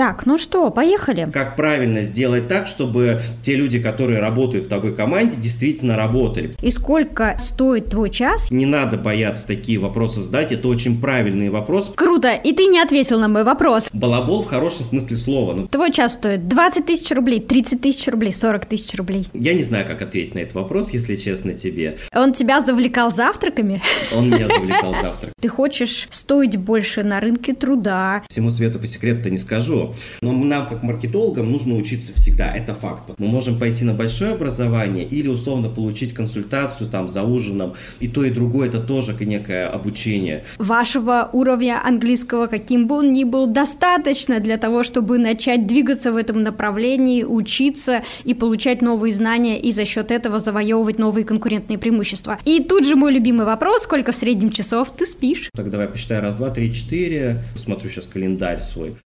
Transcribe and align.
Так, 0.00 0.24
ну 0.24 0.38
что, 0.38 0.70
поехали. 0.70 1.28
Как 1.30 1.56
правильно 1.56 2.00
сделать 2.00 2.48
так, 2.48 2.66
чтобы 2.66 3.20
те 3.44 3.54
люди, 3.54 3.78
которые 3.78 4.20
работают 4.20 4.64
в 4.64 4.68
такой 4.70 4.94
команде, 4.94 5.36
действительно 5.36 5.94
работали. 5.94 6.56
И 6.62 6.70
сколько 6.70 7.36
стоит 7.38 7.90
твой 7.90 8.08
час? 8.08 8.50
Не 8.50 8.64
надо 8.64 8.96
бояться 8.96 9.46
такие 9.46 9.78
вопросы 9.78 10.22
задать, 10.22 10.52
это 10.52 10.68
очень 10.68 10.98
правильный 10.98 11.50
вопрос. 11.50 11.92
Круто, 11.94 12.32
и 12.32 12.54
ты 12.54 12.64
не 12.68 12.80
ответил 12.80 13.20
на 13.20 13.28
мой 13.28 13.44
вопрос. 13.44 13.90
Балабол 13.92 14.44
в 14.44 14.46
хорошем 14.46 14.86
смысле 14.86 15.18
слова. 15.18 15.52
Ну, 15.52 15.68
Твой 15.68 15.92
час 15.92 16.14
стоит 16.14 16.48
20 16.48 16.86
тысяч 16.86 17.10
рублей, 17.10 17.38
30 17.38 17.82
тысяч 17.82 18.08
рублей, 18.08 18.32
40 18.32 18.64
тысяч 18.64 18.94
рублей. 18.94 19.26
я 19.34 19.52
не 19.52 19.64
знаю, 19.64 19.86
как 19.86 20.00
ответить 20.00 20.34
на 20.34 20.38
этот 20.38 20.54
вопрос, 20.54 20.94
если 20.94 21.16
честно 21.16 21.52
тебе. 21.52 21.98
Он 22.14 22.32
тебя 22.32 22.62
завлекал 22.62 23.10
завтраками? 23.10 23.82
Он 24.16 24.30
меня 24.30 24.48
завлекал 24.48 24.94
завтрак. 25.02 25.34
Ты 25.38 25.48
хочешь 25.48 26.08
стоить 26.10 26.56
больше 26.56 27.04
на 27.04 27.20
рынке 27.20 27.52
труда. 27.52 28.22
Всему 28.30 28.48
свету 28.48 28.78
по 28.78 28.86
секрету-то 28.86 29.28
не 29.28 29.36
скажу. 29.36 29.89
Но 30.22 30.32
нам, 30.32 30.68
как 30.68 30.82
маркетологам, 30.82 31.50
нужно 31.50 31.76
учиться 31.76 32.12
всегда. 32.14 32.54
Это 32.54 32.74
факт. 32.74 33.10
Мы 33.18 33.26
можем 33.26 33.58
пойти 33.58 33.84
на 33.84 33.94
большое 33.94 34.32
образование 34.32 35.04
или 35.04 35.28
условно 35.28 35.68
получить 35.68 36.14
консультацию 36.14 36.88
там 36.90 37.08
за 37.08 37.22
ужином. 37.22 37.74
И 38.00 38.08
то, 38.08 38.24
и 38.24 38.30
другое 38.30 38.68
это 38.68 38.80
тоже 38.80 39.16
некое 39.20 39.68
обучение. 39.68 40.44
Вашего 40.58 41.28
уровня 41.32 41.80
английского, 41.84 42.46
каким 42.46 42.86
бы 42.86 42.96
он 42.96 43.12
ни 43.12 43.24
был, 43.24 43.46
достаточно 43.46 44.40
для 44.40 44.56
того, 44.56 44.82
чтобы 44.82 45.18
начать 45.18 45.66
двигаться 45.66 46.12
в 46.12 46.16
этом 46.16 46.42
направлении, 46.42 47.22
учиться 47.22 48.02
и 48.24 48.34
получать 48.34 48.82
новые 48.82 49.14
знания, 49.14 49.60
и 49.60 49.70
за 49.72 49.84
счет 49.84 50.10
этого 50.10 50.38
завоевывать 50.38 50.98
новые 50.98 51.24
конкурентные 51.24 51.78
преимущества. 51.78 52.38
И 52.44 52.60
тут 52.60 52.86
же 52.86 52.96
мой 52.96 53.12
любимый 53.12 53.46
вопрос, 53.46 53.82
сколько 53.82 54.12
в 54.12 54.16
среднем 54.16 54.50
часов 54.50 54.90
ты 54.90 55.06
спишь? 55.06 55.50
Так 55.54 55.70
давай 55.70 55.88
посчитай. 55.88 56.20
Раз, 56.20 56.34
два, 56.34 56.50
три, 56.50 56.72
четыре. 56.72 57.42
Посмотрю 57.54 57.90
сейчас 57.90 58.06
календарь 58.06 58.62
свой. 58.62 58.96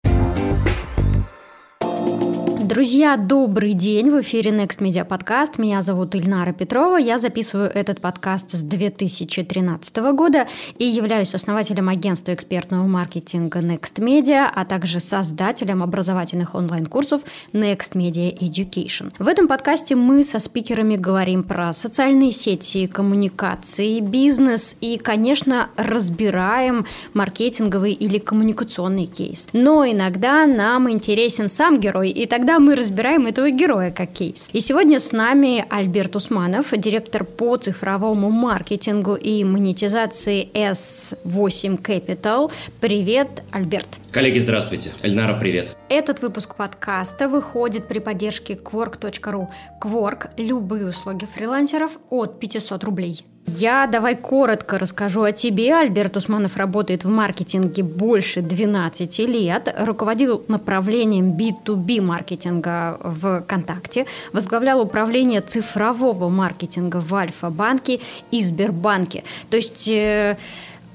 Друзья, 2.64 3.18
добрый 3.18 3.74
день! 3.74 4.08
В 4.08 4.22
эфире 4.22 4.50
Next 4.50 4.78
Media 4.78 5.06
Podcast. 5.06 5.56
Меня 5.58 5.82
зовут 5.82 6.14
Ильнара 6.14 6.54
Петрова. 6.54 6.96
Я 6.96 7.18
записываю 7.18 7.68
этот 7.68 8.00
подкаст 8.00 8.52
с 8.52 8.62
2013 8.62 9.96
года 10.14 10.46
и 10.78 10.86
являюсь 10.86 11.34
основателем 11.34 11.90
агентства 11.90 12.32
экспертного 12.32 12.86
маркетинга 12.86 13.58
Next 13.58 13.96
Media, 13.98 14.48
а 14.50 14.64
также 14.64 15.00
создателем 15.00 15.82
образовательных 15.82 16.54
онлайн-курсов 16.54 17.20
Next 17.52 17.92
Media 17.92 18.34
Education. 18.34 19.12
В 19.18 19.28
этом 19.28 19.46
подкасте 19.46 19.94
мы 19.94 20.24
со 20.24 20.38
спикерами 20.38 20.96
говорим 20.96 21.42
про 21.42 21.74
социальные 21.74 22.32
сети, 22.32 22.86
коммуникации, 22.86 24.00
бизнес 24.00 24.74
и, 24.80 24.96
конечно, 24.96 25.68
разбираем 25.76 26.86
маркетинговый 27.12 27.92
или 27.92 28.18
коммуникационный 28.18 29.04
кейс. 29.04 29.50
Но 29.52 29.84
иногда 29.84 30.46
нам 30.46 30.90
интересен 30.90 31.50
сам 31.50 31.78
герой, 31.78 32.08
и 32.08 32.24
тогда 32.24 32.53
мы 32.58 32.76
разбираем 32.76 33.26
этого 33.26 33.50
героя 33.50 33.90
как 33.90 34.12
кейс. 34.12 34.48
И 34.52 34.60
сегодня 34.60 35.00
с 35.00 35.12
нами 35.12 35.64
Альберт 35.70 36.16
Усманов, 36.16 36.72
директор 36.76 37.24
по 37.24 37.56
цифровому 37.56 38.30
маркетингу 38.30 39.14
и 39.14 39.44
монетизации 39.44 40.48
S8 40.52 41.80
Capital. 41.82 42.52
Привет, 42.80 43.42
Альберт. 43.50 44.00
Коллеги, 44.10 44.38
здравствуйте. 44.38 44.92
Эльнара, 45.02 45.38
привет. 45.38 45.76
Этот 45.88 46.22
выпуск 46.22 46.54
подкаста 46.56 47.28
выходит 47.28 47.88
при 47.88 47.98
поддержке 47.98 48.54
Quark.ru. 48.54 49.48
Quark– 49.82 50.30
любые 50.36 50.88
услуги 50.88 51.26
фрилансеров 51.26 51.98
от 52.10 52.40
500 52.40 52.84
рублей. 52.84 53.24
Я 53.46 53.86
давай 53.86 54.16
коротко 54.16 54.78
расскажу 54.78 55.22
о 55.22 55.32
тебе. 55.32 55.74
Альберт 55.74 56.16
Усманов 56.16 56.56
работает 56.56 57.04
в 57.04 57.10
маркетинге 57.10 57.82
больше 57.82 58.40
12 58.40 59.18
лет, 59.20 59.74
руководил 59.78 60.42
направлением 60.48 61.36
B2B 61.36 62.00
маркетинга 62.00 62.98
в 63.02 63.42
ВКонтакте, 63.42 64.06
возглавлял 64.32 64.80
управление 64.80 65.42
цифрового 65.42 66.30
маркетинга 66.30 66.96
в 66.96 67.14
Альфа-банке 67.14 68.00
и 68.30 68.42
Сбербанке. 68.42 69.24
То 69.50 69.56
есть... 69.56 69.88
э, 69.88 70.36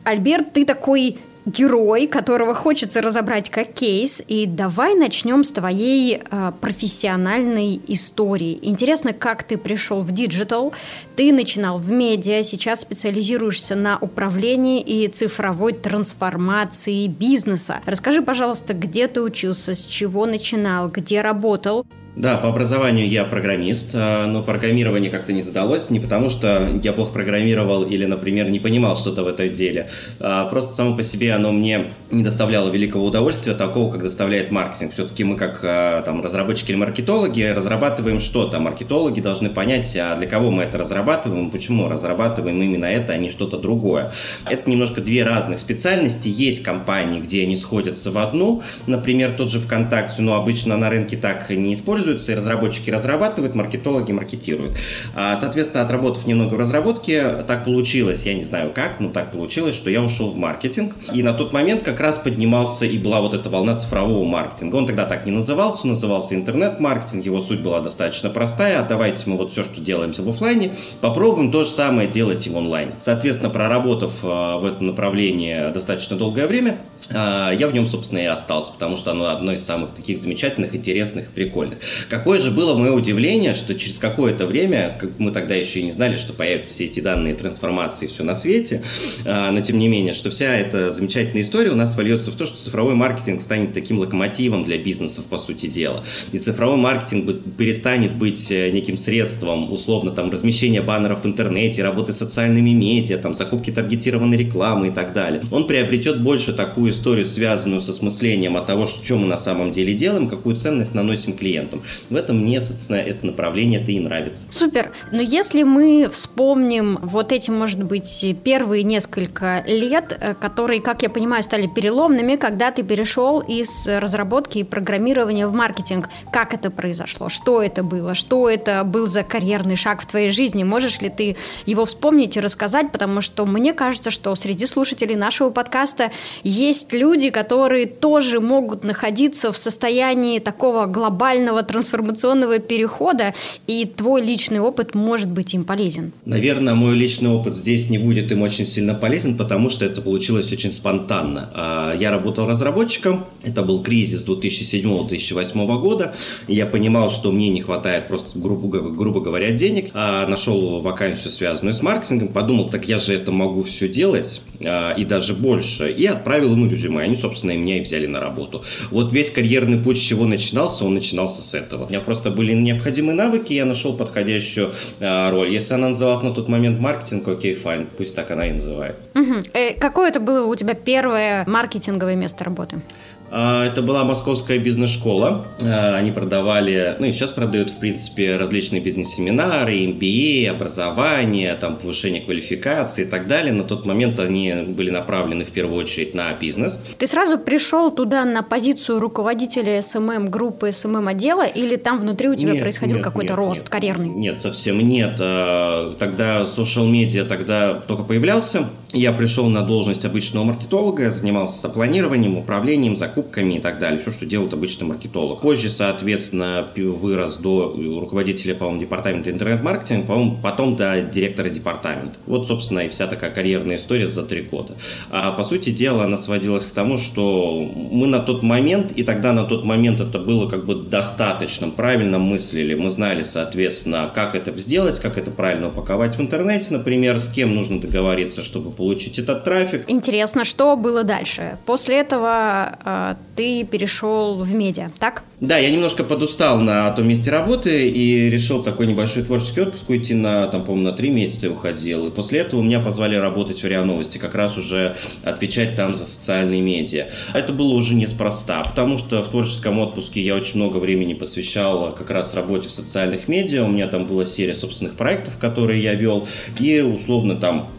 Альберт, 0.05 0.53
ты 0.53 0.65
такой 0.65 1.19
герой, 1.49 2.07
которого 2.07 2.53
хочется 2.53 3.01
разобрать 3.01 3.49
как 3.49 3.73
кейс. 3.73 4.23
И 4.27 4.45
давай 4.45 4.95
начнем 4.95 5.43
с 5.43 5.51
твоей 5.51 6.21
э, 6.21 6.51
профессиональной 6.61 7.81
истории. 7.87 8.59
Интересно, 8.61 9.13
как 9.13 9.43
ты 9.43 9.57
пришел 9.57 10.01
в 10.01 10.11
digital. 10.11 10.73
Ты 11.15 11.33
начинал 11.33 11.77
в 11.77 11.89
медиа, 11.91 12.43
сейчас 12.43 12.81
специализируешься 12.81 13.75
на 13.75 13.97
управлении 13.99 14.81
и 14.81 15.07
цифровой 15.07 15.73
трансформации 15.73 17.07
бизнеса. 17.07 17.81
Расскажи, 17.85 18.21
пожалуйста, 18.21 18.73
где 18.73 19.07
ты 19.07 19.21
учился, 19.21 19.75
с 19.75 19.85
чего 19.85 20.25
начинал, 20.25 20.89
где 20.89 21.21
работал. 21.21 21.85
Да, 22.15 22.37
по 22.37 22.49
образованию 22.49 23.07
я 23.07 23.23
программист, 23.23 23.91
а, 23.93 24.25
но 24.25 24.41
программирование 24.43 25.09
как-то 25.09 25.31
не 25.31 25.41
задалось, 25.41 25.89
не 25.89 25.99
потому 25.99 26.29
что 26.29 26.69
я 26.83 26.91
плохо 26.91 27.13
программировал 27.13 27.83
или, 27.83 28.05
например, 28.05 28.49
не 28.49 28.59
понимал 28.59 28.97
что-то 28.97 29.23
в 29.23 29.27
этом 29.27 29.49
деле, 29.51 29.89
а 30.19 30.45
просто 30.45 30.75
само 30.75 30.97
по 30.97 31.03
себе 31.03 31.33
оно 31.33 31.51
мне 31.51 31.91
не 32.11 32.23
доставляло 32.23 32.69
великого 32.69 33.05
удовольствия, 33.05 33.53
такого, 33.53 33.91
как 33.91 34.01
доставляет 34.01 34.51
маркетинг. 34.51 34.93
Все-таки 34.93 35.23
мы, 35.23 35.37
как 35.37 35.59
а, 35.63 36.01
там, 36.01 36.21
разработчики 36.21 36.71
или 36.71 36.77
маркетологи, 36.77 37.43
разрабатываем 37.43 38.19
что-то. 38.19 38.59
Маркетологи 38.59 39.21
должны 39.21 39.49
понять, 39.49 39.95
а 39.95 40.15
для 40.15 40.27
кого 40.27 40.51
мы 40.51 40.63
это 40.63 40.77
разрабатываем, 40.77 41.51
почему 41.51 41.87
разрабатываем 41.87 42.61
именно 42.61 42.85
это, 42.85 43.13
а 43.13 43.17
не 43.17 43.29
что-то 43.29 43.57
другое. 43.57 44.11
Это 44.45 44.69
немножко 44.69 44.99
две 44.99 45.23
разных 45.23 45.59
специальности. 45.59 46.27
Есть 46.27 46.63
компании, 46.63 47.21
где 47.21 47.43
они 47.43 47.55
сходятся 47.55 48.11
в 48.11 48.17
одну, 48.17 48.61
например, 48.87 49.33
тот 49.37 49.51
же 49.51 49.59
ВКонтакте, 49.59 50.21
но 50.21 50.35
обычно 50.35 50.75
на 50.75 50.89
рынке 50.89 51.15
так 51.15 51.49
не 51.49 51.75
используются, 51.99 52.31
и 52.31 52.35
разработчики 52.35 52.89
разрабатывают, 52.89 53.55
маркетологи 53.55 54.11
маркетируют. 54.11 54.77
А, 55.15 55.35
Соответственно, 55.37 55.83
отработав 55.83 56.25
немного 56.25 56.55
в 56.55 56.59
разработке, 56.59 57.43
так 57.47 57.65
получилось, 57.65 58.25
я 58.25 58.33
не 58.33 58.43
знаю 58.43 58.71
как, 58.73 58.99
но 58.99 59.09
так 59.09 59.31
получилось, 59.31 59.75
что 59.75 59.89
я 59.89 60.01
ушел 60.01 60.31
в 60.31 60.37
маркетинг. 60.37 60.95
И 61.13 61.23
на 61.23 61.33
тот 61.33 61.53
момент 61.53 61.83
как 61.83 61.99
раз 61.99 62.17
поднимался 62.17 62.85
и 62.85 62.97
была 62.97 63.21
вот 63.21 63.33
эта 63.33 63.49
волна 63.49 63.75
цифрового 63.75 64.25
маркетинга. 64.25 64.75
Он 64.75 64.85
тогда 64.85 65.05
так 65.05 65.25
не 65.25 65.31
назывался, 65.31 65.87
назывался 65.87 66.35
интернет-маркетинг, 66.35 67.25
его 67.25 67.41
суть 67.41 67.61
была 67.61 67.81
достаточно 67.81 68.29
простая. 68.29 68.79
А 68.79 68.83
давайте 68.83 69.29
мы 69.29 69.37
вот 69.37 69.51
все, 69.51 69.63
что 69.63 69.81
делаем 69.81 70.13
в 70.13 70.29
офлайне, 70.29 70.71
попробуем 71.01 71.51
то 71.51 71.65
же 71.65 71.71
самое 71.71 72.07
делать 72.07 72.45
и 72.47 72.49
в 72.49 72.57
онлайне. 72.57 72.91
Соответственно, 73.01 73.49
проработав 73.49 74.11
а, 74.23 74.57
в 74.57 74.65
этом 74.65 74.87
направлении 74.87 75.71
достаточно 75.71 76.17
долгое 76.17 76.47
время, 76.47 76.77
а, 77.13 77.51
я 77.51 77.67
в 77.67 77.73
нем, 77.73 77.87
собственно, 77.87 78.19
и 78.19 78.25
остался, 78.25 78.71
потому 78.73 78.97
что 78.97 79.11
оно 79.11 79.29
одно 79.29 79.53
из 79.53 79.65
самых 79.65 79.91
таких 79.91 80.17
замечательных, 80.17 80.75
интересных 80.75 81.29
и 81.29 81.31
прикольных. 81.31 81.79
Какое 82.09 82.39
же 82.39 82.51
было 82.51 82.75
мое 82.75 82.91
удивление, 82.91 83.53
что 83.53 83.75
через 83.75 83.97
какое-то 83.97 84.45
время, 84.45 84.97
как 84.99 85.11
мы 85.17 85.31
тогда 85.31 85.55
еще 85.55 85.79
и 85.79 85.83
не 85.83 85.91
знали, 85.91 86.17
что 86.17 86.33
появятся 86.33 86.73
все 86.73 86.85
эти 86.85 86.99
данные 86.99 87.35
трансформации, 87.35 88.07
все 88.07 88.23
на 88.23 88.35
свете, 88.35 88.81
а, 89.25 89.51
но 89.51 89.61
тем 89.61 89.79
не 89.79 89.87
менее, 89.87 90.13
что 90.13 90.29
вся 90.29 90.55
эта 90.55 90.91
замечательная 90.91 91.43
история 91.43 91.71
у 91.71 91.75
нас 91.75 91.95
вольется 91.95 92.31
в 92.31 92.35
то, 92.35 92.45
что 92.45 92.57
цифровой 92.57 92.95
маркетинг 92.95 93.41
станет 93.41 93.73
таким 93.73 93.99
локомотивом 93.99 94.63
для 94.63 94.77
бизнесов, 94.77 95.25
по 95.25 95.37
сути 95.37 95.67
дела. 95.67 96.03
И 96.31 96.39
цифровой 96.39 96.77
маркетинг 96.77 97.29
перестанет 97.57 98.13
быть 98.13 98.51
э, 98.51 98.71
неким 98.71 98.97
средством, 98.97 99.71
условно, 99.71 100.11
там, 100.11 100.31
размещения 100.31 100.81
баннеров 100.81 101.23
в 101.23 101.27
интернете, 101.27 101.83
работы 101.83 102.13
с 102.13 102.17
социальными 102.17 102.71
медиа, 102.71 103.17
там, 103.17 103.33
закупки 103.33 103.71
таргетированной 103.71 104.37
рекламы 104.37 104.87
и 104.87 104.91
так 104.91 105.13
далее. 105.13 105.41
Он 105.51 105.67
приобретет 105.67 106.21
больше 106.21 106.53
такую 106.53 106.91
историю, 106.91 107.25
связанную 107.25 107.81
с 107.81 107.89
осмыслением 107.89 108.57
от 108.57 108.65
того, 108.65 108.87
что 108.87 109.15
мы 109.15 109.27
на 109.27 109.37
самом 109.37 109.71
деле 109.71 109.93
делаем, 109.93 110.27
какую 110.27 110.55
ценность 110.55 110.95
наносим 110.95 111.33
клиентам. 111.33 111.78
В 112.09 112.15
этом 112.15 112.39
мне, 112.39 112.61
собственно, 112.61 112.97
это 112.97 113.25
направление-то 113.25 113.91
и 113.91 113.99
нравится. 113.99 114.47
Супер. 114.51 114.91
Но 115.11 115.21
если 115.21 115.63
мы 115.63 116.09
вспомним 116.11 116.99
вот 117.01 117.31
эти, 117.31 117.51
может 117.51 117.83
быть, 117.83 118.25
первые 118.43 118.83
несколько 118.83 119.63
лет, 119.67 120.17
э, 120.19 120.33
которые, 120.33 120.81
как 120.81 121.01
я 121.01 121.09
понимаю, 121.09 121.43
стали 121.43 121.67
переломными, 121.67 122.35
когда 122.35 122.71
ты 122.71 122.83
перешел 122.83 123.39
из 123.39 123.87
разработки 123.87 124.59
и 124.59 124.63
программирования 124.63 125.47
в 125.47 125.53
маркетинг. 125.53 126.09
Как 126.31 126.53
это 126.53 126.71
произошло? 126.71 127.29
Что 127.29 127.61
это 127.61 127.83
было? 127.83 128.13
Что 128.13 128.49
это 128.49 128.83
был 128.83 129.07
за 129.07 129.23
карьерный 129.23 129.75
шаг 129.75 130.01
в 130.01 130.05
твоей 130.05 130.29
жизни? 130.31 130.63
Можешь 130.63 131.01
ли 131.01 131.09
ты 131.09 131.35
его 131.65 131.85
вспомнить 131.85 132.37
и 132.37 132.39
рассказать? 132.39 132.91
Потому 132.91 133.21
что 133.21 133.45
мне 133.45 133.73
кажется, 133.73 134.11
что 134.11 134.35
среди 134.35 134.65
слушателей 134.65 135.15
нашего 135.15 135.49
подкаста 135.49 136.11
есть 136.43 136.93
люди, 136.93 137.29
которые 137.29 137.85
тоже 137.85 138.39
могут 138.39 138.83
находиться 138.83 139.51
в 139.51 139.57
состоянии 139.57 140.39
такого 140.39 140.85
глобального 140.85 141.63
трансформационного 141.69 142.57
перехода, 142.59 143.33
и 143.67 143.85
твой 143.85 144.23
личный 144.23 144.59
опыт 144.59 144.95
может 144.95 145.29
быть 145.29 145.53
им 145.53 145.63
полезен. 145.63 146.11
Наверное, 146.25 146.73
мой 146.73 146.95
личный 146.95 147.29
опыт 147.29 147.55
здесь 147.55 147.89
не 147.89 147.99
будет 147.99 148.31
им 148.31 148.41
очень 148.41 148.65
сильно 148.65 148.95
полезен, 148.95 149.37
потому 149.37 149.69
что 149.69 149.85
это 149.85 150.01
получилось 150.01 150.51
очень 150.51 150.71
спонтанно. 150.71 151.51
А, 151.53 151.95
я 151.95 152.09
работал 152.09 152.47
разработчиком, 152.47 153.25
это 153.43 153.61
был 153.61 153.83
кризис 153.83 154.25
2007-2008 154.25 155.79
года, 155.79 156.15
я 156.47 156.65
понимал, 156.65 157.11
что 157.11 157.31
мне 157.31 157.49
не 157.49 157.61
хватает 157.61 158.07
просто, 158.07 158.37
грубо, 158.37 158.79
грубо 158.79 159.21
говоря, 159.21 159.51
денег, 159.51 159.91
а 159.93 160.25
нашел 160.27 160.81
вакансию, 160.81 161.31
связанную 161.31 161.75
с 161.75 161.81
маркетингом, 161.83 162.29
подумал, 162.29 162.69
так 162.69 162.87
я 162.87 162.97
же 162.97 163.13
это 163.13 163.31
могу 163.31 163.61
все 163.61 163.87
делать, 163.87 164.41
а, 164.65 164.93
и 164.93 165.05
даже 165.05 165.35
больше, 165.35 165.91
и 165.91 166.05
отправил 166.07 166.53
ему 166.53 166.67
резюме. 166.67 167.03
Они, 167.03 167.15
собственно, 167.15 167.51
и 167.51 167.57
меня 167.57 167.77
и 167.77 167.81
взяли 167.81 168.07
на 168.07 168.19
работу. 168.19 168.63
Вот 168.89 169.13
весь 169.13 169.29
карьерный 169.29 169.77
путь, 169.77 169.97
с 169.97 170.01
чего 170.01 170.25
начинался, 170.25 170.83
он 170.85 170.95
начинался 170.95 171.41
с 171.43 171.53
этого. 171.59 171.85
У 171.85 171.89
меня 171.89 171.99
просто 171.99 172.29
были 172.29 172.53
необходимые 172.53 173.15
навыки, 173.15 173.53
я 173.53 173.65
нашел 173.65 173.95
подходящую 173.95 174.73
а, 174.99 175.29
роль. 175.31 175.49
Если 175.49 175.73
она 175.73 175.89
называлась 175.89 176.23
на 176.23 176.33
тот 176.33 176.47
момент 176.47 176.79
маркетинг, 176.79 177.27
окей, 177.27 177.55
файн, 177.55 177.87
пусть 177.97 178.15
так 178.15 178.31
она 178.31 178.47
и 178.47 178.51
называется. 178.51 179.09
Угу. 179.15 179.33
Э, 179.53 179.73
какое 179.79 180.09
это 180.09 180.19
было 180.19 180.45
у 180.45 180.55
тебя 180.55 180.73
первое 180.73 181.45
маркетинговое 181.47 182.15
место 182.15 182.43
работы? 182.43 182.81
А, 183.31 183.65
это 183.65 183.81
была 183.81 184.03
московская 184.03 184.57
бизнес-школа. 184.57 185.45
А, 185.61 185.95
они 185.95 186.11
продавали, 186.11 186.95
ну 186.99 187.07
и 187.07 187.11
сейчас 187.11 187.31
продают, 187.31 187.69
в 187.69 187.79
принципе, 187.79 188.37
различные 188.37 188.81
бизнес-семинары, 188.81 189.85
MBA, 189.85 190.47
образование, 190.49 191.55
там, 191.55 191.75
повышение 191.75 192.21
квалификации 192.21 193.03
и 193.03 193.07
так 193.07 193.27
далее. 193.27 193.53
На 193.53 193.63
тот 193.63 193.85
момент 193.85 194.19
они 194.19 194.53
были 194.67 194.89
направлены 194.89 195.45
в 195.45 195.51
первую 195.51 195.83
очередь 195.83 196.13
на 196.13 196.33
бизнес. 196.33 196.81
Ты 196.97 197.07
сразу 197.07 197.37
пришел 197.37 197.91
туда 197.91 198.25
на 198.25 198.43
позицию 198.43 198.99
руководителя 198.99 199.81
SMM 199.81 200.29
группы 200.29 200.71
SMM 200.71 201.07
отдела 201.07 201.45
или 201.45 201.75
там 201.75 201.99
внутри 201.99 202.29
у 202.29 202.35
тебя 202.35 202.53
нет, 202.53 202.61
происходил 202.61 203.01
какой-то 203.01 203.35
рост 203.35 203.61
нет, 203.61 203.69
карьерный? 203.69 204.09
Нет, 204.09 204.41
совсем 204.41 204.79
нет. 204.79 205.17
А, 205.19 205.93
тогда 205.99 206.43
social 206.43 206.87
media 206.87 207.25
тогда 207.25 207.75
только 207.75 208.03
появлялся. 208.03 208.67
Я 208.91 209.13
пришел 209.13 209.47
на 209.49 209.61
должность 209.61 210.03
обычного 210.03 210.45
маркетолога, 210.45 211.11
занимался 211.11 211.69
планированием, 211.69 212.39
управлением, 212.39 212.97
закупками 212.97 213.53
и 213.53 213.59
так 213.59 213.77
далее. 213.77 214.01
Все, 214.01 214.09
что 214.09 214.25
делает 214.25 214.51
обычный 214.51 214.87
маркетолог. 214.87 215.41
Позже, 215.41 215.69
соответственно, 215.69 216.67
вырос 216.75 217.37
до 217.37 217.75
руководителя, 218.01 218.55
по-моему, 218.55 218.81
департамента 218.81 219.29
интернет-маркетинга, 219.29 220.07
по-моему, 220.07 220.39
потом 220.41 220.75
до 220.75 221.01
директора 221.01 221.49
департамента. 221.49 222.15
Вот, 222.25 222.47
собственно, 222.47 222.79
и 222.79 222.89
вся 222.89 223.05
такая 223.05 223.29
карьерная 223.29 223.75
история 223.75 224.07
за 224.07 224.23
три 224.23 224.41
года. 224.41 224.73
А 225.11 225.33
по 225.33 225.43
сути 225.43 225.69
дела, 225.69 226.05
она 226.05 226.17
сводилась 226.17 226.65
к 226.65 226.71
тому, 226.71 226.97
что 226.97 227.71
мы 227.91 228.07
на 228.07 228.17
тот 228.17 228.41
момент, 228.41 228.91
и 228.93 229.03
тогда 229.03 229.33
на 229.33 229.43
тот 229.43 229.65
момент 229.65 229.99
это 229.99 230.17
было 230.17 230.49
как 230.49 230.65
бы 230.65 230.73
достаточно, 230.73 231.69
правильно 231.69 232.17
мыслили. 232.17 232.73
Мы 232.73 232.89
знали, 232.89 233.21
соответственно, 233.21 234.09
как 234.15 234.33
это 234.33 234.51
сделать, 234.59 234.99
как 234.99 235.19
это 235.19 235.29
правильно 235.29 235.67
упаковать 235.67 236.17
в 236.17 236.21
интернете, 236.21 236.65
например, 236.71 237.19
с 237.19 237.27
кем 237.27 237.53
нужно 237.53 237.79
договориться, 237.79 238.41
чтобы 238.41 238.78
получить 238.79 239.19
этот 239.19 239.43
трафик. 239.43 239.83
Интересно, 239.87 240.45
что 240.45 240.77
было 240.77 241.03
дальше? 241.03 241.57
После 241.65 241.99
этого 241.99 242.77
э, 242.85 243.15
ты 243.35 243.65
перешел 243.65 244.37
в 244.37 244.53
медиа, 244.53 244.89
так? 244.99 245.23
Да, 245.41 245.57
я 245.57 245.69
немножко 245.69 246.03
подустал 246.03 246.59
на 246.59 246.89
том 246.91 247.07
месте 247.07 247.29
работы 247.29 247.89
и 247.89 248.29
решил 248.29 248.63
такой 248.63 248.87
небольшой 248.87 249.23
творческий 249.23 249.61
отпуск 249.61 249.89
уйти 249.89 250.13
на, 250.13 250.47
там, 250.47 250.63
по-моему, 250.63 250.89
на 250.89 250.95
три 250.95 251.09
месяца 251.09 251.49
уходил. 251.49 252.07
И 252.07 252.11
после 252.11 252.39
этого 252.39 252.61
меня 252.61 252.79
позвали 252.79 253.15
работать 253.15 253.61
в 253.61 253.67
РИА 253.67 253.83
Новости, 253.83 254.17
как 254.17 254.33
раз 254.33 254.57
уже 254.57 254.95
отвечать 255.23 255.75
там 255.75 255.93
за 255.95 256.05
социальные 256.05 256.61
медиа. 256.61 257.07
Это 257.33 257.51
было 257.51 257.73
уже 257.73 257.95
неспроста, 257.95 258.63
потому 258.63 258.97
что 258.97 259.21
в 259.23 259.27
творческом 259.27 259.79
отпуске 259.79 260.21
я 260.21 260.35
очень 260.35 260.55
много 260.55 260.77
времени 260.77 261.13
посвящал 261.13 261.93
как 261.93 262.09
раз 262.09 262.33
работе 262.33 262.69
в 262.69 262.71
социальных 262.71 263.27
медиа. 263.27 263.65
У 263.65 263.67
меня 263.67 263.87
там 263.87 264.05
была 264.05 264.25
серия 264.25 264.55
собственных 264.55 264.95
проектов, 264.95 265.37
которые 265.37 265.81
я 265.83 265.95
вел, 265.95 266.27
и 266.59 266.79
условно 266.79 267.35
там 267.35 267.69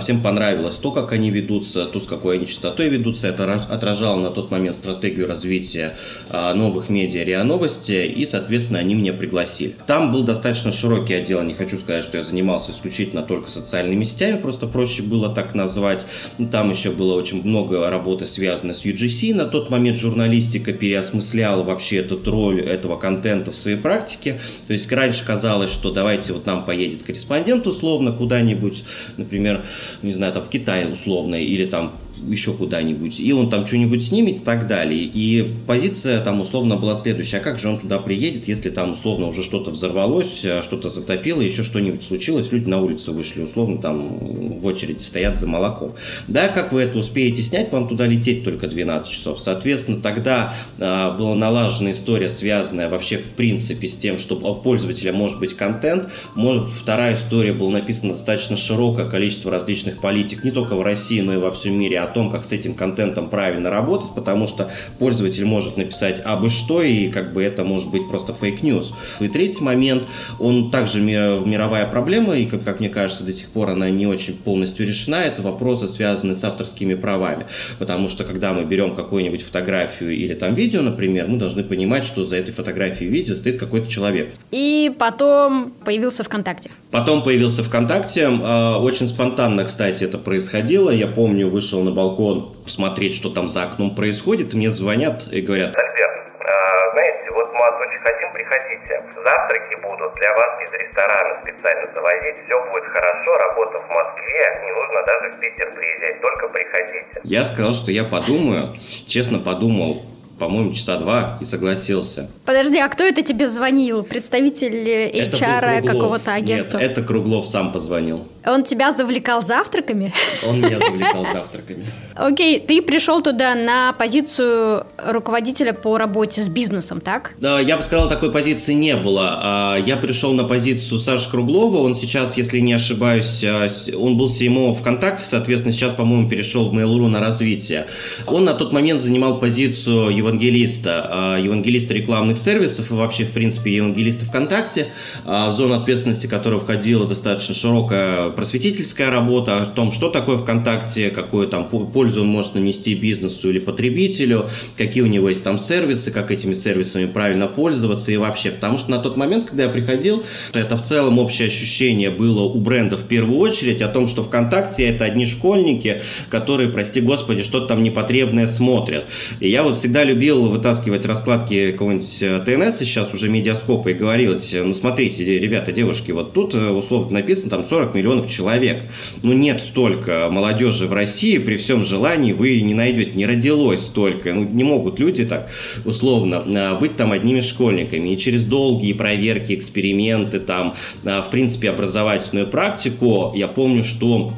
всем 0.00 0.20
понравилось 0.20 0.76
то, 0.76 0.92
как 0.92 1.12
они 1.12 1.30
ведутся, 1.30 1.86
то, 1.86 2.00
с 2.00 2.06
какой 2.06 2.36
они 2.36 2.46
частотой 2.46 2.88
ведутся. 2.88 3.28
Это 3.28 3.52
отражало 3.54 4.20
на 4.20 4.30
тот 4.30 4.50
момент 4.50 4.76
стратегию 4.76 5.26
развития 5.26 5.96
а, 6.28 6.54
новых 6.54 6.88
медиа 6.88 7.24
РИА 7.24 7.44
Новости, 7.44 8.06
и, 8.06 8.26
соответственно, 8.26 8.78
они 8.78 8.94
меня 8.94 9.12
пригласили. 9.12 9.74
Там 9.86 10.12
был 10.12 10.24
достаточно 10.24 10.70
широкий 10.70 11.14
отдел, 11.14 11.42
не 11.42 11.54
хочу 11.54 11.78
сказать, 11.78 12.04
что 12.04 12.18
я 12.18 12.24
занимался 12.24 12.72
исключительно 12.72 13.22
только 13.22 13.50
социальными 13.50 14.04
сетями, 14.04 14.38
просто 14.38 14.66
проще 14.66 15.02
было 15.02 15.28
так 15.28 15.54
назвать. 15.54 16.06
Там 16.50 16.70
еще 16.70 16.90
было 16.90 17.14
очень 17.14 17.42
много 17.42 17.88
работы, 17.88 18.26
связанной 18.26 18.74
с 18.74 18.84
UGC. 18.84 19.34
На 19.34 19.46
тот 19.46 19.70
момент 19.70 19.98
журналистика 19.98 20.72
переосмысляла 20.72 21.62
вообще 21.62 21.98
эту 21.98 22.20
роль 22.30 22.60
этого 22.60 22.96
контента 22.96 23.52
в 23.52 23.56
своей 23.56 23.76
практике. 23.76 24.40
То 24.66 24.72
есть 24.72 24.90
раньше 24.92 25.24
казалось, 25.24 25.70
что 25.70 25.90
давайте 25.90 26.32
вот 26.32 26.46
нам 26.46 26.64
поедет 26.64 27.02
корреспондент 27.02 27.66
условно 27.66 28.12
куда-нибудь, 28.12 28.84
например, 29.16 29.61
не 30.02 30.12
знаю, 30.12 30.32
там 30.32 30.42
в 30.42 30.48
Китае 30.48 30.88
условно, 30.88 31.36
или 31.36 31.66
там 31.66 31.92
еще 32.28 32.52
куда-нибудь, 32.52 33.20
и 33.20 33.32
он 33.32 33.50
там 33.50 33.66
что-нибудь 33.66 34.04
снимет 34.04 34.36
и 34.36 34.40
так 34.40 34.66
далее. 34.66 35.02
И 35.02 35.52
позиция 35.66 36.22
там 36.22 36.40
условно 36.40 36.76
была 36.76 36.96
следующая, 36.96 37.38
а 37.38 37.40
как 37.40 37.58
же 37.58 37.68
он 37.68 37.78
туда 37.78 37.98
приедет, 37.98 38.48
если 38.48 38.70
там 38.70 38.92
условно 38.92 39.26
уже 39.28 39.42
что-то 39.42 39.70
взорвалось, 39.70 40.40
э, 40.44 40.62
что-то 40.62 40.88
затопило, 40.90 41.40
еще 41.40 41.62
что-нибудь 41.62 42.04
случилось, 42.04 42.52
люди 42.52 42.68
на 42.68 42.80
улицу 42.80 43.12
вышли, 43.12 43.42
условно 43.42 43.78
там 43.78 44.18
в 44.60 44.66
очереди 44.66 45.02
стоят 45.02 45.38
за 45.38 45.46
молоком. 45.46 45.92
Да, 46.28 46.48
как 46.48 46.72
вы 46.72 46.82
это 46.82 46.98
успеете 46.98 47.42
снять, 47.42 47.72
вам 47.72 47.88
туда 47.88 48.06
лететь 48.06 48.44
только 48.44 48.66
12 48.66 49.10
часов. 49.10 49.40
Соответственно, 49.40 50.00
тогда 50.00 50.54
а, 50.78 51.16
была 51.16 51.34
налажена 51.34 51.92
история, 51.92 52.30
связанная 52.30 52.88
вообще 52.88 53.18
в 53.18 53.30
принципе 53.30 53.88
с 53.88 53.96
тем, 53.96 54.18
что 54.18 54.36
у 54.36 54.54
пользователя 54.56 55.12
может 55.12 55.38
быть 55.38 55.54
контент. 55.54 56.08
Может, 56.34 56.68
вторая 56.68 57.14
история 57.14 57.52
была 57.52 57.72
написана 57.72 58.12
достаточно 58.12 58.56
широкое 58.56 59.08
количество 59.08 59.50
различных 59.50 60.00
политик, 60.00 60.44
не 60.44 60.50
только 60.50 60.76
в 60.76 60.82
России, 60.82 61.20
но 61.20 61.34
и 61.34 61.38
во 61.38 61.50
всем 61.50 61.78
мире, 61.78 62.00
о 62.00 62.06
том, 62.12 62.30
как 62.30 62.44
с 62.44 62.52
этим 62.52 62.74
контентом 62.74 63.28
правильно 63.28 63.70
работать, 63.70 64.14
потому 64.14 64.46
что 64.46 64.70
пользователь 64.98 65.44
может 65.44 65.76
написать 65.76 66.20
абы 66.24 66.50
что, 66.50 66.82
и 66.82 67.08
как 67.08 67.32
бы 67.32 67.42
это 67.42 67.64
может 67.64 67.90
быть 67.90 68.08
просто 68.08 68.32
fake 68.32 68.59
news. 68.59 68.92
И 69.20 69.28
третий 69.28 69.62
момент, 69.62 70.04
он 70.38 70.70
также 70.70 71.00
мировая 71.00 71.86
проблема, 71.86 72.36
и, 72.36 72.46
как, 72.46 72.62
как 72.62 72.80
мне 72.80 72.88
кажется, 72.88 73.24
до 73.24 73.32
сих 73.32 73.48
пор 73.48 73.70
она 73.70 73.90
не 73.90 74.06
очень 74.06 74.34
полностью 74.34 74.86
решена, 74.86 75.16
это 75.16 75.42
вопросы, 75.42 75.88
связанные 75.88 76.36
с 76.36 76.44
авторскими 76.44 76.94
правами. 76.94 77.46
Потому 77.78 78.08
что, 78.08 78.24
когда 78.24 78.52
мы 78.52 78.64
берем 78.64 78.94
какую-нибудь 78.94 79.42
фотографию 79.42 80.14
или 80.14 80.34
там 80.34 80.54
видео, 80.54 80.82
например, 80.82 81.26
мы 81.28 81.38
должны 81.38 81.62
понимать, 81.62 82.04
что 82.04 82.24
за 82.24 82.36
этой 82.36 82.52
фотографией 82.52 83.08
и 83.08 83.12
видео 83.12 83.34
стоит 83.34 83.58
какой-то 83.58 83.90
человек. 83.90 84.32
И 84.50 84.92
потом 84.98 85.72
появился 85.84 86.24
ВКонтакте. 86.24 86.70
Потом 86.90 87.22
появился 87.22 87.62
ВКонтакте. 87.62 88.28
А, 88.30 88.78
очень 88.78 89.08
спонтанно, 89.08 89.64
кстати, 89.64 90.04
это 90.04 90.18
происходило. 90.18 90.90
Я 90.90 91.06
помню, 91.06 91.48
вышел 91.48 91.82
на 91.82 91.90
балкон 92.02 92.54
посмотреть, 92.64 93.14
что 93.14 93.30
там 93.30 93.48
за 93.48 93.62
окном 93.64 93.94
происходит, 93.94 94.52
и 94.52 94.56
мне 94.56 94.70
звонят 94.70 95.26
и 95.30 95.40
говорят... 95.40 95.76
А, 95.76 96.90
знаете, 96.92 97.30
вот 97.30 97.52
мы 97.52 97.58
вас 97.60 97.74
очень 97.80 98.00
хотим, 98.00 98.32
приходите. 98.32 99.02
Завтраки 99.24 99.74
будут 99.82 100.14
для 100.14 100.34
вас 100.34 100.50
из 100.64 100.72
ресторана 100.80 101.40
специально 101.42 101.92
завозить, 101.94 102.34
все 102.46 102.56
будет 102.70 102.84
хорошо, 102.86 103.36
работа 103.36 103.78
в 103.78 103.88
Москве, 103.88 104.60
не 104.64 104.72
нужно 104.72 105.02
даже 105.06 105.36
в 105.36 105.40
Питер 105.40 105.70
приезжать, 105.72 106.20
только 106.20 106.48
приходите. 106.48 107.20
Я 107.22 107.44
сказал, 107.44 107.74
что 107.74 107.92
я 107.92 108.04
подумаю, 108.04 108.70
честно 109.06 109.38
подумал, 109.38 110.02
по-моему, 110.38 110.72
часа 110.72 110.98
два 110.98 111.38
и 111.40 111.44
согласился. 111.44 112.28
Подожди, 112.44 112.78
а 112.78 112.88
кто 112.88 113.04
это 113.04 113.22
тебе 113.22 113.48
звонил? 113.48 114.02
Представитель 114.02 114.88
HR 114.88 115.86
какого-то 115.86 116.34
агентства? 116.34 116.78
Нет, 116.78 116.90
это 116.90 117.02
Круглов 117.02 117.46
сам 117.46 117.72
позвонил. 117.72 118.26
Он 118.44 118.64
тебя 118.64 118.92
завлекал 118.92 119.42
завтраками? 119.42 120.12
Он 120.46 120.58
меня 120.58 120.78
завлекал 120.86 121.26
завтраками. 121.32 121.86
Окей, 122.14 122.58
ты 122.60 122.82
пришел 122.82 123.22
туда 123.22 123.54
на 123.54 123.92
позицию 123.92 124.86
руководителя 124.98 125.72
по 125.72 125.96
работе 125.96 126.42
с 126.42 126.48
бизнесом, 126.48 127.00
так? 127.00 127.34
Да, 127.38 127.60
я 127.60 127.76
бы 127.76 127.82
сказал, 127.82 128.08
такой 128.08 128.32
позиции 128.32 128.72
не 128.72 128.96
было. 128.96 129.38
А, 129.42 129.76
я 129.76 129.96
пришел 129.96 130.32
на 130.32 130.44
позицию 130.44 130.98
Саши 130.98 131.30
Круглова. 131.30 131.78
Он 131.78 131.94
сейчас, 131.94 132.36
если 132.36 132.58
не 132.58 132.72
ошибаюсь, 132.72 133.44
а, 133.44 133.68
он 133.96 134.16
был 134.16 134.28
CMO 134.28 134.74
ВКонтакте, 134.74 135.24
соответственно, 135.24 135.72
сейчас, 135.72 135.92
по-моему, 135.92 136.28
перешел 136.28 136.68
в 136.68 136.74
Mail.ru 136.74 137.08
на 137.08 137.20
развитие. 137.20 137.86
Он 138.26 138.44
на 138.44 138.54
тот 138.54 138.72
момент 138.72 139.02
занимал 139.02 139.38
позицию 139.38 140.10
евангелиста, 140.22 141.08
а, 141.10 141.38
евангелиста 141.38 141.94
рекламных 141.94 142.38
сервисов 142.38 142.90
и 142.90 142.94
вообще, 142.94 143.24
в 143.24 143.32
принципе, 143.32 143.74
евангелиста 143.74 144.24
ВКонтакте, 144.24 144.88
в 145.24 145.52
зону 145.52 145.74
ответственности 145.74 146.26
которого 146.26 146.60
входила 146.60 147.06
достаточно 147.06 147.54
широкая 147.54 148.30
просветительская 148.30 149.10
работа 149.10 149.62
о 149.62 149.66
том, 149.66 149.92
что 149.92 150.10
такое 150.10 150.38
ВКонтакте, 150.38 151.10
какую 151.10 151.48
там 151.48 151.68
пользу 151.68 152.22
он 152.22 152.28
может 152.28 152.54
нанести 152.54 152.94
бизнесу 152.94 153.50
или 153.50 153.58
потребителю, 153.58 154.48
какие 154.76 155.02
у 155.02 155.06
него 155.06 155.28
есть 155.28 155.42
там 155.42 155.58
сервисы, 155.58 156.10
как 156.10 156.30
этими 156.30 156.54
сервисами 156.54 157.06
правильно 157.06 157.46
пользоваться 157.46 158.12
и 158.12 158.16
вообще. 158.16 158.50
Потому 158.50 158.78
что 158.78 158.90
на 158.90 158.98
тот 158.98 159.16
момент, 159.16 159.48
когда 159.48 159.64
я 159.64 159.68
приходил, 159.68 160.24
это 160.52 160.76
в 160.76 160.82
целом 160.82 161.18
общее 161.18 161.48
ощущение 161.48 162.10
было 162.10 162.42
у 162.42 162.58
бренда 162.58 162.96
в 162.96 163.06
первую 163.06 163.38
очередь 163.38 163.82
о 163.82 163.88
том, 163.88 164.08
что 164.08 164.22
ВКонтакте 164.22 164.86
это 164.86 165.04
одни 165.04 165.26
школьники, 165.26 166.00
которые, 166.28 166.70
прости 166.70 167.00
господи, 167.00 167.42
что-то 167.42 167.66
там 167.68 167.82
непотребное 167.82 168.46
смотрят. 168.46 169.04
И 169.40 169.48
я 169.48 169.62
вот 169.62 169.76
всегда 169.76 170.04
любил 170.12 170.48
вытаскивать 170.48 171.06
раскладки 171.06 171.72
какого-нибудь 171.72 172.18
э, 172.20 172.40
ТНС, 172.44 172.78
сейчас 172.78 173.12
уже 173.14 173.28
медиаскопа, 173.28 173.88
и 173.88 173.94
говорить, 173.94 174.54
ну 174.54 174.74
смотрите, 174.74 175.38
ребята, 175.38 175.72
девушки, 175.72 176.12
вот 176.12 176.32
тут 176.32 176.54
э, 176.54 176.68
условно 176.68 177.14
написано 177.14 177.50
там 177.50 177.64
40 177.64 177.94
миллионов 177.94 178.30
человек. 178.30 178.82
Ну 179.22 179.32
нет 179.32 179.62
столько 179.62 180.28
молодежи 180.30 180.86
в 180.86 180.92
России, 180.92 181.38
при 181.38 181.56
всем 181.56 181.84
желании 181.84 182.32
вы 182.32 182.60
не 182.60 182.74
найдете, 182.74 183.12
не 183.14 183.26
родилось 183.26 183.80
столько. 183.80 184.34
Ну 184.34 184.44
не 184.44 184.64
могут 184.64 185.00
люди 185.00 185.24
так 185.24 185.48
условно 185.84 186.44
э, 186.46 186.78
быть 186.78 186.96
там 186.96 187.12
одними 187.12 187.40
школьниками. 187.40 188.10
И 188.10 188.18
через 188.18 188.44
долгие 188.44 188.92
проверки, 188.92 189.54
эксперименты, 189.54 190.38
там, 190.38 190.74
в 191.02 191.26
принципе, 191.30 191.70
образовательную 191.70 192.46
практику, 192.46 193.32
я 193.34 193.48
помню, 193.48 193.84
что 193.84 194.32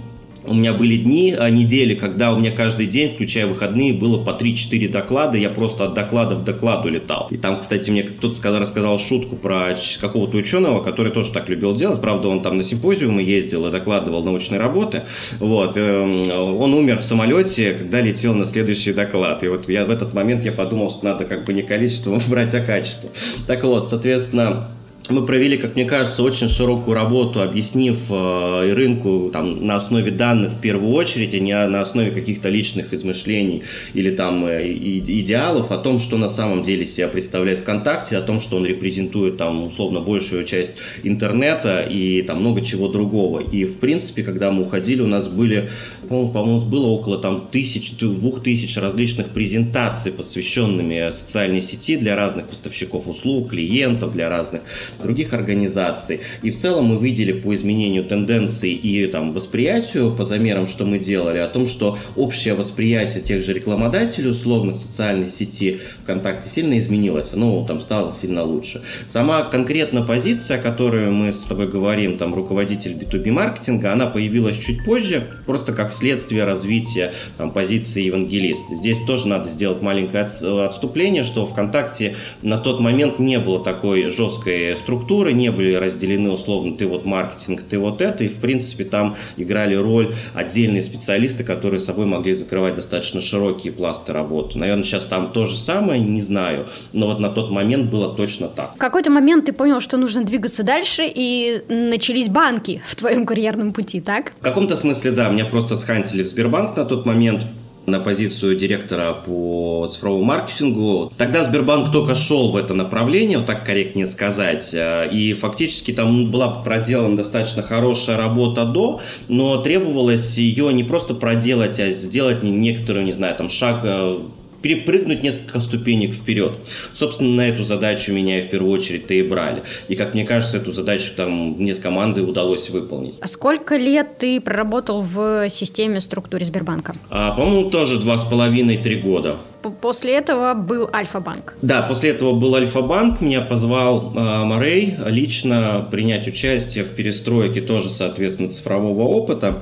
у 0.47 0.55
меня 0.55 0.75
были 0.75 0.97
дни, 0.97 1.35
а, 1.37 1.49
недели, 1.51 1.95
когда 1.95 2.33
у 2.33 2.39
меня 2.39 2.51
каждый 2.51 2.87
день, 2.87 3.11
включая 3.15 3.47
выходные, 3.47 3.93
было 3.93 4.23
по 4.23 4.31
3-4 4.31 4.89
доклада. 4.89 5.39
Я 5.39 5.51
просто 5.51 5.85
от 5.85 5.95
доклада 5.95 6.35
в 6.35 6.45
докладу 6.45 6.89
летал. 6.89 7.29
И 7.31 7.37
там, 7.37 7.61
кстати, 7.61 7.91
мне 7.91 8.03
кто-то 8.03 8.35
сказал, 8.35 8.61
рассказал 8.61 8.99
шутку 8.99 9.37
про 9.37 9.77
какого-то 10.01 10.37
ученого, 10.37 10.83
который 10.83 11.13
тоже 11.13 11.33
так 11.33 11.49
любил 11.49 11.75
делать. 11.75 12.01
Правда, 12.01 12.29
он 12.29 12.43
там 12.43 12.57
на 12.57 12.63
симпозиумы 12.63 13.23
ездил 13.23 13.67
и 13.67 13.71
докладывал 13.71 14.23
научные 14.25 14.61
работы. 14.61 15.03
Вот. 15.39 15.77
Эм, 15.77 16.23
он 16.31 16.75
умер 16.75 16.99
в 16.99 17.05
самолете, 17.05 17.75
когда 17.75 18.01
летел 18.01 18.35
на 18.35 18.45
следующий 18.45 18.93
доклад. 18.93 19.43
И 19.45 19.49
вот 19.49 19.69
я 19.69 19.85
в 19.85 19.91
этот 19.91 20.15
момент 20.15 20.45
я 20.45 20.53
подумал, 20.53 20.91
что 20.91 21.05
надо 21.05 21.25
как 21.25 21.45
бы 21.45 21.53
не 21.53 21.63
количество 21.63 22.19
брать, 22.29 22.55
а 22.55 22.61
качество. 22.61 23.09
Так 23.47 23.65
вот, 23.65 23.87
соответственно, 23.87 24.69
мы 25.11 25.27
провели, 25.27 25.59
как 25.59 25.75
мне 25.75 25.85
кажется, 25.85 26.23
очень 26.23 26.49
широкую 26.49 26.95
работу, 26.95 27.43
объяснив 27.43 27.99
э, 28.09 28.73
рынку 28.73 29.29
там, 29.31 29.67
на 29.67 29.77
основе 29.77 30.11
данных 30.11 30.53
в 30.53 30.61
первую 30.61 30.93
очередь, 30.93 31.35
а 31.35 31.39
не 31.39 31.53
на 31.67 31.83
основе 31.83 32.11
каких-то 32.11 32.49
личных 32.49 32.95
измышлений 32.95 33.65
или 33.93 34.11
там 34.11 34.47
э, 34.47 34.73
идеалов 34.73 35.71
о 35.73 35.77
том, 35.77 35.99
что 35.99 36.17
на 36.17 36.31
самом 36.31 36.65
деле 36.65 36.87
себя 36.87 37.09
представляет 37.09 37.59
ВКонтакте, 37.59 38.17
о 38.17 38.23
том, 38.23 38.41
что 38.41 38.57
он 38.57 38.65
репрезентует 38.65 39.37
там 39.37 39.65
условно 39.65 40.01
большую 40.01 40.47
часть 40.47 40.73
интернета 41.03 41.83
и 41.83 42.23
там 42.23 42.41
много 42.41 42.63
чего 42.63 42.89
другого. 42.89 43.41
И 43.41 43.67
в 43.67 43.77
принципе, 43.77 44.23
когда 44.23 44.51
мы 44.51 44.63
уходили, 44.63 45.03
у 45.03 45.07
нас 45.07 45.29
были, 45.29 45.69
по-моему, 46.09 46.61
было 46.61 46.87
около 46.87 47.19
там 47.19 47.49
тысяч, 47.51 47.97
двух 47.97 48.43
тысяч 48.43 48.77
различных 48.77 49.29
презентаций, 49.29 50.13
посвященными 50.13 51.11
социальной 51.11 51.63
сети 51.63 51.97
для 51.97 52.17
разных 52.17 52.47
поставщиков 52.47 53.07
услуг, 53.09 53.51
клиентов, 53.51 54.13
для 54.13 54.29
разных 54.29 54.63
других 55.03 55.33
организаций. 55.33 56.21
И 56.43 56.51
в 56.51 56.57
целом 56.57 56.87
мы 56.87 57.01
видели 57.01 57.33
по 57.33 57.55
изменению 57.55 58.05
тенденций 58.05 58.73
и 58.73 59.07
там, 59.07 59.33
восприятию 59.33 60.15
по 60.15 60.25
замерам, 60.25 60.67
что 60.67 60.85
мы 60.85 60.99
делали, 60.99 61.39
о 61.39 61.49
том, 61.49 61.67
что 61.67 61.99
общее 62.17 62.55
восприятие 62.55 63.23
тех 63.23 63.43
же 63.43 63.53
рекламодателей 63.53 64.31
условных 64.31 64.77
социальной 64.77 65.31
сети 65.31 65.81
ВКонтакте 66.03 66.49
сильно 66.49 66.79
изменилось, 66.79 67.33
оно 67.33 67.65
там 67.67 67.81
стало 67.81 68.13
сильно 68.13 68.45
лучше. 68.45 68.83
Сама 69.07 69.43
конкретно 69.43 70.03
позиция, 70.03 70.59
о 70.59 70.63
которой 70.63 71.11
мы 71.11 71.33
с 71.33 71.41
тобой 71.41 71.69
говорим, 71.69 72.19
там 72.19 72.35
руководитель 72.35 72.93
B2B 72.93 73.31
маркетинга, 73.31 73.93
она 73.93 74.07
появилась 74.07 74.59
чуть 74.59 74.85
позже, 74.85 75.27
просто 75.47 75.73
как 75.73 75.93
следствие 75.95 76.45
развития 76.45 77.13
там, 77.39 77.51
позиции 77.51 78.03
евангелиста. 78.03 78.75
Здесь 78.75 79.01
тоже 79.01 79.29
надо 79.29 79.49
сделать 79.49 79.83
маленькое 79.83 80.25
отступление, 80.25 81.25
что 81.25 81.47
ВКонтакте 81.47 82.17
на 82.43 82.59
тот 82.59 82.81
момент 82.81 83.19
не 83.19 83.39
было 83.39 83.63
такой 83.63 84.11
жесткой 84.11 84.77
структуры, 84.77 85.33
не 85.33 85.51
были 85.51 85.75
разделены 85.75 86.31
условно 86.31 86.75
ты 86.77 86.87
вот 86.87 87.05
маркетинг, 87.05 87.63
ты 87.63 87.79
вот 87.79 88.01
это, 88.01 88.25
и 88.25 88.29
в 88.29 88.37
принципе 88.37 88.85
там 88.85 89.17
играли 89.37 89.75
роль 89.75 90.15
отдельные 90.35 90.83
специалисты, 90.83 91.45
которые 91.45 91.81
собой 91.81 92.07
могли 92.07 92.35
закрывать 92.35 92.75
достаточно 92.75 93.21
широкие 93.21 93.73
пласты 93.73 94.13
работы. 94.13 94.59
Наверное, 94.59 94.85
сейчас 94.85 95.05
там 95.05 95.33
то 95.33 95.47
же 95.47 95.57
самое, 95.57 96.01
не 96.01 96.23
знаю, 96.23 96.67
но 96.93 97.07
вот 97.07 97.21
на 97.21 97.31
тот 97.31 97.51
момент 97.51 97.91
было 97.91 98.15
точно 98.15 98.49
так. 98.49 98.75
В 98.75 98.79
какой-то 98.79 99.11
момент 99.11 99.47
ты 99.47 99.53
понял, 99.53 99.81
что 99.81 99.97
нужно 99.97 100.25
двигаться 100.25 100.63
дальше, 100.63 101.03
и 101.07 101.63
начались 101.69 102.29
банки 102.29 102.83
в 102.87 102.97
твоем 102.97 103.27
карьерном 103.27 103.73
пути, 103.73 104.01
так? 104.01 104.33
В 104.39 104.43
каком-то 104.43 104.77
смысле, 104.77 105.11
да, 105.13 105.29
меня 105.29 105.45
просто 105.45 105.77
схантили 105.85 106.23
в 106.23 106.27
Сбербанк 106.27 106.77
на 106.77 106.85
тот 106.87 107.05
момент, 107.05 107.45
на 107.87 108.01
позицию 108.01 108.57
директора 108.57 109.13
по 109.13 109.87
цифровому 109.91 110.25
маркетингу. 110.25 111.13
Тогда 111.19 111.45
Сбербанк 111.45 111.93
только 111.93 112.15
шел 112.15 112.51
в 112.51 112.57
это 112.57 112.73
направление, 112.73 113.37
вот 113.37 113.47
так 113.47 113.67
корректнее 113.67 114.07
сказать, 114.07 114.75
и 114.75 115.37
фактически 115.39 115.93
там 115.93 116.31
была 116.31 116.49
проделана 116.49 117.17
достаточно 117.17 117.63
хорошая 117.63 118.17
работа 118.17 118.65
до, 118.65 119.03
но 119.29 119.59
требовалось 119.59 120.39
ее 120.39 120.73
не 120.73 120.83
просто 120.83 121.13
проделать, 121.13 121.79
а 121.79 121.91
сделать 121.91 122.43
некоторую, 122.43 123.05
не 123.05 123.13
знаю, 123.13 123.37
там 123.37 123.51
шаг 123.51 123.81
э, 123.83 124.17
перепрыгнуть 124.65 125.23
несколько 125.23 125.61
ступенек 125.61 126.15
вперед. 126.15 126.55
Собственно, 126.95 127.35
на 127.35 127.49
эту 127.51 127.65
задачу 127.65 128.13
меня 128.13 128.41
в 128.41 128.49
первую 128.49 128.73
очередь-то 128.73 129.13
и 129.13 129.23
брали. 129.23 129.63
И, 129.89 129.95
как 129.95 130.15
мне 130.15 130.25
кажется, 130.25 130.57
эту 130.57 130.73
задачу 130.73 131.13
там 131.15 131.51
мне 131.59 131.75
с 131.75 131.79
командой 131.79 132.21
удалось 132.21 132.71
выполнить. 132.71 133.17
А 133.21 133.29
сколько 133.29 133.77
лет 133.77 134.17
ты 134.17 134.41
проработал 134.41 135.03
в 135.03 135.51
системе 135.51 136.01
структуре 136.01 136.47
Сбербанка? 136.47 136.95
А, 137.11 137.33
по-моему, 137.37 137.69
тоже 137.69 137.99
два 137.99 138.17
с 138.17 138.25
половиной-три 138.25 138.97
года. 138.97 139.37
После 139.83 140.15
этого 140.15 140.55
был 140.55 140.89
Альфа-банк. 140.93 141.57
Да, 141.61 141.83
после 141.83 142.11
этого 142.11 142.33
был 142.33 142.55
Альфа-банк. 142.55 143.21
Меня 143.21 143.43
позвал 143.43 144.15
э, 144.15 144.45
Морей 144.45 144.95
лично 145.07 145.87
принять 145.91 146.27
участие 146.27 146.85
в 146.85 146.95
перестройке 146.95 147.61
тоже, 147.61 147.91
соответственно, 147.91 148.49
цифрового 148.49 149.03
опыта 149.03 149.59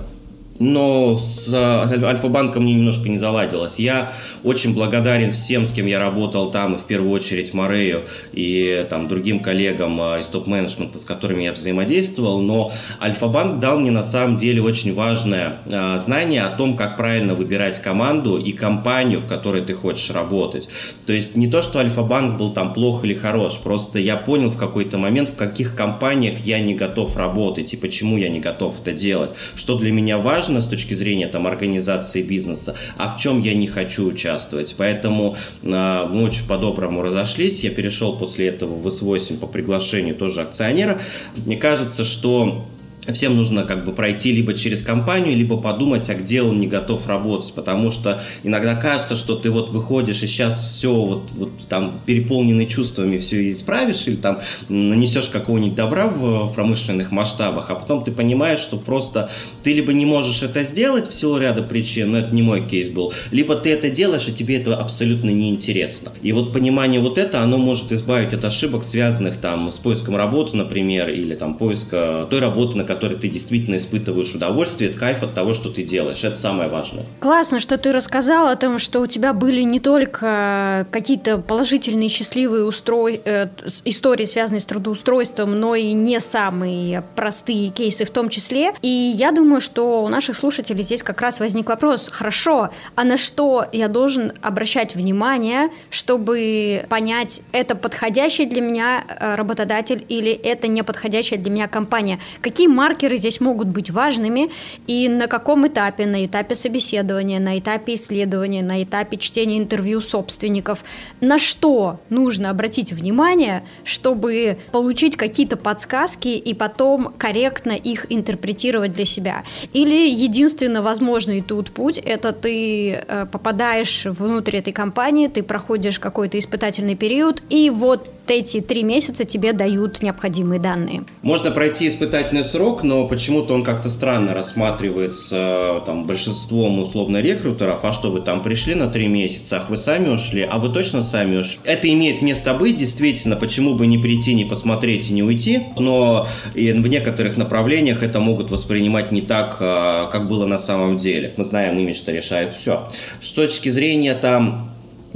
но 0.63 1.17
с 1.17 1.53
Альфа-банком 1.53 2.63
мне 2.63 2.75
немножко 2.75 3.09
не 3.09 3.19
заладилось. 3.19 3.79
Я 3.79 4.13
очень 4.45 4.75
благодарен 4.75 5.33
всем, 5.33 5.67
с 5.67 5.73
кем 5.73 5.87
я 5.87 5.99
работал 5.99 6.51
там, 6.51 6.75
и 6.75 6.79
в 6.79 6.83
первую 6.83 7.11
очередь 7.11 7.53
Морею 7.53 8.05
и 8.33 8.87
там, 8.89 9.09
другим 9.09 9.41
коллегам 9.41 10.01
а, 10.01 10.19
из 10.21 10.27
топ-менеджмента, 10.27 10.99
с 10.99 11.05
которыми 11.05 11.43
я 11.43 11.53
взаимодействовал, 11.53 12.41
но 12.41 12.73
Альфа-банк 13.01 13.59
дал 13.59 13.81
мне 13.81 13.91
на 13.91 14.03
самом 14.03 14.37
деле 14.37 14.63
очень 14.63 14.95
важное 14.95 15.57
э, 15.67 15.99
знание 15.99 16.43
о 16.43 16.57
том, 16.57 16.77
как 16.77 16.97
правильно 16.97 17.35
выбирать 17.35 17.81
команду 17.81 18.39
и 18.39 18.53
компанию, 18.53 19.21
в 19.21 19.27
которой 19.27 19.63
ты 19.63 19.75
хочешь 19.75 20.11
работать. 20.11 20.69
То 21.07 21.13
есть 21.13 21.37
не 21.37 21.49
то, 21.49 21.63
что 21.63 21.81
Альфа-банк 21.81 22.39
был 22.39 22.51
там 22.51 22.73
плох 22.73 23.05
или 23.05 23.15
хорош, 23.15 23.59
просто 23.59 23.99
я 23.99 24.17
понял 24.17 24.51
в 24.51 24.57
какой-то 24.57 24.99
момент, 24.99 25.31
в 25.31 25.37
каких 25.37 25.75
компаниях 25.75 26.39
я 26.41 26.61
не 26.61 26.75
готов 26.75 27.17
работать 27.17 27.73
и 27.73 27.77
почему 27.77 28.17
я 28.17 28.29
не 28.29 28.41
готов 28.41 28.81
это 28.81 28.93
делать, 28.93 29.31
что 29.57 29.77
для 29.77 29.91
меня 29.91 30.19
важно, 30.19 30.52
важно 30.53 30.63
с 30.63 30.71
точки 30.71 30.95
зрения 30.95 31.29
там, 31.29 31.47
организации 31.47 32.23
бизнеса, 32.23 32.75
а 32.97 33.09
в 33.09 33.19
чем 33.19 33.41
я 33.41 33.55
не 33.55 33.67
хочу 33.67 34.07
участвовать. 34.07 34.75
Поэтому 34.77 35.37
э, 35.63 36.07
мы 36.11 36.25
очень 36.25 36.47
по-доброму 36.47 37.03
разошлись. 37.03 37.61
Я 37.61 37.71
перешел 37.71 38.19
после 38.19 38.49
этого 38.49 38.75
в 38.75 38.87
S8 38.87 39.39
по 39.39 39.47
приглашению 39.47 40.15
тоже 40.15 40.43
акционера. 40.43 41.01
Мне 41.47 41.57
кажется, 41.57 42.05
что 42.05 42.65
всем 43.13 43.37
нужно 43.37 43.65
как 43.65 43.85
бы 43.85 43.93
пройти 43.93 44.31
либо 44.33 44.55
через 44.55 44.83
компанию, 44.83 45.37
либо 45.37 45.57
подумать, 45.57 46.09
а 46.09 46.15
где 46.15 46.43
он 46.43 46.61
не 46.61 46.69
готов 46.69 47.07
работать, 47.09 47.53
потому 47.53 47.91
что 47.91 48.23
иногда 48.45 48.77
кажется, 48.77 49.17
что 49.17 49.35
ты 49.35 49.51
вот 49.51 49.71
выходишь 49.71 50.23
и 50.23 50.27
сейчас 50.29 50.59
все 50.65 50.95
вот, 50.95 51.33
вот 51.33 51.51
там 51.69 52.01
переполненный 52.07 52.67
чувствами 52.67 53.19
все 53.19 53.51
исправишь 53.51 54.07
или 54.07 54.17
там 54.17 54.39
нанесешь 54.69 55.29
какого-нибудь 55.29 55.75
добра 55.75 56.07
в 56.07 56.53
промышленных 56.55 57.11
масштабах, 57.11 57.71
а 57.71 57.75
потом 57.75 58.05
ты 58.05 58.13
понимаешь, 58.13 58.61
что 58.61 58.77
просто 58.77 59.31
ты 59.65 59.73
либо 59.73 59.93
не 59.93 60.07
можешь 60.07 60.43
это 60.43 60.63
сделать 60.63 61.09
в 61.09 61.15
силу 61.15 61.39
ряда 61.39 61.63
причин, 61.63 62.13
но 62.13 62.19
это 62.19 62.33
не 62.33 62.43
мой 62.43 62.65
кейс 62.67 62.89
был, 62.89 63.13
либо 63.33 63.57
ты 63.57 63.71
это 63.71 63.91
делаешь, 63.91 64.29
и 64.29 64.33
тебе 64.33 64.59
это 64.59 64.77
абсолютно 64.77 65.31
неинтересно. 65.31 66.13
И 66.23 66.31
вот 66.31 66.53
понимание 66.53 67.01
вот 67.01 67.19
это, 67.19 67.41
оно 67.41 67.59
может 67.59 67.91
избавить 67.91 68.33
от 68.33 68.45
ошибок, 68.45 68.85
связанных 68.85 69.39
там 69.39 69.73
с 69.73 69.79
поиском 69.79 70.15
работы, 70.17 70.57
например, 70.57 71.09
или 71.09 71.35
там 71.35 71.55
поиска 71.55 72.29
той 72.31 72.39
работы, 72.39 72.77
на 72.77 72.85
которой 72.95 73.19
ты 73.19 73.29
действительно 73.29 73.77
испытываешь 73.77 74.35
удовольствие, 74.35 74.91
кайф 74.91 75.23
от 75.23 75.35
того, 75.35 75.55
что 75.55 75.71
ты 75.71 75.83
делаешь. 75.83 76.25
Это 76.25 76.37
самое 76.37 76.69
важное. 76.69 77.05
Классно, 77.21 77.61
что 77.61 77.79
ты 77.79 77.93
рассказал 77.93 78.49
о 78.49 78.57
том, 78.57 78.79
что 78.79 79.01
у 79.01 79.07
тебя 79.07 79.33
были 79.33 79.63
не 79.63 79.81
только 79.81 80.87
какие-то 80.91 81.39
положительные, 81.39 82.09
счастливые 82.09 82.65
устрой... 82.65 83.21
э, 83.25 83.49
истории, 83.85 84.25
связанные 84.25 84.61
с 84.61 84.65
трудоустройством, 84.65 85.55
но 85.55 85.75
и 85.75 85.93
не 85.93 86.21
самые 86.21 87.03
простые 87.15 87.71
кейсы 87.71 88.05
в 88.05 88.11
том 88.11 88.29
числе. 88.29 88.73
И 88.83 88.89
я 88.89 89.33
думаю, 89.33 89.61
что 89.61 90.05
у 90.05 90.09
наших 90.09 90.37
слушателей 90.37 90.85
здесь 90.85 91.03
как 91.03 91.21
раз 91.21 91.41
возник 91.41 91.69
вопрос, 91.69 92.09
хорошо, 92.11 92.71
а 92.95 93.05
на 93.05 93.17
что 93.17 93.67
я 93.73 93.89
должен 93.89 94.33
обращать 94.43 94.95
внимание, 94.95 95.71
чтобы 95.91 96.85
понять, 96.89 97.43
это 97.53 97.75
подходящий 97.75 98.47
для 98.47 98.61
меня 98.61 99.05
э, 99.09 99.35
работодатель 99.35 100.05
или 100.09 100.33
это 100.33 100.69
не 100.69 100.83
подходящая 100.83 101.39
для 101.39 101.51
меня 101.51 101.69
компания? 101.69 102.19
Какие 102.41 102.69
маркеры 102.83 103.19
здесь 103.19 103.41
могут 103.41 103.69
быть 103.69 103.91
важными, 103.91 104.51
и 104.89 105.09
на 105.09 105.29
каком 105.29 105.67
этапе, 105.69 106.05
на 106.07 106.27
этапе 106.27 106.55
собеседования, 106.57 107.39
на 107.39 107.57
этапе 107.59 107.95
исследования, 107.95 108.63
на 108.63 108.83
этапе 108.83 109.19
чтения 109.19 109.59
интервью 109.59 110.01
собственников, 110.01 110.85
на 111.21 111.39
что 111.39 112.01
нужно 112.11 112.51
обратить 112.51 112.93
внимание, 112.93 113.63
чтобы 113.85 114.57
получить 114.73 115.17
какие-то 115.17 115.57
подсказки 115.57 116.29
и 116.29 116.55
потом 116.55 117.13
корректно 117.19 117.73
их 117.73 118.07
интерпретировать 118.09 118.93
для 118.93 119.05
себя. 119.05 119.45
Или 119.73 120.11
единственно 120.11 120.83
возможный 120.83 121.41
тут 121.41 121.71
путь– 121.71 121.99
это 122.05 122.33
ты 122.33 122.95
э, 122.95 123.27
попадаешь 123.31 124.07
внутрь 124.07 124.57
этой 124.57 124.73
компании, 124.73 125.29
ты 125.29 125.43
проходишь 125.43 126.01
какой-то 126.01 126.37
испытательный 126.37 126.97
период, 126.97 127.43
и 127.49 127.71
вот 127.71 128.09
эти 128.27 128.61
три 128.61 128.83
месяца 128.83 129.25
тебе 129.25 129.53
дают 129.53 130.03
необходимые 130.03 130.61
данные. 130.61 131.05
Можно 131.23 131.51
пройти 131.53 131.87
испытательный 131.87 132.45
срок, 132.45 132.72
но 132.83 133.07
почему-то 133.07 133.55
он 133.55 133.63
как-то 133.63 133.91
странно 133.91 134.35
рассматривается 134.35 135.37
э, 135.37 135.81
там, 135.87 136.07
большинством 136.07 136.81
условно 136.81 137.21
рекрутеров. 137.21 137.85
А 137.85 137.93
что 137.93 138.11
вы 138.11 138.21
там 138.21 138.43
пришли 138.43 138.75
на 138.75 138.89
три 138.89 139.09
месяца, 139.09 139.59
ах 139.59 139.71
вы 139.71 139.77
сами 139.77 140.09
ушли, 140.09 140.43
а 140.43 140.59
вы 140.59 140.71
точно 140.71 141.03
сами 141.03 141.37
ушли. 141.37 141.61
Это 141.65 141.93
имеет 141.93 142.23
место 142.23 142.55
быть, 142.55 142.79
действительно, 142.79 143.37
почему 143.37 143.75
бы 143.75 143.87
не 143.87 143.99
прийти, 143.99 144.35
не 144.35 144.45
посмотреть 144.45 145.11
и 145.11 145.13
не 145.13 145.23
уйти, 145.23 145.65
но 145.77 146.27
и 146.55 146.73
в 146.73 146.87
некоторых 146.87 147.37
направлениях 147.37 148.03
это 148.03 148.19
могут 148.21 148.51
воспринимать 148.51 149.13
не 149.13 149.21
так, 149.21 149.59
э, 149.61 150.09
как 150.11 150.29
было 150.29 150.47
на 150.47 150.59
самом 150.59 150.97
деле. 150.97 151.35
Мы 151.37 151.45
знаем, 151.45 151.79
имидж-то 151.79 152.11
решает 152.13 152.55
все. 152.57 152.89
С 153.21 153.33
точки 153.33 153.69
зрения 153.69 154.15
там 154.15 154.72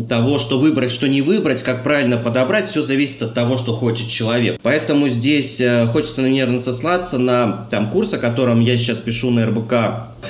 того, 0.08 0.38
что 0.38 0.58
выбрать, 0.58 0.90
что 0.90 1.08
не 1.08 1.22
выбрать, 1.22 1.62
как 1.62 1.82
правильно 1.82 2.16
подобрать, 2.16 2.68
все 2.68 2.82
зависит 2.82 3.22
от 3.22 3.34
того, 3.34 3.56
что 3.56 3.74
хочет 3.74 4.08
человек. 4.08 4.58
Поэтому 4.62 5.08
здесь 5.08 5.60
э, 5.60 5.86
хочется, 5.86 6.22
наверное, 6.22 6.60
сослаться 6.60 7.18
на 7.18 7.66
там, 7.70 7.90
курс, 7.90 8.12
о 8.12 8.18
котором 8.18 8.60
я 8.60 8.76
сейчас 8.76 8.98
пишу 8.98 9.30
на 9.30 9.46
РБК 9.46 9.74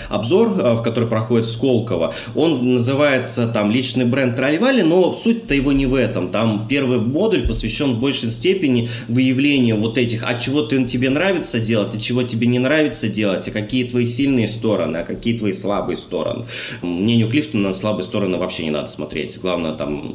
обзор, 0.09 0.59
э, 0.59 0.75
в 0.75 0.83
который 0.83 1.09
проходит 1.09 1.47
Сколково. 1.47 2.15
Он 2.35 2.75
называется 2.75 3.47
там 3.47 3.71
«Личный 3.71 4.05
бренд 4.05 4.37
Тральвали», 4.37 4.83
но 4.83 5.15
суть-то 5.15 5.55
его 5.55 5.73
не 5.73 5.87
в 5.87 5.95
этом. 5.95 6.29
Там 6.29 6.67
первый 6.69 6.99
модуль 6.99 7.47
посвящен 7.47 7.95
в 7.95 8.01
большей 8.01 8.31
степени 8.31 8.89
выявлению 9.09 9.77
вот 9.77 9.99
этих, 9.99 10.25
а 10.27 10.39
чего 10.39 10.63
ты, 10.63 10.85
тебе 10.85 11.11
нравится 11.11 11.59
делать, 11.59 11.95
а 11.95 11.99
чего 11.99 12.23
тебе 12.23 12.47
не 12.47 12.59
нравится 12.59 13.09
делать, 13.09 13.49
а 13.49 13.51
какие 13.51 13.85
твои 13.85 14.07
сильные 14.07 14.49
стороны, 14.49 14.99
а 14.99 15.05
какие 15.05 15.37
твои 15.39 15.53
слабые 15.53 15.97
стороны. 15.97 16.45
Мнению 16.83 17.29
Клифтона 17.29 17.69
на 17.69 17.73
слабые 17.73 18.05
стороны 18.05 18.37
вообще 18.37 18.65
не 18.65 18.71
надо 18.71 18.89
смотреть. 18.89 19.39
Главное 19.41 19.56
там, 19.77 20.15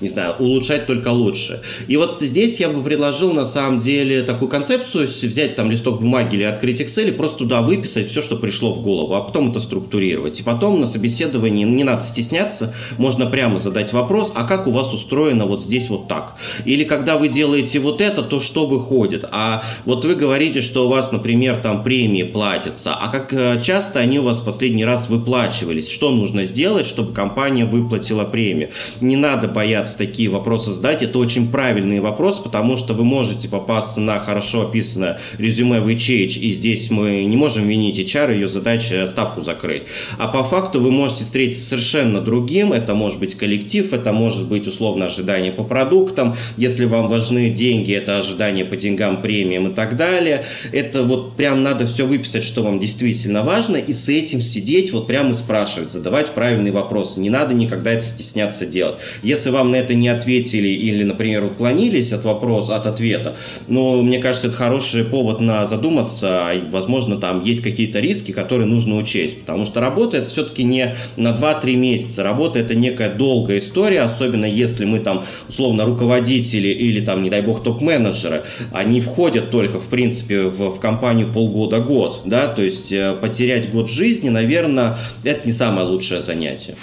не 0.00 0.08
знаю, 0.08 0.34
улучшать 0.38 0.86
только 0.86 1.08
лучше. 1.08 1.62
И 1.88 1.96
вот 1.96 2.20
здесь 2.20 2.60
я 2.60 2.68
бы 2.68 2.82
предложил 2.82 3.32
на 3.32 3.46
самом 3.46 3.80
деле 3.80 4.22
такую 4.22 4.48
концепцию, 4.48 5.08
взять 5.22 5.56
там 5.56 5.70
листок 5.70 6.00
бумаги 6.00 6.36
или 6.36 6.42
открыть 6.44 6.80
Excel 6.80 7.08
и 7.08 7.12
просто 7.12 7.38
туда 7.38 7.62
выписать 7.62 8.08
все, 8.08 8.22
что 8.22 8.36
пришло 8.36 8.72
в 8.72 8.82
голову 8.82 9.14
а 9.14 9.20
потом 9.20 9.50
это 9.50 9.60
структурировать. 9.60 10.40
И 10.40 10.42
потом 10.42 10.80
на 10.80 10.86
собеседовании 10.86 11.64
не 11.64 11.84
надо 11.84 12.02
стесняться, 12.02 12.74
можно 12.98 13.26
прямо 13.26 13.58
задать 13.58 13.92
вопрос, 13.92 14.32
а 14.34 14.44
как 14.44 14.66
у 14.66 14.70
вас 14.70 14.92
устроено 14.92 15.46
вот 15.46 15.62
здесь 15.62 15.88
вот 15.88 16.08
так? 16.08 16.36
Или 16.64 16.84
когда 16.84 17.18
вы 17.18 17.28
делаете 17.28 17.78
вот 17.78 18.00
это, 18.00 18.22
то 18.22 18.40
что 18.40 18.66
выходит? 18.66 19.24
А 19.30 19.62
вот 19.84 20.04
вы 20.04 20.14
говорите, 20.14 20.60
что 20.60 20.86
у 20.86 20.88
вас, 20.88 21.12
например, 21.12 21.56
там 21.56 21.82
премии 21.82 22.22
платятся, 22.22 22.94
а 22.94 23.08
как 23.08 23.32
э, 23.32 23.60
часто 23.62 24.00
они 24.00 24.18
у 24.18 24.24
вас 24.24 24.40
в 24.40 24.44
последний 24.44 24.84
раз 24.84 25.08
выплачивались? 25.08 25.88
Что 25.88 26.10
нужно 26.10 26.44
сделать, 26.44 26.86
чтобы 26.86 27.12
компания 27.12 27.64
выплатила 27.64 28.24
премию? 28.52 28.70
Не 29.00 29.16
надо 29.16 29.48
бояться 29.48 29.96
такие 29.96 30.28
вопросы 30.28 30.72
задать, 30.72 31.02
это 31.02 31.18
очень 31.18 31.50
правильный 31.50 32.00
вопрос, 32.00 32.38
потому 32.40 32.76
что 32.76 32.94
вы 32.94 33.04
можете 33.04 33.48
попасться 33.48 34.00
на 34.00 34.18
хорошо 34.18 34.62
описанное 34.62 35.18
резюме 35.38 35.80
в 35.80 35.88
HH, 35.88 36.38
и 36.38 36.52
здесь 36.52 36.90
мы 36.90 37.24
не 37.24 37.36
можем 37.36 37.66
винить 37.66 37.98
HR, 37.98 38.34
ее 38.34 38.48
задача 38.48 39.06
ставку 39.08 39.42
закрыть. 39.42 39.84
А 40.18 40.28
по 40.28 40.44
факту 40.44 40.80
вы 40.80 40.90
можете 40.90 41.24
встретиться 41.24 41.66
совершенно 41.66 42.20
другим. 42.20 42.72
Это 42.72 42.94
может 42.94 43.18
быть 43.18 43.34
коллектив, 43.34 43.92
это 43.92 44.12
может 44.12 44.48
быть 44.48 44.66
условно 44.66 45.06
ожидание 45.06 45.52
по 45.52 45.64
продуктам. 45.64 46.36
Если 46.56 46.84
вам 46.84 47.08
важны 47.08 47.50
деньги, 47.50 47.92
это 47.92 48.18
ожидание 48.18 48.64
по 48.64 48.76
деньгам, 48.76 49.20
премиям 49.20 49.68
и 49.68 49.74
так 49.74 49.96
далее. 49.96 50.44
Это 50.72 51.02
вот 51.02 51.36
прям 51.36 51.62
надо 51.62 51.86
все 51.86 52.06
выписать, 52.06 52.44
что 52.44 52.62
вам 52.62 52.80
действительно 52.80 53.42
важно, 53.42 53.76
и 53.76 53.92
с 53.92 54.08
этим 54.08 54.42
сидеть, 54.42 54.92
вот 54.92 55.06
прямо 55.06 55.30
и 55.30 55.34
спрашивать, 55.34 55.92
задавать 55.92 56.34
правильные 56.34 56.72
вопросы. 56.72 57.20
Не 57.20 57.30
надо 57.30 57.54
никогда 57.54 57.92
это 57.92 58.04
стесняться 58.04 58.41
делать. 58.66 58.96
Если 59.22 59.50
вам 59.50 59.70
на 59.70 59.76
это 59.76 59.94
не 59.94 60.08
ответили 60.08 60.68
или, 60.68 61.04
например, 61.04 61.44
уклонились 61.44 62.12
от 62.12 62.24
вопроса, 62.24 62.76
от 62.76 62.86
ответа, 62.86 63.36
ну, 63.68 64.02
мне 64.02 64.18
кажется, 64.18 64.48
это 64.48 64.56
хороший 64.56 65.04
повод 65.04 65.40
на 65.40 65.64
задуматься, 65.64 66.48
возможно, 66.70 67.16
там 67.16 67.42
есть 67.42 67.62
какие-то 67.62 68.00
риски, 68.00 68.32
которые 68.32 68.66
нужно 68.66 68.96
учесть. 68.96 69.40
Потому 69.40 69.66
что 69.66 69.80
работа 69.80 70.18
это 70.18 70.28
все-таки 70.28 70.64
не 70.64 70.94
на 71.16 71.28
2-3 71.28 71.76
месяца. 71.76 72.22
Работа 72.22 72.58
это 72.58 72.74
некая 72.74 73.10
долгая 73.10 73.58
история, 73.58 74.00
особенно 74.02 74.46
если 74.46 74.84
мы 74.84 75.00
там 75.00 75.24
условно 75.48 75.84
руководители 75.84 76.68
или 76.68 77.04
там, 77.04 77.22
не 77.22 77.30
дай 77.30 77.42
бог, 77.42 77.62
топ-менеджеры. 77.62 78.42
Они 78.72 79.00
входят 79.00 79.50
только, 79.50 79.78
в 79.78 79.88
принципе, 79.88 80.42
в, 80.42 80.70
в 80.70 80.80
компанию 80.80 81.32
полгода-год. 81.32 82.22
Да? 82.24 82.48
То 82.48 82.62
есть 82.62 82.92
э, 82.92 83.14
потерять 83.20 83.70
год 83.70 83.90
жизни, 83.90 84.28
наверное, 84.28 84.96
это 85.24 85.46
не 85.46 85.52
самое 85.52 85.86
лучшее 85.86 86.20
занятие. 86.20 86.76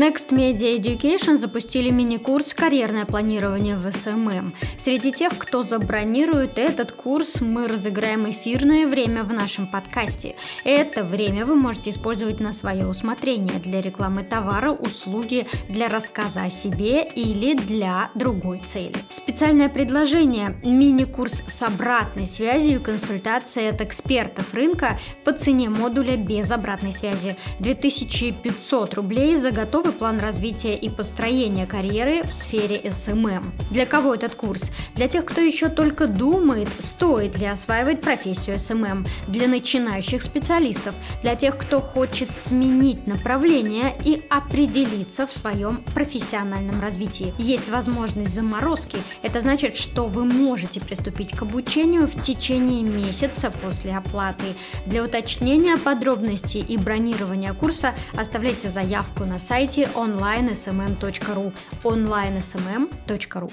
Next 0.00 0.30
Media 0.30 0.78
Education 0.78 1.36
запустили 1.36 1.90
мини-курс 1.90 2.54
«Карьерное 2.54 3.04
планирование 3.04 3.76
в 3.76 3.92
СММ». 3.92 4.54
Среди 4.78 5.12
тех, 5.12 5.36
кто 5.36 5.62
забронирует 5.62 6.58
этот 6.58 6.92
курс, 6.92 7.42
мы 7.42 7.68
разыграем 7.68 8.30
эфирное 8.30 8.86
время 8.86 9.24
в 9.24 9.32
нашем 9.34 9.66
подкасте. 9.66 10.36
Это 10.64 11.04
время 11.04 11.44
вы 11.44 11.54
можете 11.54 11.90
использовать 11.90 12.40
на 12.40 12.54
свое 12.54 12.86
усмотрение 12.86 13.58
для 13.58 13.82
рекламы 13.82 14.22
товара, 14.22 14.72
услуги, 14.72 15.46
для 15.68 15.90
рассказа 15.90 16.44
о 16.44 16.50
себе 16.50 17.06
или 17.06 17.52
для 17.52 18.10
другой 18.14 18.62
цели. 18.64 18.94
Специальное 19.10 19.68
предложение– 19.68 20.58
мини-курс 20.64 21.42
с 21.46 21.62
обратной 21.62 22.24
связью 22.24 22.80
и 22.80 22.82
консультацией 22.82 23.68
от 23.68 23.82
экспертов 23.82 24.54
рынка 24.54 24.98
по 25.24 25.32
цене 25.32 25.68
модуля 25.68 26.16
без 26.16 26.50
обратной 26.50 26.94
связи. 26.94 27.36
2500 27.58 28.94
рублей 28.94 29.36
за 29.36 29.50
готовый 29.50 29.89
новый 29.90 29.98
план 29.98 30.20
развития 30.20 30.74
и 30.74 30.88
построения 30.88 31.66
карьеры 31.66 32.22
в 32.22 32.32
сфере 32.32 32.80
SMM. 32.90 33.52
Для 33.70 33.86
кого 33.86 34.14
этот 34.14 34.34
курс? 34.34 34.70
Для 34.94 35.08
тех, 35.08 35.24
кто 35.24 35.40
еще 35.40 35.68
только 35.68 36.06
думает, 36.06 36.68
стоит 36.78 37.38
ли 37.38 37.46
осваивать 37.46 38.00
профессию 38.00 38.58
SMM, 38.58 39.06
для 39.26 39.48
начинающих 39.48 40.22
специалистов, 40.22 40.94
для 41.22 41.34
тех, 41.34 41.56
кто 41.56 41.80
хочет 41.80 42.36
сменить 42.36 43.06
направление 43.06 43.96
и 44.04 44.22
определиться 44.30 45.26
в 45.26 45.32
своем 45.32 45.82
профессиональном 45.94 46.80
развитии. 46.80 47.34
Есть 47.38 47.68
возможность 47.68 48.34
заморозки. 48.34 48.98
Это 49.22 49.40
значит, 49.40 49.76
что 49.76 50.06
вы 50.06 50.24
можете 50.24 50.80
приступить 50.80 51.32
к 51.32 51.42
обучению 51.42 52.06
в 52.06 52.22
течение 52.22 52.82
месяца 52.82 53.50
после 53.50 53.96
оплаты. 53.96 54.54
Для 54.86 55.02
уточнения 55.02 55.76
подробностей 55.76 56.60
и 56.60 56.76
бронирования 56.76 57.54
курса 57.54 57.94
оставляйте 58.16 58.68
заявку 58.68 59.24
на 59.24 59.38
сайте 59.38 59.79
сайте 59.80 59.88
onlinesmm.ru 59.94 61.52
onlinesmm.ru 61.84 63.50